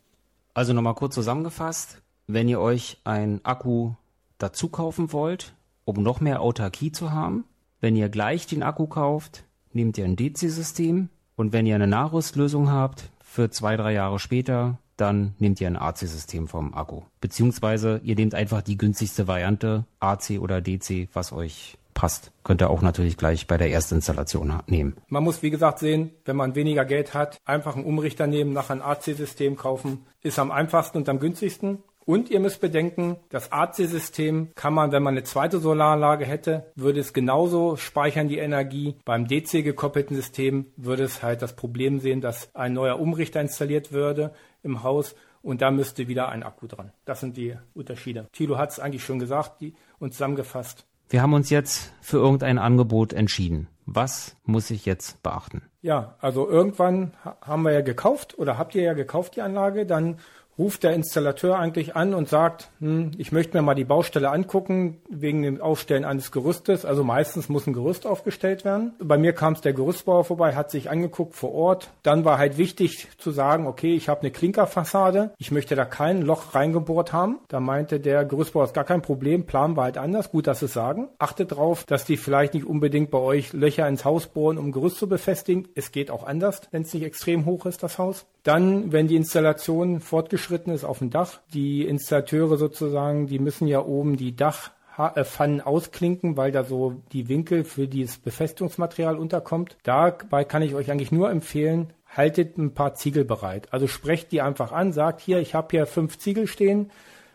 Also 0.55 0.73
nochmal 0.73 0.95
kurz 0.95 1.14
zusammengefasst, 1.14 2.03
wenn 2.27 2.49
ihr 2.49 2.61
euch 2.61 2.99
einen 3.05 3.45
Akku 3.45 3.93
dazu 4.38 4.69
kaufen 4.69 5.12
wollt, 5.12 5.55
um 5.85 6.03
noch 6.03 6.21
mehr 6.21 6.40
Autarkie 6.40 6.93
zu 6.93 7.12
haben, 7.12 7.45
wenn 7.81 7.97
ihr 7.97 8.09
gleich 8.09 8.47
den 8.47 8.62
Akku 8.62 8.87
kauft, 8.87 9.45
nehmt 9.73 9.99
ihr 9.99 10.05
ein 10.05 10.16
DC-System 10.16 11.09
und 11.37 11.53
wenn 11.53 11.66
ihr 11.66 11.75
eine 11.75 11.87
Nachrüstlösung 11.87 12.71
habt 12.71 13.11
für 13.23 13.51
zwei, 13.51 13.77
drei 13.77 13.93
Jahre 13.93 14.19
später, 14.19 14.79
dann 15.01 15.35
nehmt 15.39 15.61
ihr 15.61 15.67
ein 15.67 15.77
AC-System 15.77 16.49
vom 16.49 16.75
Akku. 16.75 17.03
Beziehungsweise 17.21 18.01
ihr 18.05 18.15
nehmt 18.15 18.35
einfach 18.35 18.63
die 18.63 18.77
günstigste 18.77 19.27
Variante, 19.27 19.85
AC 19.99 20.39
oder 20.41 20.61
DC, 20.61 21.09
was 21.13 21.33
euch 21.33 21.79
passt. 21.95 22.33
Könnt 22.45 22.63
ihr 22.63 22.71
auch 22.71 22.83
natürlich 22.83 23.17
gleich 23.17 23.47
bei 23.47 23.59
der 23.59 23.71
Erstinstallation 23.71 24.63
nehmen. 24.67 24.97
Man 25.09 25.23
muss, 25.23 25.43
wie 25.43 25.51
gesagt, 25.51 25.81
sehen, 25.81 26.13
wenn 26.25 26.37
man 26.37 26.55
weniger 26.55 26.85
Geld 26.85 27.15
hat, 27.15 27.39
einfach 27.45 27.77
einen 27.77 27.85
Umrichter 27.85 28.27
nehmen, 28.27 28.53
nachher 28.53 28.75
ein 28.75 28.83
AC-System 28.83 29.57
kaufen. 29.57 30.07
Ist 30.23 30.39
am 30.39 30.51
einfachsten 30.51 30.99
und 30.99 31.09
am 31.09 31.19
günstigsten. 31.19 31.83
Und 32.07 32.31
ihr 32.31 32.41
müsst 32.41 32.61
bedenken, 32.61 33.17
das 33.29 33.53
AC-System 33.53 34.49
kann 34.55 34.75
man, 34.75 34.91
wenn 34.91 35.03
man 35.03 35.15
eine 35.15 35.23
zweite 35.23 35.61
Solaranlage 35.61 36.25
hätte, 36.25 36.73
würde 36.75 36.99
es 36.99 37.13
genauso 37.13 37.77
speichern 37.77 38.29
die 38.29 38.39
Energie. 38.39 38.97
Beim 39.05 39.29
DC 39.29 39.63
gekoppelten 39.63 40.17
System 40.17 40.67
würde 40.77 41.05
es 41.05 41.23
halt 41.23 41.43
das 41.43 41.55
Problem 41.55 42.01
sehen, 42.01 42.21
dass 42.21 42.53
ein 42.55 42.73
neuer 42.73 42.99
Umrichter 42.99 43.41
installiert 43.41 43.93
würde 43.93 44.33
im 44.62 44.83
Haus 44.83 45.14
und 45.42 45.62
da 45.62 45.70
müsste 45.70 46.09
wieder 46.09 46.29
ein 46.29 46.42
Akku 46.42 46.66
dran. 46.66 46.92
Das 47.05 47.20
sind 47.20 47.37
die 47.37 47.57
Unterschiede. 47.75 48.29
Thilo 48.33 48.59
hat 48.59 48.70
es 48.70 48.81
eigentlich 48.81 49.05
schon 49.05 49.18
gesagt 49.18 49.61
die, 49.61 49.75
und 49.99 50.12
zusammengefasst. 50.12 50.87
Wir 51.09 51.23
haben 51.23 51.35
uns 51.35 51.51
jetzt 51.51 51.92
für 52.01 52.18
irgendein 52.18 52.59
Angebot 52.59 53.12
entschieden. 53.12 53.66
Was 53.85 54.37
muss 54.44 54.70
ich 54.70 54.87
jetzt 54.87 55.23
beachten? 55.25 55.62
Ja, 55.83 56.14
also 56.20 56.49
irgendwann 56.49 57.14
haben 57.40 57.62
wir 57.62 57.73
ja 57.73 57.81
gekauft 57.81 58.38
oder 58.38 58.59
habt 58.59 58.77
ihr 58.77 58.83
ja 58.83 58.92
gekauft 58.92 59.35
die 59.35 59.42
Anlage, 59.42 59.87
dann 59.87 60.18
ruft 60.61 60.83
der 60.83 60.92
Installateur 60.92 61.59
eigentlich 61.59 61.96
an 61.96 62.12
und 62.12 62.29
sagt, 62.29 62.68
hm, 62.81 63.12
ich 63.16 63.33
möchte 63.33 63.57
mir 63.57 63.62
mal 63.62 63.75
die 63.75 63.85
Baustelle 63.85 64.31
angucken 64.31 65.01
wegen 65.09 65.42
dem 65.42 65.59
Aufstellen 65.59 66.05
eines 66.05 66.33
Gerüstes. 66.33 66.85
Also 66.85 67.03
meistens 67.03 67.49
muss 67.49 67.66
ein 67.66 67.73
Gerüst 67.73 68.07
aufgestellt 68.07 68.66
werden. 68.66 68.92
Bei 68.99 69.16
mir 69.16 69.33
kam 69.33 69.55
es 69.55 69.62
der 69.62 69.73
Gerüstbauer 69.73 70.25
vorbei, 70.25 70.55
hat 70.55 70.70
sich 70.70 70.90
angeguckt 70.90 71.35
vor 71.35 71.55
Ort. 71.55 71.88
Dann 72.03 72.27
war 72.27 72.37
halt 72.37 72.59
wichtig 72.59 73.09
zu 73.16 73.31
sagen, 73.31 73.66
okay, 73.66 73.94
ich 73.94 74.11
habe 74.11 74.20
eine 74.20 74.31
Klinkerfassade, 74.31 75.33
ich 75.38 75.51
möchte 75.51 75.77
da 75.77 75.87
kein 75.87 76.20
Loch 76.20 76.55
reingebohrt 76.55 77.14
haben. 77.14 77.38
Da 77.49 77.59
meinte 77.59 77.99
der 77.99 78.27
Gerüstbauer, 78.27 78.64
ist 78.64 78.75
gar 78.75 78.85
kein 78.85 79.01
Problem, 79.01 79.46
Plan 79.46 79.77
war 79.77 79.85
halt 79.85 79.96
anders, 79.96 80.31
gut, 80.31 80.46
dass 80.46 80.61
es 80.61 80.75
sagen. 80.75 81.09
Achtet 81.18 81.53
drauf, 81.53 81.85
dass 81.85 82.05
die 82.05 82.18
vielleicht 82.18 82.53
nicht 82.53 82.66
unbedingt 82.66 83.11
bei 83.11 83.18
euch 83.18 83.55
Löcher 83.55 83.88
ins 83.88 84.05
Haus 84.05 84.27
bohren, 84.27 84.59
um 84.59 84.73
Gerüst 84.73 84.99
zu 84.99 85.09
befestigen. 85.09 85.68
Es 85.75 85.90
geht 85.90 86.11
auch 86.11 86.27
anders, 86.27 86.61
wenn 86.70 86.83
es 86.83 86.92
nicht 86.92 87.05
extrem 87.05 87.46
hoch 87.46 87.64
ist, 87.64 87.83
das 87.83 87.96
Haus. 87.96 88.27
Dann, 88.42 88.90
wenn 88.92 89.07
die 89.07 89.16
Installation 89.16 90.00
fortgeschritten 90.00 90.72
ist 90.72 90.85
auf 90.85 90.98
dem 90.98 91.11
Dach, 91.11 91.40
die 91.53 91.85
Installateure 91.87 92.57
sozusagen, 92.57 93.26
die 93.26 93.38
müssen 93.38 93.66
ja 93.66 93.85
oben 93.85 94.16
die 94.16 94.35
Dachpfannen 94.35 95.61
ausklinken, 95.61 96.38
weil 96.38 96.50
da 96.50 96.64
so 96.64 97.03
die 97.12 97.29
Winkel 97.29 97.64
für 97.64 97.87
dieses 97.87 98.16
Befestigungsmaterial 98.16 99.18
unterkommt. 99.18 99.76
Dabei 99.83 100.44
kann 100.44 100.62
ich 100.62 100.74
euch 100.74 100.90
eigentlich 100.90 101.12
nur 101.12 101.31
empfehlen, 101.31 101.92
haltet 102.09 102.57
ein 102.57 102.72
paar 102.72 102.94
Ziegel 102.94 103.24
bereit. 103.24 103.68
Also 103.72 103.87
sprecht 103.87 104.33
die 104.33 104.40
einfach 104.40 104.72
an, 104.72 104.92
sagt 104.92 105.20
hier, 105.20 105.38
ich 105.40 105.55
habe 105.55 105.68
hier 105.70 105.87
fünf 105.87 106.18
Ziegel 106.18 106.46
stehen. 106.46 106.90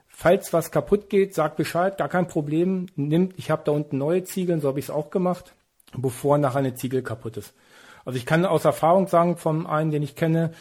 Falls 0.08 0.54
was 0.54 0.72
kaputt 0.72 1.10
geht, 1.10 1.36
sagt 1.36 1.58
Bescheid, 1.58 1.98
gar 1.98 2.10
kein 2.10 2.28
Problem. 2.28 2.88
Nimmt, 2.96 3.34
ich 3.38 3.52
habe 3.52 3.62
da 3.66 3.74
unten 3.74 3.98
neue 3.98 4.24
Ziegel, 4.24 4.60
so 4.60 4.70
habe 4.70 4.80
ich 4.80 4.86
es 4.86 4.92
auch 4.92 5.12
gemacht, 5.12 5.54
bevor 5.96 6.38
nachher 6.40 6.60
eine 6.60 6.74
Ziegel 6.74 7.04
kaputt 7.04 7.38
ist. 7.38 7.54
Also 8.06 8.18
ich 8.18 8.26
kann 8.26 8.46
aus 8.46 8.66
Erfahrung 8.66 9.08
sagen, 9.08 9.38
von 9.38 9.68
einem, 9.68 9.92
den 9.92 10.04
ich 10.04 10.16
kenne, 10.16 10.52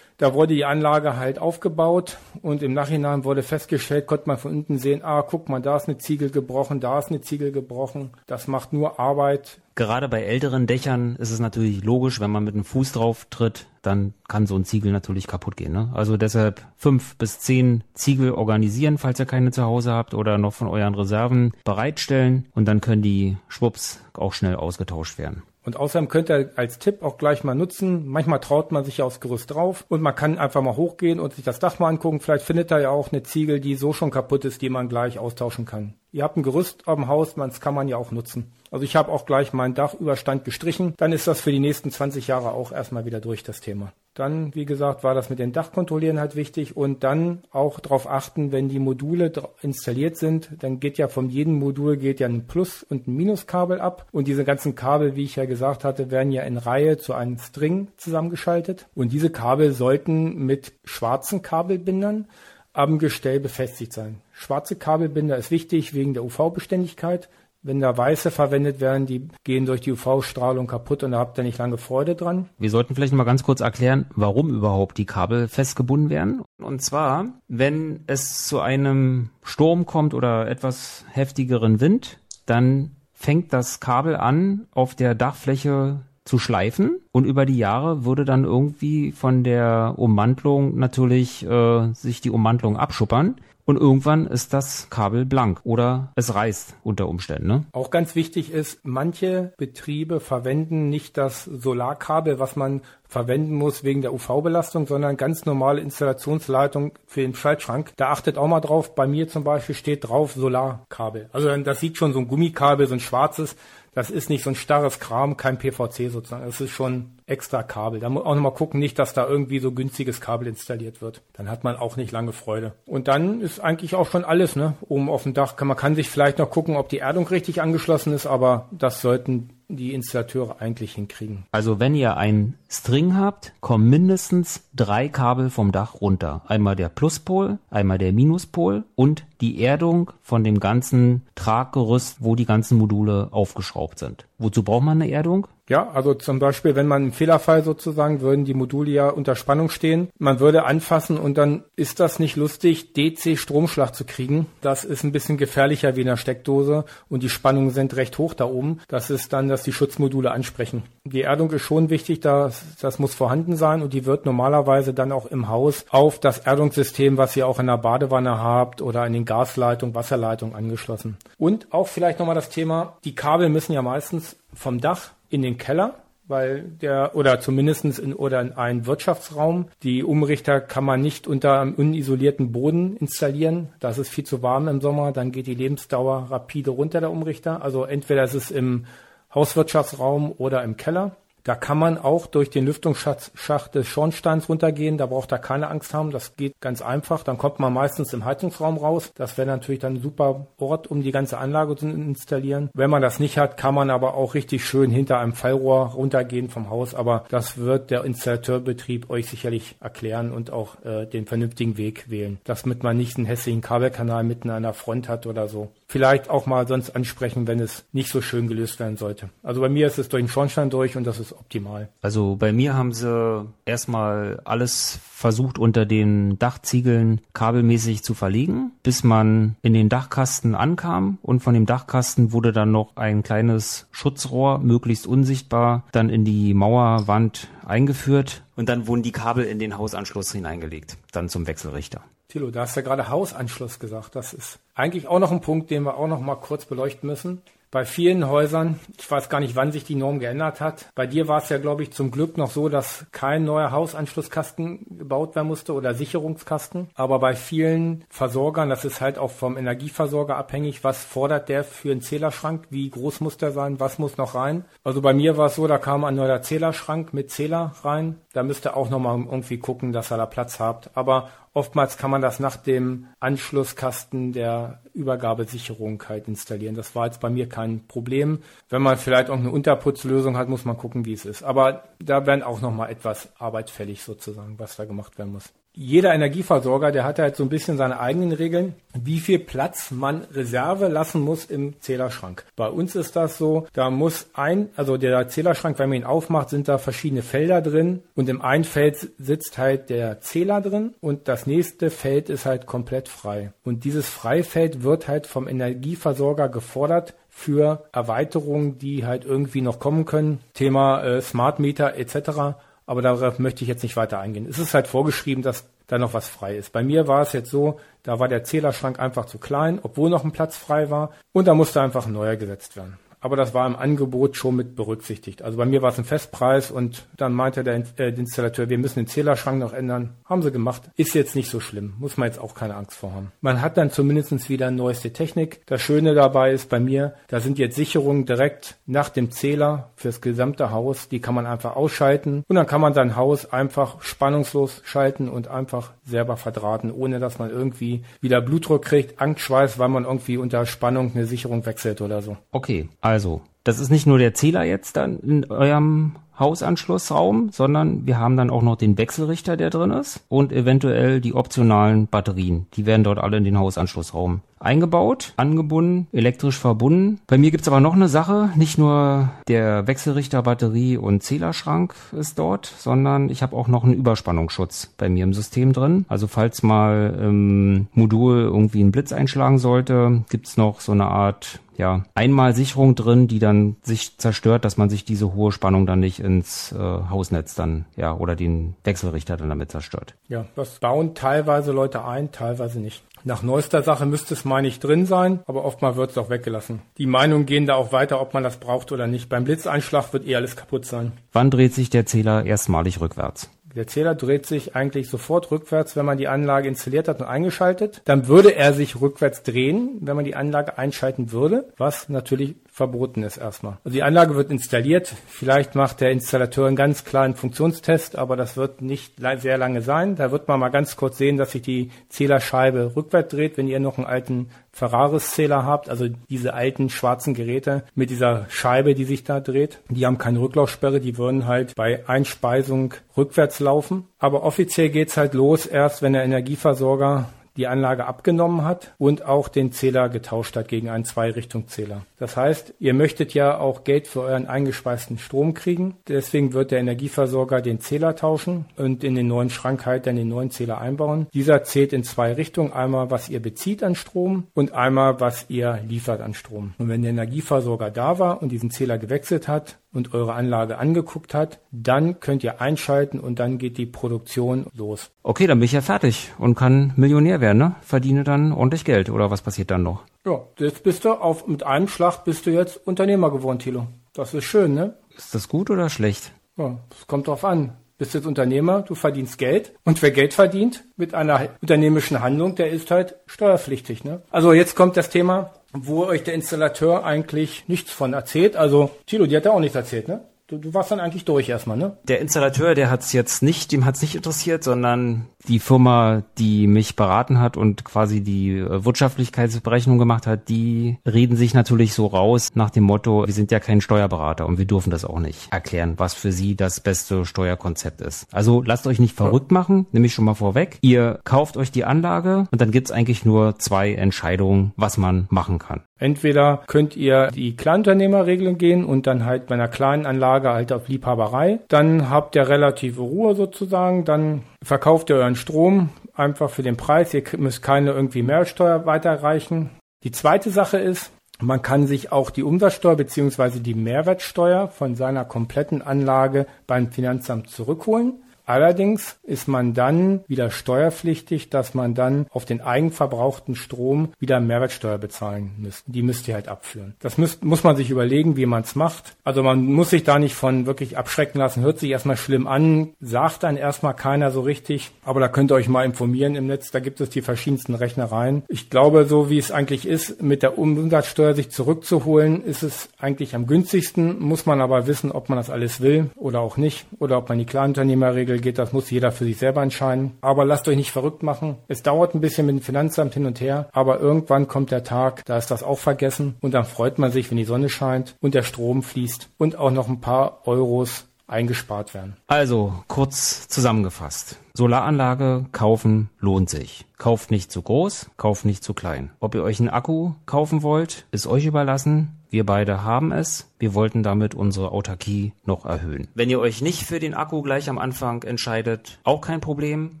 da 0.18 0.34
wurde 0.34 0.54
die 0.54 0.64
Anlage 0.64 1.16
halt 1.16 1.38
aufgebaut 1.38 2.18
und 2.42 2.62
im 2.62 2.74
Nachhinein 2.74 3.24
wurde 3.24 3.44
festgestellt, 3.44 4.06
konnte 4.06 4.28
man 4.28 4.36
von 4.36 4.52
unten 4.52 4.78
sehen, 4.78 5.02
ah, 5.04 5.22
guck 5.22 5.48
mal, 5.48 5.62
da 5.62 5.76
ist 5.76 5.88
eine 5.88 5.98
Ziegel 5.98 6.30
gebrochen, 6.30 6.80
da 6.80 6.98
ist 6.98 7.10
eine 7.10 7.20
Ziegel 7.20 7.52
gebrochen. 7.52 8.10
Das 8.26 8.48
macht 8.48 8.72
nur 8.72 8.98
Arbeit. 8.98 9.60
Gerade 9.76 10.08
bei 10.08 10.24
älteren 10.24 10.66
Dächern 10.66 11.14
ist 11.16 11.30
es 11.30 11.38
natürlich 11.38 11.84
logisch, 11.84 12.18
wenn 12.18 12.32
man 12.32 12.42
mit 12.42 12.56
dem 12.56 12.64
Fuß 12.64 12.90
drauf 12.90 13.28
tritt, 13.30 13.66
dann 13.82 14.12
kann 14.26 14.48
so 14.48 14.56
ein 14.56 14.64
Ziegel 14.64 14.90
natürlich 14.90 15.28
kaputt 15.28 15.56
gehen. 15.56 15.72
Ne? 15.72 15.90
Also 15.94 16.16
deshalb 16.16 16.66
fünf 16.76 17.14
bis 17.16 17.38
zehn 17.38 17.84
Ziegel 17.94 18.32
organisieren, 18.32 18.98
falls 18.98 19.20
ihr 19.20 19.26
keine 19.26 19.52
zu 19.52 19.62
Hause 19.62 19.92
habt 19.92 20.14
oder 20.14 20.36
noch 20.36 20.52
von 20.52 20.66
euren 20.66 20.96
Reserven 20.96 21.52
bereitstellen 21.64 22.46
und 22.56 22.66
dann 22.66 22.80
können 22.80 23.02
die 23.02 23.36
Schwupps 23.46 24.00
auch 24.14 24.32
schnell 24.32 24.56
ausgetauscht 24.56 25.16
werden. 25.16 25.44
Und 25.68 25.76
außerdem 25.76 26.08
könnt 26.08 26.30
ihr 26.30 26.50
als 26.56 26.78
Tipp 26.78 27.02
auch 27.02 27.18
gleich 27.18 27.44
mal 27.44 27.54
nutzen. 27.54 28.06
Manchmal 28.06 28.40
traut 28.40 28.72
man 28.72 28.84
sich 28.84 28.96
ja 28.96 29.04
aufs 29.04 29.20
Gerüst 29.20 29.50
drauf 29.50 29.84
und 29.90 30.00
man 30.00 30.14
kann 30.14 30.38
einfach 30.38 30.62
mal 30.62 30.76
hochgehen 30.76 31.20
und 31.20 31.34
sich 31.34 31.44
das 31.44 31.58
Dach 31.58 31.78
mal 31.78 31.88
angucken. 31.88 32.20
Vielleicht 32.20 32.46
findet 32.46 32.72
ihr 32.72 32.80
ja 32.80 32.88
auch 32.88 33.12
eine 33.12 33.22
Ziegel, 33.22 33.60
die 33.60 33.74
so 33.74 33.92
schon 33.92 34.10
kaputt 34.10 34.46
ist, 34.46 34.62
die 34.62 34.70
man 34.70 34.88
gleich 34.88 35.18
austauschen 35.18 35.66
kann. 35.66 35.92
Ihr 36.10 36.24
habt 36.24 36.38
ein 36.38 36.42
Gerüst 36.42 36.88
auf 36.88 36.94
dem 36.94 37.06
Haus, 37.06 37.34
das 37.34 37.60
kann 37.60 37.74
man 37.74 37.86
ja 37.86 37.98
auch 37.98 38.12
nutzen. 38.12 38.50
Also 38.70 38.84
ich 38.84 38.96
habe 38.96 39.10
auch 39.10 39.26
gleich 39.26 39.52
meinen 39.52 39.74
Dachüberstand 39.74 40.44
gestrichen. 40.44 40.94
Dann 40.96 41.12
ist 41.12 41.26
das 41.26 41.40
für 41.40 41.52
die 41.52 41.60
nächsten 41.60 41.90
20 41.90 42.26
Jahre 42.26 42.52
auch 42.52 42.72
erstmal 42.72 43.04
wieder 43.04 43.20
durch 43.20 43.42
das 43.42 43.60
Thema. 43.60 43.92
Dann, 44.14 44.52
wie 44.54 44.64
gesagt, 44.64 45.04
war 45.04 45.14
das 45.14 45.30
mit 45.30 45.38
den 45.38 45.52
Dachkontrollieren 45.52 46.18
halt 46.18 46.34
wichtig 46.34 46.76
und 46.76 47.04
dann 47.04 47.42
auch 47.52 47.78
darauf 47.78 48.10
achten, 48.10 48.50
wenn 48.50 48.68
die 48.68 48.80
Module 48.80 49.32
installiert 49.62 50.16
sind, 50.16 50.50
dann 50.58 50.80
geht 50.80 50.98
ja 50.98 51.06
von 51.06 51.30
jedem 51.30 51.54
Modul 51.54 51.96
geht 51.96 52.18
ja 52.18 52.26
ein 52.26 52.48
Plus- 52.48 52.82
und 52.82 53.06
ein 53.06 53.14
Minuskabel 53.14 53.80
ab 53.80 54.06
und 54.10 54.26
diese 54.26 54.44
ganzen 54.44 54.74
Kabel, 54.74 55.14
wie 55.14 55.22
ich 55.22 55.36
ja 55.36 55.44
gesagt 55.44 55.84
hatte, 55.84 56.10
werden 56.10 56.32
ja 56.32 56.42
in 56.42 56.56
Reihe 56.56 56.96
zu 56.98 57.14
einem 57.14 57.38
String 57.38 57.88
zusammengeschaltet 57.96 58.88
und 58.96 59.12
diese 59.12 59.30
Kabel 59.30 59.72
sollten 59.72 60.44
mit 60.44 60.72
schwarzen 60.84 61.40
Kabelbindern 61.42 62.26
am 62.72 62.98
Gestell 62.98 63.38
befestigt 63.40 63.92
sein. 63.92 64.20
Schwarze 64.32 64.76
Kabelbinder 64.76 65.36
ist 65.36 65.50
wichtig 65.50 65.94
wegen 65.94 66.14
der 66.14 66.24
UV-Beständigkeit. 66.24 67.28
Wenn 67.68 67.80
da 67.80 67.94
weiße 67.94 68.30
verwendet 68.30 68.80
werden, 68.80 69.04
die 69.04 69.28
gehen 69.44 69.66
durch 69.66 69.82
die 69.82 69.92
UV-Strahlung 69.92 70.66
kaputt 70.66 71.02
und 71.02 71.10
da 71.10 71.18
habt 71.18 71.36
ihr 71.36 71.44
nicht 71.44 71.58
lange 71.58 71.76
Freude 71.76 72.14
dran. 72.14 72.48
Wir 72.56 72.70
sollten 72.70 72.94
vielleicht 72.94 73.12
mal 73.12 73.24
ganz 73.24 73.42
kurz 73.42 73.60
erklären, 73.60 74.06
warum 74.16 74.48
überhaupt 74.48 74.96
die 74.96 75.04
Kabel 75.04 75.48
festgebunden 75.48 76.08
werden. 76.08 76.40
Und 76.62 76.80
zwar, 76.80 77.26
wenn 77.46 78.04
es 78.06 78.46
zu 78.46 78.60
einem 78.60 79.28
Sturm 79.42 79.84
kommt 79.84 80.14
oder 80.14 80.48
etwas 80.48 81.04
heftigeren 81.10 81.78
Wind, 81.82 82.20
dann 82.46 82.96
fängt 83.12 83.52
das 83.52 83.80
Kabel 83.80 84.16
an, 84.16 84.66
auf 84.70 84.94
der 84.94 85.14
Dachfläche 85.14 86.00
zu 86.28 86.38
schleifen 86.38 87.00
und 87.10 87.24
über 87.24 87.46
die 87.46 87.56
Jahre 87.56 88.04
würde 88.04 88.24
dann 88.24 88.44
irgendwie 88.44 89.12
von 89.12 89.42
der 89.42 89.94
Ummantlung 89.96 90.78
natürlich 90.78 91.44
äh, 91.44 91.92
sich 91.94 92.20
die 92.20 92.30
Ummantlung 92.30 92.76
abschuppern 92.76 93.36
und 93.68 93.76
irgendwann 93.76 94.26
ist 94.26 94.54
das 94.54 94.88
Kabel 94.88 95.26
blank 95.26 95.60
oder 95.62 96.10
es 96.16 96.34
reißt 96.34 96.76
unter 96.84 97.06
Umständen. 97.06 97.46
Ne? 97.46 97.64
Auch 97.72 97.90
ganz 97.90 98.14
wichtig 98.14 98.50
ist, 98.50 98.80
manche 98.82 99.52
Betriebe 99.58 100.20
verwenden 100.20 100.88
nicht 100.88 101.18
das 101.18 101.44
Solarkabel, 101.44 102.38
was 102.38 102.56
man 102.56 102.80
verwenden 103.06 103.54
muss 103.54 103.84
wegen 103.84 104.00
der 104.00 104.14
UV-Belastung, 104.14 104.86
sondern 104.86 105.18
ganz 105.18 105.44
normale 105.44 105.82
Installationsleitung 105.82 106.92
für 107.06 107.20
den 107.20 107.34
Schaltschrank. 107.34 107.92
Da 107.96 108.08
achtet 108.08 108.38
auch 108.38 108.48
mal 108.48 108.60
drauf. 108.60 108.94
Bei 108.94 109.06
mir 109.06 109.28
zum 109.28 109.44
Beispiel 109.44 109.74
steht 109.74 110.08
drauf 110.08 110.32
Solarkabel. 110.32 111.28
Also 111.34 111.54
das 111.54 111.78
sieht 111.78 111.98
schon 111.98 112.14
so 112.14 112.20
ein 112.20 112.28
Gummikabel, 112.28 112.86
so 112.86 112.94
ein 112.94 113.00
schwarzes. 113.00 113.54
Das 113.98 114.10
ist 114.10 114.30
nicht 114.30 114.44
so 114.44 114.50
ein 114.50 114.54
starres 114.54 115.00
Kram, 115.00 115.36
kein 115.36 115.58
PVC 115.58 116.08
sozusagen. 116.08 116.46
Das 116.46 116.60
ist 116.60 116.70
schon 116.70 117.18
extra 117.26 117.64
Kabel. 117.64 117.98
Da 117.98 118.08
muss 118.08 118.24
auch 118.24 118.36
nochmal 118.36 118.54
gucken, 118.54 118.78
nicht, 118.78 118.96
dass 118.96 119.12
da 119.12 119.26
irgendwie 119.26 119.58
so 119.58 119.72
günstiges 119.72 120.20
Kabel 120.20 120.46
installiert 120.46 121.02
wird. 121.02 121.22
Dann 121.32 121.50
hat 121.50 121.64
man 121.64 121.74
auch 121.74 121.96
nicht 121.96 122.12
lange 122.12 122.32
Freude. 122.32 122.74
Und 122.86 123.08
dann 123.08 123.40
ist 123.40 123.58
eigentlich 123.58 123.96
auch 123.96 124.08
schon 124.08 124.24
alles, 124.24 124.54
ne? 124.54 124.74
Oben 124.82 125.10
auf 125.10 125.24
dem 125.24 125.34
Dach 125.34 125.56
kann 125.56 125.66
man 125.66 125.76
kann 125.76 125.96
sich 125.96 126.08
vielleicht 126.08 126.38
noch 126.38 126.48
gucken, 126.48 126.76
ob 126.76 126.88
die 126.90 127.00
Erdung 127.00 127.26
richtig 127.26 127.60
angeschlossen 127.60 128.12
ist, 128.12 128.28
aber 128.28 128.68
das 128.70 129.00
sollten 129.00 129.50
die 129.68 129.92
Installateure 129.92 130.60
eigentlich 130.60 130.94
hinkriegen. 130.94 131.44
Also 131.52 131.78
wenn 131.78 131.94
ihr 131.94 132.16
einen 132.16 132.54
String 132.70 133.16
habt, 133.16 133.52
kommen 133.60 133.88
mindestens 133.90 134.62
drei 134.74 135.08
Kabel 135.08 135.50
vom 135.50 135.72
Dach 135.72 136.00
runter. 136.00 136.42
Einmal 136.46 136.74
der 136.74 136.88
Pluspol, 136.88 137.58
einmal 137.70 137.98
der 137.98 138.12
Minuspol 138.12 138.84
und 138.94 139.24
die 139.40 139.62
Erdung 139.62 140.10
von 140.22 140.42
dem 140.42 140.58
ganzen 140.58 141.22
Traggerüst, 141.34 142.18
wo 142.20 142.34
die 142.34 142.46
ganzen 142.46 142.78
Module 142.78 143.28
aufgeschraubt 143.30 143.98
sind. 143.98 144.26
Wozu 144.38 144.62
braucht 144.62 144.84
man 144.84 145.02
eine 145.02 145.10
Erdung? 145.10 145.48
Ja, 145.68 145.90
also 145.90 146.14
zum 146.14 146.38
Beispiel, 146.38 146.74
wenn 146.74 146.86
man 146.86 147.04
im 147.04 147.12
Fehlerfall 147.12 147.62
sozusagen, 147.62 148.22
würden 148.22 148.44
die 148.44 148.54
Module 148.54 148.90
ja 148.90 149.08
unter 149.10 149.36
Spannung 149.36 149.68
stehen. 149.68 150.08
Man 150.18 150.40
würde 150.40 150.64
anfassen 150.64 151.18
und 151.18 151.36
dann 151.36 151.64
ist 151.76 152.00
das 152.00 152.18
nicht 152.18 152.36
lustig, 152.36 152.94
DC-Stromschlag 152.94 153.94
zu 153.94 154.04
kriegen. 154.04 154.46
Das 154.62 154.84
ist 154.84 155.04
ein 155.04 155.12
bisschen 155.12 155.36
gefährlicher 155.36 155.94
wie 155.96 156.00
in 156.00 156.06
der 156.06 156.16
Steckdose 156.16 156.84
und 157.08 157.22
die 157.22 157.28
Spannungen 157.28 157.70
sind 157.70 157.96
recht 157.96 158.16
hoch 158.16 158.32
da 158.32 158.46
oben. 158.46 158.80
Das 158.88 159.10
ist 159.10 159.32
dann, 159.32 159.48
dass 159.48 159.62
die 159.62 159.72
Schutzmodule 159.72 160.30
ansprechen. 160.30 160.84
Die 161.04 161.22
Erdung 161.22 161.50
ist 161.50 161.62
schon 161.62 161.90
wichtig, 161.90 162.20
das, 162.20 162.62
das 162.80 162.98
muss 162.98 163.14
vorhanden 163.14 163.56
sein 163.56 163.82
und 163.82 163.92
die 163.92 164.06
wird 164.06 164.24
normalerweise 164.24 164.94
dann 164.94 165.12
auch 165.12 165.26
im 165.26 165.48
Haus 165.48 165.84
auf 165.90 166.18
das 166.18 166.38
Erdungssystem, 166.38 167.18
was 167.18 167.36
ihr 167.36 167.46
auch 167.46 167.58
in 167.58 167.66
der 167.66 167.78
Badewanne 167.78 168.38
habt 168.38 168.80
oder 168.80 169.06
in 169.06 169.12
den 169.12 169.26
Gasleitungen, 169.26 169.94
Wasserleitungen 169.94 170.54
angeschlossen. 170.54 171.18
Und 171.36 171.72
auch 171.72 171.88
vielleicht 171.88 172.18
nochmal 172.18 172.34
das 172.34 172.48
Thema, 172.48 172.96
die 173.04 173.14
Kabel 173.14 173.50
müssen 173.50 173.72
ja 173.72 173.82
meistens 173.82 174.36
vom 174.54 174.80
Dach 174.80 175.10
in 175.30 175.42
den 175.42 175.58
Keller, 175.58 175.94
weil 176.26 176.62
der 176.62 177.14
oder 177.14 177.40
zumindestens 177.40 177.98
in 177.98 178.14
oder 178.14 178.40
in 178.40 178.52
einen 178.52 178.86
Wirtschaftsraum. 178.86 179.68
Die 179.82 180.04
Umrichter 180.04 180.60
kann 180.60 180.84
man 180.84 181.00
nicht 181.00 181.26
unter 181.26 181.60
einem 181.60 181.74
unisolierten 181.74 182.52
Boden 182.52 182.96
installieren. 182.96 183.70
Das 183.80 183.98
ist 183.98 184.10
viel 184.10 184.24
zu 184.24 184.42
warm 184.42 184.68
im 184.68 184.80
Sommer, 184.80 185.12
dann 185.12 185.32
geht 185.32 185.46
die 185.46 185.54
Lebensdauer 185.54 186.26
rapide 186.30 186.70
runter 186.70 187.00
der 187.00 187.10
Umrichter. 187.10 187.62
Also 187.62 187.84
entweder 187.84 188.24
ist 188.24 188.34
es 188.34 188.50
im 188.50 188.86
Hauswirtschaftsraum 189.34 190.32
oder 190.36 190.62
im 190.62 190.76
Keller. 190.76 191.16
Da 191.48 191.54
kann 191.54 191.78
man 191.78 191.96
auch 191.96 192.26
durch 192.26 192.50
den 192.50 192.66
Lüftungsschacht 192.66 193.74
des 193.74 193.86
Schornsteins 193.86 194.50
runtergehen. 194.50 194.98
Da 194.98 195.06
braucht 195.06 195.32
er 195.32 195.38
keine 195.38 195.68
Angst 195.68 195.94
haben. 195.94 196.10
Das 196.10 196.36
geht 196.36 196.60
ganz 196.60 196.82
einfach. 196.82 197.22
Dann 197.22 197.38
kommt 197.38 197.58
man 197.58 197.72
meistens 197.72 198.12
im 198.12 198.26
Heizungsraum 198.26 198.76
raus. 198.76 199.12
Das 199.14 199.38
wäre 199.38 199.48
natürlich 199.48 199.80
dann 199.80 199.94
ein 199.94 200.02
super 200.02 200.46
Ort, 200.58 200.88
um 200.88 201.02
die 201.02 201.10
ganze 201.10 201.38
Anlage 201.38 201.74
zu 201.74 201.88
installieren. 201.88 202.68
Wenn 202.74 202.90
man 202.90 203.00
das 203.00 203.18
nicht 203.18 203.38
hat, 203.38 203.56
kann 203.56 203.74
man 203.74 203.88
aber 203.88 204.12
auch 204.12 204.34
richtig 204.34 204.62
schön 204.62 204.90
hinter 204.90 205.20
einem 205.20 205.32
Fallrohr 205.32 205.86
runtergehen 205.86 206.50
vom 206.50 206.68
Haus. 206.68 206.94
Aber 206.94 207.24
das 207.30 207.56
wird 207.56 207.90
der 207.90 208.04
Installateurbetrieb 208.04 209.08
euch 209.08 209.30
sicherlich 209.30 209.76
erklären 209.80 210.32
und 210.32 210.50
auch 210.50 210.84
äh, 210.84 211.06
den 211.06 211.24
vernünftigen 211.24 211.78
Weg 211.78 212.10
wählen. 212.10 212.36
Damit 212.44 212.82
man 212.82 212.98
nicht 212.98 213.16
einen 213.16 213.24
hässlichen 213.24 213.62
Kabelkanal 213.62 214.22
mitten 214.22 214.50
an 214.50 214.64
der 214.64 214.74
Front 214.74 215.08
hat 215.08 215.26
oder 215.26 215.48
so. 215.48 215.70
Vielleicht 215.86 216.28
auch 216.28 216.44
mal 216.44 216.68
sonst 216.68 216.94
ansprechen, 216.94 217.46
wenn 217.46 217.58
es 217.58 217.86
nicht 217.92 218.10
so 218.10 218.20
schön 218.20 218.48
gelöst 218.48 218.78
werden 218.80 218.98
sollte. 218.98 219.30
Also 219.42 219.62
bei 219.62 219.70
mir 219.70 219.86
ist 219.86 219.98
es 219.98 220.10
durch 220.10 220.22
den 220.22 220.28
Schornstein 220.28 220.68
durch 220.68 220.94
und 220.94 221.04
das 221.04 221.18
ist 221.18 221.34
optimal. 221.40 221.88
Also 222.02 222.36
bei 222.36 222.52
mir 222.52 222.74
haben 222.74 222.92
sie 222.92 223.46
erstmal 223.64 224.40
alles 224.44 225.00
versucht 225.12 225.58
unter 225.58 225.86
den 225.86 226.38
Dachziegeln 226.38 227.20
kabelmäßig 227.32 228.02
zu 228.02 228.14
verlegen, 228.14 228.72
bis 228.82 229.04
man 229.04 229.56
in 229.62 229.74
den 229.74 229.88
Dachkasten 229.88 230.54
ankam 230.54 231.18
und 231.22 231.40
von 231.40 231.54
dem 231.54 231.66
Dachkasten 231.66 232.32
wurde 232.32 232.52
dann 232.52 232.70
noch 232.70 232.96
ein 232.96 233.22
kleines 233.22 233.86
Schutzrohr, 233.90 234.58
möglichst 234.58 235.06
unsichtbar, 235.06 235.84
dann 235.92 236.10
in 236.10 236.24
die 236.24 236.54
Mauerwand 236.54 237.48
eingeführt 237.66 238.42
und 238.56 238.68
dann 238.68 238.86
wurden 238.86 239.02
die 239.02 239.12
Kabel 239.12 239.44
in 239.44 239.58
den 239.58 239.78
Hausanschluss 239.78 240.32
hineingelegt, 240.32 240.96
dann 241.12 241.28
zum 241.28 241.46
Wechselrichter. 241.46 242.02
Thilo, 242.28 242.50
da 242.50 242.60
hast 242.60 242.76
du 242.76 242.80
ja 242.80 242.86
gerade 242.86 243.08
Hausanschluss 243.08 243.78
gesagt. 243.78 244.14
Das 244.14 244.34
ist 244.34 244.58
eigentlich 244.74 245.08
auch 245.08 245.18
noch 245.18 245.32
ein 245.32 245.40
Punkt, 245.40 245.70
den 245.70 245.84
wir 245.84 245.96
auch 245.96 246.08
noch 246.08 246.20
mal 246.20 246.36
kurz 246.36 246.66
beleuchten 246.66 247.08
müssen 247.08 247.40
bei 247.70 247.84
vielen 247.84 248.28
Häusern, 248.28 248.80
ich 248.98 249.10
weiß 249.10 249.28
gar 249.28 249.40
nicht, 249.40 249.56
wann 249.56 249.72
sich 249.72 249.84
die 249.84 249.94
Norm 249.94 250.20
geändert 250.20 250.60
hat. 250.60 250.86
Bei 250.94 251.06
dir 251.06 251.28
war 251.28 251.38
es 251.38 251.48
ja, 251.48 251.58
glaube 251.58 251.82
ich, 251.82 251.92
zum 251.92 252.10
Glück 252.10 252.38
noch 252.38 252.50
so, 252.50 252.68
dass 252.68 253.06
kein 253.12 253.44
neuer 253.44 253.72
Hausanschlusskasten 253.72 254.98
gebaut 254.98 255.36
werden 255.36 255.48
musste 255.48 255.74
oder 255.74 255.94
Sicherungskasten. 255.94 256.88
Aber 256.94 257.18
bei 257.18 257.34
vielen 257.34 258.04
Versorgern, 258.08 258.70
das 258.70 258.84
ist 258.84 259.00
halt 259.00 259.18
auch 259.18 259.30
vom 259.30 259.56
Energieversorger 259.56 260.36
abhängig, 260.36 260.82
was 260.84 261.04
fordert 261.04 261.48
der 261.48 261.64
für 261.64 261.92
einen 261.92 262.00
Zählerschrank, 262.00 262.66
wie 262.70 262.88
groß 262.88 263.20
muss 263.20 263.36
der 263.36 263.52
sein, 263.52 263.80
was 263.80 263.98
muss 263.98 264.16
noch 264.16 264.34
rein. 264.34 264.64
Also 264.84 265.02
bei 265.02 265.12
mir 265.12 265.36
war 265.36 265.46
es 265.46 265.56
so, 265.56 265.66
da 265.66 265.78
kam 265.78 266.04
ein 266.04 266.14
neuer 266.14 266.40
Zählerschrank 266.42 267.12
mit 267.12 267.30
Zähler 267.30 267.72
rein. 267.82 268.20
Da 268.32 268.42
müsst 268.42 268.66
ihr 268.66 268.76
auch 268.76 268.88
nochmal 268.88 269.18
irgendwie 269.18 269.58
gucken, 269.58 269.92
dass 269.92 270.12
ihr 270.12 270.16
da 270.16 270.26
Platz 270.26 270.60
habt. 270.60 270.90
Aber 270.94 271.28
Oftmals 271.58 271.96
kann 271.96 272.12
man 272.12 272.22
das 272.22 272.38
nach 272.38 272.56
dem 272.56 273.08
Anschlusskasten 273.18 274.32
der 274.32 274.80
Übergabesicherung 274.94 276.00
halt 276.08 276.28
installieren. 276.28 276.76
Das 276.76 276.94
war 276.94 277.06
jetzt 277.06 277.18
bei 277.18 277.30
mir 277.30 277.48
kein 277.48 277.84
Problem. 277.88 278.44
Wenn 278.68 278.80
man 278.80 278.96
vielleicht 278.96 279.28
auch 279.28 279.38
eine 279.38 279.50
Unterputzlösung 279.50 280.36
hat, 280.36 280.48
muss 280.48 280.64
man 280.64 280.76
gucken, 280.76 281.04
wie 281.04 281.14
es 281.14 281.24
ist. 281.24 281.42
Aber 281.42 281.82
da 281.98 282.26
werden 282.26 282.44
auch 282.44 282.60
noch 282.60 282.70
mal 282.70 282.90
etwas 282.90 283.30
Arbeit 283.40 283.70
fällig 283.70 284.04
sozusagen, 284.04 284.56
was 284.60 284.76
da 284.76 284.84
gemacht 284.84 285.18
werden 285.18 285.32
muss 285.32 285.52
jeder 285.78 286.12
Energieversorger, 286.12 286.90
der 286.90 287.04
hat 287.04 287.20
halt 287.20 287.36
so 287.36 287.44
ein 287.44 287.48
bisschen 287.48 287.76
seine 287.76 288.00
eigenen 288.00 288.32
Regeln, 288.32 288.74
wie 288.94 289.20
viel 289.20 289.38
Platz 289.38 289.92
man 289.92 290.22
Reserve 290.34 290.88
lassen 290.88 291.20
muss 291.20 291.44
im 291.44 291.80
Zählerschrank. 291.80 292.44
Bei 292.56 292.66
uns 292.68 292.96
ist 292.96 293.14
das 293.14 293.38
so, 293.38 293.68
da 293.74 293.88
muss 293.88 294.26
ein, 294.34 294.70
also 294.74 294.96
der 294.96 295.28
Zählerschrank, 295.28 295.78
wenn 295.78 295.90
man 295.90 295.98
ihn 295.98 296.04
aufmacht, 296.04 296.50
sind 296.50 296.66
da 296.66 296.78
verschiedene 296.78 297.22
Felder 297.22 297.62
drin 297.62 298.02
und 298.16 298.28
im 298.28 298.42
einen 298.42 298.64
Feld 298.64 299.08
sitzt 299.18 299.56
halt 299.56 299.88
der 299.88 300.20
Zähler 300.20 300.60
drin 300.60 300.94
und 301.00 301.28
das 301.28 301.46
nächste 301.46 301.90
Feld 301.90 302.28
ist 302.28 302.44
halt 302.44 302.66
komplett 302.66 303.08
frei. 303.08 303.52
Und 303.64 303.84
dieses 303.84 304.08
Freifeld 304.08 304.82
wird 304.82 305.06
halt 305.06 305.28
vom 305.28 305.46
Energieversorger 305.46 306.48
gefordert, 306.48 307.14
für 307.30 307.84
Erweiterungen, 307.92 308.78
die 308.78 309.06
halt 309.06 309.24
irgendwie 309.24 309.60
noch 309.60 309.78
kommen 309.78 310.06
können. 310.06 310.40
Thema 310.54 311.04
äh, 311.04 311.22
Smart 311.22 311.60
Meter 311.60 311.94
etc 311.96 312.56
aber 312.88 313.02
darauf 313.02 313.38
möchte 313.38 313.62
ich 313.62 313.68
jetzt 313.68 313.82
nicht 313.82 313.96
weiter 313.96 314.18
eingehen. 314.18 314.46
Es 314.48 314.58
ist 314.58 314.72
halt 314.72 314.88
vorgeschrieben, 314.88 315.42
dass 315.42 315.68
da 315.88 315.98
noch 315.98 316.14
was 316.14 316.26
frei 316.26 316.56
ist. 316.56 316.72
Bei 316.72 316.82
mir 316.82 317.06
war 317.06 317.20
es 317.20 317.34
jetzt 317.34 317.50
so, 317.50 317.78
da 318.02 318.18
war 318.18 318.28
der 318.28 318.44
Zählerschrank 318.44 318.98
einfach 318.98 319.26
zu 319.26 319.36
klein, 319.36 319.78
obwohl 319.82 320.08
noch 320.08 320.24
ein 320.24 320.32
Platz 320.32 320.56
frei 320.56 320.88
war 320.88 321.10
und 321.32 321.46
da 321.46 321.52
musste 321.52 321.82
einfach 321.82 322.06
ein 322.06 322.14
neuer 322.14 322.36
gesetzt 322.36 322.76
werden. 322.76 322.98
Aber 323.20 323.36
das 323.36 323.54
war 323.54 323.66
im 323.66 323.76
Angebot 323.76 324.36
schon 324.36 324.56
mit 324.56 324.76
berücksichtigt. 324.76 325.42
Also 325.42 325.58
bei 325.58 325.64
mir 325.64 325.82
war 325.82 325.90
es 325.90 325.98
ein 325.98 326.04
Festpreis 326.04 326.70
und 326.70 327.06
dann 327.16 327.32
meinte 327.32 327.64
der, 327.64 327.76
äh, 327.76 327.82
der 327.96 328.16
Installateur, 328.16 328.68
wir 328.68 328.78
müssen 328.78 329.00
den 329.00 329.06
Zählerschrank 329.06 329.58
noch 329.58 329.72
ändern. 329.72 330.14
Haben 330.24 330.42
sie 330.42 330.52
gemacht. 330.52 330.82
Ist 330.96 331.14
jetzt 331.14 331.34
nicht 331.34 331.50
so 331.50 331.60
schlimm. 331.60 331.94
Muss 331.98 332.16
man 332.16 332.28
jetzt 332.28 332.40
auch 332.40 332.54
keine 332.54 332.74
Angst 332.74 332.96
vor 332.96 333.12
haben. 333.12 333.32
Man 333.40 333.60
hat 333.62 333.76
dann 333.76 333.90
zumindest 333.90 334.48
wieder 334.48 334.70
neueste 334.70 335.12
Technik. 335.12 335.66
Das 335.66 335.80
Schöne 335.80 336.14
dabei 336.14 336.52
ist 336.52 336.68
bei 336.68 336.80
mir, 336.80 337.14
da 337.28 337.40
sind 337.40 337.58
jetzt 337.58 337.76
Sicherungen 337.76 338.26
direkt 338.26 338.76
nach 338.86 339.08
dem 339.08 339.30
Zähler 339.30 339.90
fürs 339.96 340.20
gesamte 340.20 340.70
Haus. 340.70 341.08
Die 341.08 341.20
kann 341.20 341.34
man 341.34 341.46
einfach 341.46 341.76
ausschalten 341.76 342.44
und 342.46 342.56
dann 342.56 342.66
kann 342.66 342.80
man 342.80 342.94
sein 342.94 343.16
Haus 343.16 343.50
einfach 343.52 344.02
spannungslos 344.02 344.82
schalten 344.84 345.28
und 345.28 345.48
einfach 345.48 345.92
selber 346.04 346.36
verdrahten, 346.36 346.90
ohne 346.92 347.20
dass 347.20 347.38
man 347.38 347.50
irgendwie 347.50 348.02
wieder 348.20 348.40
Blutdruck 348.40 348.84
kriegt, 348.84 349.20
Angstschweiß, 349.20 349.78
weil 349.78 349.88
man 349.88 350.04
irgendwie 350.04 350.36
unter 350.36 350.66
Spannung 350.66 351.12
eine 351.14 351.26
Sicherung 351.26 351.64
wechselt 351.66 352.00
oder 352.00 352.22
so. 352.22 352.36
Okay, 352.50 352.88
also 353.08 353.40
das 353.64 353.80
ist 353.80 353.90
nicht 353.90 354.06
nur 354.06 354.18
der 354.18 354.34
Zähler 354.34 354.64
jetzt 354.64 354.96
dann 354.96 355.18
in 355.18 355.50
eurem 355.50 356.16
Hausanschlussraum, 356.38 357.50
sondern 357.50 358.06
wir 358.06 358.18
haben 358.18 358.36
dann 358.36 358.50
auch 358.50 358.62
noch 358.62 358.76
den 358.76 358.96
Wechselrichter, 358.96 359.56
der 359.56 359.70
drin 359.70 359.90
ist 359.90 360.20
und 360.28 360.52
eventuell 360.52 361.20
die 361.20 361.34
optionalen 361.34 362.06
Batterien. 362.06 362.66
Die 362.74 362.86
werden 362.86 363.02
dort 363.02 363.18
alle 363.18 363.38
in 363.38 363.44
den 363.44 363.58
Hausanschlussraum 363.58 364.42
eingebaut, 364.60 365.32
angebunden, 365.36 366.06
elektrisch 366.12 366.58
verbunden. 366.58 367.20
Bei 367.26 367.38
mir 367.38 367.50
gibt's 367.50 367.68
aber 367.68 367.80
noch 367.80 367.94
eine 367.94 368.08
Sache, 368.08 368.50
nicht 368.56 368.78
nur 368.78 369.30
der 369.48 369.86
Wechselrichter, 369.86 370.42
Batterie 370.42 370.96
und 370.96 371.22
Zählerschrank 371.22 371.94
ist 372.12 372.38
dort, 372.38 372.66
sondern 372.66 373.30
ich 373.30 373.42
habe 373.42 373.56
auch 373.56 373.68
noch 373.68 373.84
einen 373.84 373.94
Überspannungsschutz 373.94 374.94
bei 374.96 375.08
mir 375.08 375.24
im 375.24 375.34
System 375.34 375.72
drin. 375.72 376.04
Also 376.08 376.26
falls 376.26 376.62
mal 376.62 377.18
im 377.20 377.88
Modul 377.94 378.40
irgendwie 378.40 378.82
ein 378.82 378.92
Blitz 378.92 379.12
einschlagen 379.12 379.58
sollte, 379.58 380.22
gibt's 380.28 380.56
noch 380.56 380.80
so 380.80 380.92
eine 380.92 381.06
Art 381.06 381.60
ja, 381.78 382.02
Einmalsicherung 382.14 382.94
drin, 382.94 383.28
die 383.28 383.38
dann 383.38 383.76
sich 383.82 384.18
zerstört, 384.18 384.64
dass 384.64 384.76
man 384.76 384.90
sich 384.90 385.04
diese 385.04 385.34
hohe 385.34 385.52
Spannung 385.52 385.86
dann 385.86 386.00
nicht 386.00 386.18
ins 386.18 386.72
äh, 386.72 386.76
Hausnetz 386.76 387.54
dann, 387.54 387.86
ja, 387.96 388.14
oder 388.14 388.36
den 388.36 388.74
Wechselrichter 388.84 389.36
dann 389.36 389.48
damit 389.48 389.70
zerstört. 389.70 390.14
Ja, 390.28 390.44
das 390.56 390.80
bauen 390.80 391.14
teilweise 391.14 391.72
Leute 391.72 392.04
ein, 392.04 392.32
teilweise 392.32 392.80
nicht. 392.80 393.02
Nach 393.24 393.42
neuester 393.42 393.82
Sache 393.82 394.06
müsste 394.06 394.34
es 394.34 394.44
meine 394.44 394.68
ich 394.68 394.80
drin 394.80 395.06
sein, 395.06 395.40
aber 395.46 395.64
oftmal 395.64 395.96
wird 395.96 396.10
es 396.10 396.18
auch 396.18 396.30
weggelassen. 396.30 396.82
Die 396.98 397.06
Meinungen 397.06 397.46
gehen 397.46 397.66
da 397.66 397.74
auch 397.74 397.92
weiter, 397.92 398.20
ob 398.20 398.34
man 398.34 398.42
das 398.42 398.58
braucht 398.58 398.92
oder 398.92 399.06
nicht. 399.06 399.28
Beim 399.28 399.44
Blitzeinschlag 399.44 400.12
wird 400.12 400.26
eh 400.26 400.36
alles 400.36 400.56
kaputt 400.56 400.84
sein. 400.84 401.12
Wann 401.32 401.50
dreht 401.50 401.74
sich 401.74 401.90
der 401.90 402.06
Zähler 402.06 402.44
erstmalig 402.44 403.00
rückwärts? 403.00 403.50
Der 403.74 403.86
Zähler 403.86 404.14
dreht 404.14 404.46
sich 404.46 404.74
eigentlich 404.74 405.08
sofort 405.08 405.50
rückwärts, 405.50 405.94
wenn 405.96 406.06
man 406.06 406.18
die 406.18 406.28
Anlage 406.28 406.68
installiert 406.68 407.08
hat 407.08 407.20
und 407.20 407.26
eingeschaltet. 407.26 408.02
Dann 408.04 408.26
würde 408.26 408.54
er 408.54 408.72
sich 408.72 409.00
rückwärts 409.00 409.42
drehen, 409.42 409.98
wenn 410.00 410.16
man 410.16 410.24
die 410.24 410.34
Anlage 410.34 410.78
einschalten 410.78 411.32
würde, 411.32 411.68
was 411.76 412.08
natürlich 412.08 412.56
verboten 412.78 413.22
ist 413.22 413.36
erstmal. 413.36 413.76
Also 413.84 413.94
die 413.94 414.02
Anlage 414.02 414.34
wird 414.34 414.50
installiert. 414.50 415.12
Vielleicht 415.26 415.74
macht 415.74 416.00
der 416.00 416.10
Installateur 416.10 416.66
einen 416.66 416.76
ganz 416.76 417.04
kleinen 417.04 417.34
Funktionstest, 417.34 418.16
aber 418.16 418.36
das 418.36 418.56
wird 418.56 418.80
nicht 418.80 419.14
sehr 419.36 419.58
lange 419.58 419.82
sein. 419.82 420.16
Da 420.16 420.30
wird 420.30 420.48
man 420.48 420.58
mal 420.58 420.70
ganz 420.70 420.96
kurz 420.96 421.18
sehen, 421.18 421.36
dass 421.36 421.52
sich 421.52 421.62
die 421.62 421.90
Zählerscheibe 422.08 422.92
rückwärts 422.96 423.34
dreht, 423.34 423.58
wenn 423.58 423.68
ihr 423.68 423.80
noch 423.80 423.98
einen 423.98 424.06
alten 424.06 424.48
Ferraris-Zähler 424.72 425.66
habt, 425.66 425.90
also 425.90 426.06
diese 426.30 426.54
alten 426.54 426.88
schwarzen 426.88 427.34
Geräte 427.34 427.82
mit 427.96 428.10
dieser 428.10 428.46
Scheibe, 428.48 428.94
die 428.94 429.04
sich 429.04 429.24
da 429.24 429.40
dreht. 429.40 429.80
Die 429.88 430.06
haben 430.06 430.18
keine 430.18 430.40
Rücklaufsperre, 430.40 431.00
die 431.00 431.18
würden 431.18 431.46
halt 431.46 431.74
bei 431.74 432.08
Einspeisung 432.08 432.94
rückwärts 433.16 433.58
laufen. 433.58 434.06
Aber 434.20 434.44
offiziell 434.44 434.90
geht's 434.90 435.16
halt 435.16 435.34
los 435.34 435.66
erst, 435.66 436.00
wenn 436.00 436.12
der 436.12 436.22
Energieversorger 436.22 437.28
die 437.58 437.66
Anlage 437.66 438.06
abgenommen 438.06 438.64
hat 438.64 438.94
und 438.98 439.24
auch 439.26 439.48
den 439.48 439.72
Zähler 439.72 440.08
getauscht 440.08 440.56
hat 440.56 440.68
gegen 440.68 440.88
einen 440.88 441.04
Zweirichtungszähler. 441.04 442.02
Das 442.18 442.36
heißt, 442.36 442.74
ihr 442.78 442.94
möchtet 442.94 443.34
ja 443.34 443.58
auch 443.58 443.84
Geld 443.84 444.06
für 444.06 444.22
euren 444.22 444.46
eingespeisten 444.46 445.18
Strom 445.18 445.54
kriegen. 445.54 445.96
Deswegen 446.08 446.52
wird 446.52 446.70
der 446.70 446.78
Energieversorger 446.78 447.60
den 447.60 447.80
Zähler 447.80 448.16
tauschen 448.16 448.64
und 448.76 449.04
in 449.04 449.16
den 449.16 449.26
neuen 449.26 449.50
Schrank 449.50 449.84
halt 449.86 450.06
dann 450.06 450.16
den 450.16 450.28
neuen 450.28 450.50
Zähler 450.50 450.80
einbauen. 450.80 451.26
Dieser 451.34 451.64
zählt 451.64 451.92
in 451.92 452.04
zwei 452.04 452.32
Richtungen. 452.32 452.72
Einmal, 452.72 453.10
was 453.10 453.28
ihr 453.28 453.40
bezieht 453.40 453.82
an 453.82 453.96
Strom 453.96 454.46
und 454.54 454.72
einmal, 454.72 455.20
was 455.20 455.46
ihr 455.48 455.80
liefert 455.86 456.20
an 456.20 456.34
Strom. 456.34 456.74
Und 456.78 456.88
wenn 456.88 457.02
der 457.02 457.10
Energieversorger 457.10 457.90
da 457.90 458.18
war 458.18 458.40
und 458.40 458.50
diesen 458.50 458.70
Zähler 458.70 458.98
gewechselt 458.98 459.48
hat, 459.48 459.78
und 459.92 460.14
eure 460.14 460.34
Anlage 460.34 460.78
angeguckt 460.78 461.34
hat, 461.34 461.60
dann 461.70 462.20
könnt 462.20 462.44
ihr 462.44 462.60
einschalten 462.60 463.20
und 463.20 463.38
dann 463.38 463.58
geht 463.58 463.78
die 463.78 463.86
Produktion 463.86 464.66
los. 464.74 465.10
Okay, 465.22 465.46
dann 465.46 465.58
bin 465.58 465.66
ich 465.66 465.72
ja 465.72 465.80
fertig 465.80 466.32
und 466.38 466.54
kann 466.54 466.92
Millionär 466.96 467.40
werden, 467.40 467.58
ne? 467.58 467.76
Verdiene 467.80 468.24
dann 468.24 468.52
ordentlich 468.52 468.84
Geld 468.84 469.10
oder 469.10 469.30
was 469.30 469.42
passiert 469.42 469.70
dann 469.70 469.82
noch? 469.82 470.02
Ja, 470.24 470.40
jetzt 470.58 470.82
bist 470.82 471.04
du 471.04 471.12
auf, 471.12 471.46
mit 471.46 471.62
einem 471.62 471.88
Schlag 471.88 472.24
bist 472.24 472.46
du 472.46 472.50
jetzt 472.50 472.86
Unternehmer 472.86 473.30
geworden, 473.30 473.58
Thilo. 473.58 473.86
Das 474.12 474.34
ist 474.34 474.44
schön, 474.44 474.74
ne? 474.74 474.94
Ist 475.16 475.34
das 475.34 475.48
gut 475.48 475.70
oder 475.70 475.88
schlecht? 475.88 476.32
Ja, 476.56 476.78
das 476.90 477.06
kommt 477.06 477.28
drauf 477.28 477.44
an. 477.44 477.72
Bist 477.98 478.14
jetzt 478.14 478.26
Unternehmer, 478.26 478.82
du 478.82 478.94
verdienst 478.94 479.38
Geld 479.38 479.74
und 479.84 480.00
wer 480.02 480.12
Geld 480.12 480.32
verdient 480.32 480.84
mit 480.96 481.14
einer 481.14 481.48
unternehmischen 481.60 482.20
Handlung, 482.20 482.54
der 482.54 482.70
ist 482.70 482.92
halt 482.92 483.16
steuerpflichtig, 483.26 484.04
ne? 484.04 484.22
Also 484.30 484.52
jetzt 484.52 484.76
kommt 484.76 484.96
das 484.96 485.10
Thema 485.10 485.50
wo 485.72 486.04
euch 486.04 486.24
der 486.24 486.34
Installateur 486.34 487.04
eigentlich 487.04 487.64
nichts 487.68 487.92
von 487.92 488.12
erzählt. 488.12 488.56
Also, 488.56 488.90
Tilo, 489.06 489.26
die 489.26 489.36
hat 489.36 489.44
ja 489.44 489.52
auch 489.52 489.60
nichts 489.60 489.76
erzählt, 489.76 490.08
ne? 490.08 490.24
Du, 490.50 490.56
du 490.56 490.72
warst 490.72 490.90
dann 490.90 490.98
eigentlich 490.98 491.26
durch 491.26 491.50
erstmal, 491.50 491.76
ne? 491.76 491.98
Der 492.04 492.20
Installateur, 492.20 492.74
der 492.74 492.90
hat's 492.90 493.12
jetzt 493.12 493.42
nicht, 493.42 493.70
dem 493.70 493.84
hat's 493.84 494.00
nicht 494.00 494.14
interessiert, 494.14 494.64
sondern 494.64 495.26
die 495.46 495.58
Firma, 495.58 496.22
die 496.38 496.66
mich 496.66 496.96
beraten 496.96 497.38
hat 497.38 497.58
und 497.58 497.84
quasi 497.84 498.22
die 498.22 498.56
äh, 498.56 498.82
Wirtschaftlichkeitsberechnung 498.82 499.98
gemacht 499.98 500.26
hat, 500.26 500.48
die 500.48 500.96
reden 501.04 501.36
sich 501.36 501.52
natürlich 501.52 501.92
so 501.92 502.06
raus 502.06 502.48
nach 502.54 502.70
dem 502.70 502.84
Motto, 502.84 503.26
wir 503.26 503.34
sind 503.34 503.50
ja 503.50 503.60
kein 503.60 503.82
Steuerberater 503.82 504.46
und 504.46 504.56
wir 504.56 504.64
dürfen 504.64 504.88
das 504.88 505.04
auch 505.04 505.20
nicht 505.20 505.52
erklären, 505.52 505.94
was 505.98 506.14
für 506.14 506.32
sie 506.32 506.56
das 506.56 506.80
beste 506.80 507.26
Steuerkonzept 507.26 508.00
ist. 508.00 508.26
Also 508.32 508.62
lasst 508.62 508.86
euch 508.86 509.00
nicht 509.00 509.14
verrückt 509.14 509.52
machen, 509.52 509.86
nehme 509.92 510.06
ich 510.06 510.14
schon 510.14 510.24
mal 510.24 510.32
vorweg. 510.32 510.78
Ihr 510.80 511.20
kauft 511.24 511.58
euch 511.58 511.72
die 511.72 511.84
Anlage 511.84 512.48
und 512.50 512.62
dann 512.62 512.70
gibt's 512.70 512.90
eigentlich 512.90 513.26
nur 513.26 513.58
zwei 513.58 513.92
Entscheidungen, 513.92 514.72
was 514.76 514.96
man 514.96 515.26
machen 515.28 515.58
kann. 515.58 515.82
Entweder 515.98 516.62
könnt 516.66 516.96
ihr 516.96 517.28
die 517.28 517.56
Kleinunternehmerregelung 517.56 518.56
gehen 518.56 518.84
und 518.84 519.06
dann 519.06 519.24
halt 519.24 519.46
bei 519.46 519.54
einer 519.54 519.68
kleinen 519.68 520.06
Anlage 520.06 520.50
halt 520.50 520.72
auf 520.72 520.88
Liebhaberei. 520.88 521.60
Dann 521.68 522.08
habt 522.08 522.36
ihr 522.36 522.48
relative 522.48 523.00
Ruhe 523.00 523.34
sozusagen. 523.34 524.04
Dann 524.04 524.42
verkauft 524.64 525.10
ihr 525.10 525.16
euren 525.16 525.36
Strom 525.36 525.90
einfach 526.14 526.50
für 526.50 526.62
den 526.62 526.76
Preis. 526.76 527.12
Ihr 527.14 527.24
müsst 527.36 527.62
keine 527.62 527.92
irgendwie 527.92 528.22
Mehrwertsteuer 528.22 528.86
weiterreichen. 528.86 529.70
Die 530.04 530.12
zweite 530.12 530.50
Sache 530.50 530.78
ist, 530.78 531.10
man 531.40 531.62
kann 531.62 531.86
sich 531.86 532.10
auch 532.10 532.30
die 532.30 532.42
Umsatzsteuer 532.42 532.96
bzw. 532.96 533.60
die 533.60 533.74
Mehrwertsteuer 533.74 534.68
von 534.68 534.96
seiner 534.96 535.24
kompletten 535.24 535.82
Anlage 535.82 536.46
beim 536.66 536.90
Finanzamt 536.90 537.48
zurückholen. 537.48 538.22
Allerdings 538.48 539.18
ist 539.24 539.46
man 539.46 539.74
dann 539.74 540.20
wieder 540.26 540.50
steuerpflichtig, 540.50 541.50
dass 541.50 541.74
man 541.74 541.92
dann 541.92 542.26
auf 542.30 542.46
den 542.46 542.62
eigenverbrauchten 542.62 543.54
Strom 543.54 544.14
wieder 544.18 544.40
Mehrwertsteuer 544.40 544.96
bezahlen 544.96 545.50
müsst. 545.58 545.84
Die 545.86 546.02
müsst 546.02 546.26
ihr 546.28 546.34
halt 546.34 546.48
abführen. 546.48 546.94
Das 546.98 547.18
müsst, 547.18 547.44
muss 547.44 547.62
man 547.62 547.76
sich 547.76 547.90
überlegen, 547.90 548.38
wie 548.38 548.46
man 548.46 548.62
es 548.62 548.74
macht. 548.74 549.16
Also 549.22 549.42
man 549.42 549.66
muss 549.66 549.90
sich 549.90 550.02
da 550.02 550.18
nicht 550.18 550.34
von 550.34 550.64
wirklich 550.64 550.96
abschrecken 550.96 551.38
lassen. 551.38 551.62
Hört 551.62 551.78
sich 551.78 551.90
erstmal 551.90 552.16
schlimm 552.16 552.46
an, 552.46 552.94
sagt 553.00 553.42
dann 553.42 553.58
erstmal 553.58 553.92
keiner 553.92 554.30
so 554.30 554.40
richtig. 554.40 554.92
Aber 555.04 555.20
da 555.20 555.28
könnt 555.28 555.52
ihr 555.52 555.56
euch 555.56 555.68
mal 555.68 555.84
informieren 555.84 556.34
im 556.34 556.46
Netz. 556.46 556.70
Da 556.70 556.80
gibt 556.80 557.02
es 557.02 557.10
die 557.10 557.20
verschiedensten 557.20 557.74
Rechnereien. 557.74 558.44
Ich 558.48 558.70
glaube, 558.70 559.04
so 559.04 559.28
wie 559.28 559.36
es 559.36 559.52
eigentlich 559.52 559.86
ist, 559.86 560.22
mit 560.22 560.42
der 560.42 560.56
Umsatzsteuer 560.56 561.34
sich 561.34 561.50
zurückzuholen, 561.50 562.42
ist 562.42 562.62
es 562.62 562.88
eigentlich 562.98 563.34
am 563.34 563.46
günstigsten. 563.46 564.18
Muss 564.20 564.46
man 564.46 564.62
aber 564.62 564.86
wissen, 564.86 565.12
ob 565.12 565.28
man 565.28 565.36
das 565.36 565.50
alles 565.50 565.82
will 565.82 566.08
oder 566.16 566.40
auch 566.40 566.56
nicht. 566.56 566.86
Oder 566.98 567.18
ob 567.18 567.28
man 567.28 567.36
die 567.36 567.44
Kleinunternehmerregel 567.44 568.37
Steuerregel 568.38 568.40
geht, 568.40 568.58
das 568.58 568.72
muss 568.72 568.90
jeder 568.90 569.12
für 569.12 569.24
sich 569.24 569.36
selber 569.36 569.62
entscheiden. 569.62 570.12
Aber 570.20 570.44
lasst 570.44 570.68
euch 570.68 570.76
nicht 570.76 570.90
verrückt 570.90 571.22
machen. 571.22 571.56
Es 571.68 571.82
dauert 571.82 572.14
ein 572.14 572.20
bisschen 572.20 572.46
mit 572.46 572.56
dem 572.56 572.62
Finanzamt 572.62 573.14
hin 573.14 573.26
und 573.26 573.40
her, 573.40 573.68
aber 573.72 574.00
irgendwann 574.00 574.48
kommt 574.48 574.70
der 574.70 574.84
Tag, 574.84 575.24
da 575.26 575.36
ist 575.36 575.50
das 575.50 575.62
auch 575.62 575.78
vergessen 575.78 576.36
und 576.40 576.52
dann 576.54 576.64
freut 576.64 576.98
man 576.98 577.12
sich, 577.12 577.30
wenn 577.30 577.38
die 577.38 577.44
Sonne 577.44 577.68
scheint 577.68 578.14
und 578.20 578.34
der 578.34 578.42
Strom 578.42 578.82
fließt 578.82 579.30
und 579.38 579.56
auch 579.56 579.70
noch 579.70 579.88
ein 579.88 580.00
paar 580.00 580.46
Euros 580.46 581.06
eingespart 581.26 581.92
werden. 581.92 582.16
Also 582.26 582.72
kurz 582.88 583.48
zusammengefasst. 583.48 584.36
Solaranlage 584.54 585.44
kaufen 585.52 586.08
lohnt 586.18 586.48
sich. 586.48 586.86
Kauft 586.96 587.30
nicht 587.30 587.52
zu 587.52 587.62
groß, 587.62 588.10
kauft 588.16 588.44
nicht 588.44 588.64
zu 588.64 588.72
klein. 588.72 589.10
Ob 589.20 589.34
ihr 589.34 589.42
euch 589.42 589.60
einen 589.60 589.68
Akku 589.68 590.12
kaufen 590.26 590.62
wollt, 590.62 591.06
ist 591.10 591.26
euch 591.26 591.44
überlassen. 591.44 592.17
Wir 592.30 592.44
beide 592.44 592.84
haben 592.84 593.12
es. 593.12 593.50
Wir 593.58 593.74
wollten 593.74 594.02
damit 594.02 594.34
unsere 594.34 594.72
Autarkie 594.72 595.32
noch 595.44 595.64
erhöhen. 595.64 596.08
Wenn 596.14 596.30
ihr 596.30 596.40
euch 596.40 596.60
nicht 596.60 596.82
für 596.82 597.00
den 597.00 597.14
Akku 597.14 597.42
gleich 597.42 597.70
am 597.70 597.78
Anfang 597.78 598.22
entscheidet, 598.22 598.98
auch 599.04 599.20
kein 599.20 599.40
Problem. 599.40 600.00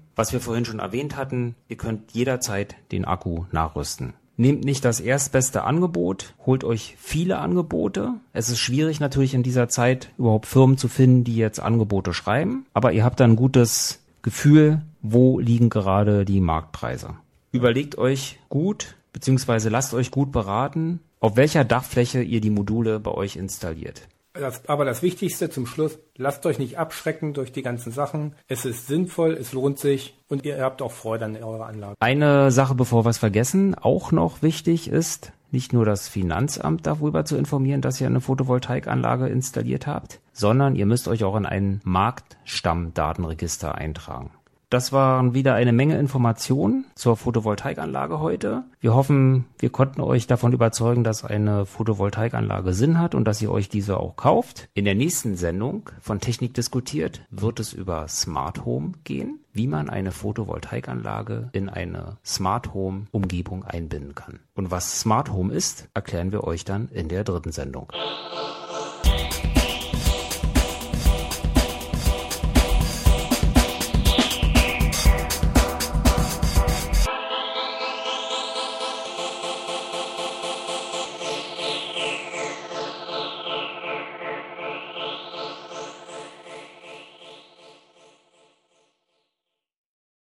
Was 0.14 0.32
wir 0.32 0.40
vorhin 0.40 0.64
schon 0.64 0.80
erwähnt 0.80 1.16
hatten, 1.16 1.54
ihr 1.68 1.76
könnt 1.76 2.12
jederzeit 2.12 2.74
den 2.90 3.04
Akku 3.04 3.44
nachrüsten. 3.52 4.14
Nehmt 4.36 4.64
nicht 4.64 4.84
das 4.84 5.00
erstbeste 5.00 5.64
Angebot, 5.64 6.34
holt 6.46 6.62
euch 6.62 6.96
viele 6.98 7.38
Angebote. 7.38 8.14
Es 8.32 8.48
ist 8.48 8.60
schwierig 8.60 9.00
natürlich 9.00 9.34
in 9.34 9.42
dieser 9.42 9.68
Zeit 9.68 10.10
überhaupt 10.16 10.46
Firmen 10.46 10.76
zu 10.76 10.86
finden, 10.86 11.24
die 11.24 11.36
jetzt 11.36 11.58
Angebote 11.60 12.14
schreiben, 12.14 12.66
aber 12.72 12.92
ihr 12.92 13.04
habt 13.04 13.18
dann 13.18 13.32
ein 13.32 13.36
gutes 13.36 14.00
Gefühl, 14.22 14.82
wo 15.02 15.40
liegen 15.40 15.70
gerade 15.70 16.24
die 16.24 16.40
Marktpreise. 16.40 17.14
Überlegt 17.50 17.98
euch 17.98 18.38
gut, 18.48 18.96
beziehungsweise 19.12 19.70
lasst 19.70 19.94
euch 19.94 20.12
gut 20.12 20.30
beraten, 20.30 21.00
auf 21.20 21.36
welcher 21.36 21.64
Dachfläche 21.64 22.22
ihr 22.22 22.40
die 22.40 22.50
Module 22.50 23.00
bei 23.00 23.10
euch 23.10 23.36
installiert. 23.36 24.02
Das, 24.34 24.68
aber 24.68 24.84
das 24.84 25.02
Wichtigste 25.02 25.50
zum 25.50 25.66
Schluss, 25.66 25.98
lasst 26.16 26.46
euch 26.46 26.58
nicht 26.58 26.78
abschrecken 26.78 27.34
durch 27.34 27.50
die 27.50 27.62
ganzen 27.62 27.90
Sachen. 27.92 28.34
Es 28.46 28.64
ist 28.64 28.86
sinnvoll, 28.86 29.34
es 29.34 29.52
lohnt 29.52 29.78
sich 29.78 30.16
und 30.28 30.44
ihr 30.44 30.62
habt 30.62 30.80
auch 30.80 30.92
Freude 30.92 31.24
an 31.24 31.36
eurer 31.36 31.66
Anlage. 31.66 31.96
Eine 31.98 32.50
Sache, 32.50 32.74
bevor 32.74 33.04
wir 33.04 33.10
es 33.10 33.18
vergessen, 33.18 33.74
auch 33.74 34.12
noch 34.12 34.42
wichtig 34.42 34.88
ist, 34.88 35.32
nicht 35.50 35.72
nur 35.72 35.84
das 35.84 36.08
Finanzamt 36.08 36.86
darüber 36.86 37.24
zu 37.24 37.36
informieren, 37.36 37.80
dass 37.80 38.00
ihr 38.00 38.06
eine 38.06 38.20
Photovoltaikanlage 38.20 39.28
installiert 39.28 39.86
habt, 39.86 40.20
sondern 40.32 40.76
ihr 40.76 40.86
müsst 40.86 41.08
euch 41.08 41.24
auch 41.24 41.36
in 41.36 41.46
ein 41.46 41.80
Marktstammdatenregister 41.84 43.74
eintragen. 43.74 44.30
Das 44.70 44.92
waren 44.92 45.32
wieder 45.32 45.54
eine 45.54 45.72
Menge 45.72 45.98
Informationen 45.98 46.84
zur 46.94 47.16
Photovoltaikanlage 47.16 48.20
heute. 48.20 48.64
Wir 48.80 48.94
hoffen, 48.94 49.46
wir 49.58 49.70
konnten 49.70 50.02
euch 50.02 50.26
davon 50.26 50.52
überzeugen, 50.52 51.04
dass 51.04 51.24
eine 51.24 51.64
Photovoltaikanlage 51.64 52.74
Sinn 52.74 52.98
hat 52.98 53.14
und 53.14 53.24
dass 53.24 53.40
ihr 53.40 53.50
euch 53.50 53.70
diese 53.70 53.98
auch 53.98 54.16
kauft. 54.16 54.68
In 54.74 54.84
der 54.84 54.94
nächsten 54.94 55.36
Sendung 55.36 55.88
von 56.02 56.20
Technik 56.20 56.52
diskutiert 56.52 57.22
wird 57.30 57.60
es 57.60 57.72
über 57.72 58.08
Smart 58.08 58.66
Home 58.66 58.92
gehen, 59.04 59.40
wie 59.54 59.68
man 59.68 59.88
eine 59.88 60.12
Photovoltaikanlage 60.12 61.48
in 61.52 61.70
eine 61.70 62.18
Smart 62.22 62.74
Home 62.74 63.06
Umgebung 63.10 63.64
einbinden 63.64 64.14
kann. 64.14 64.40
Und 64.54 64.70
was 64.70 65.00
Smart 65.00 65.32
Home 65.32 65.54
ist, 65.54 65.88
erklären 65.94 66.30
wir 66.30 66.44
euch 66.44 66.66
dann 66.66 66.88
in 66.88 67.08
der 67.08 67.24
dritten 67.24 67.52
Sendung. 67.52 67.90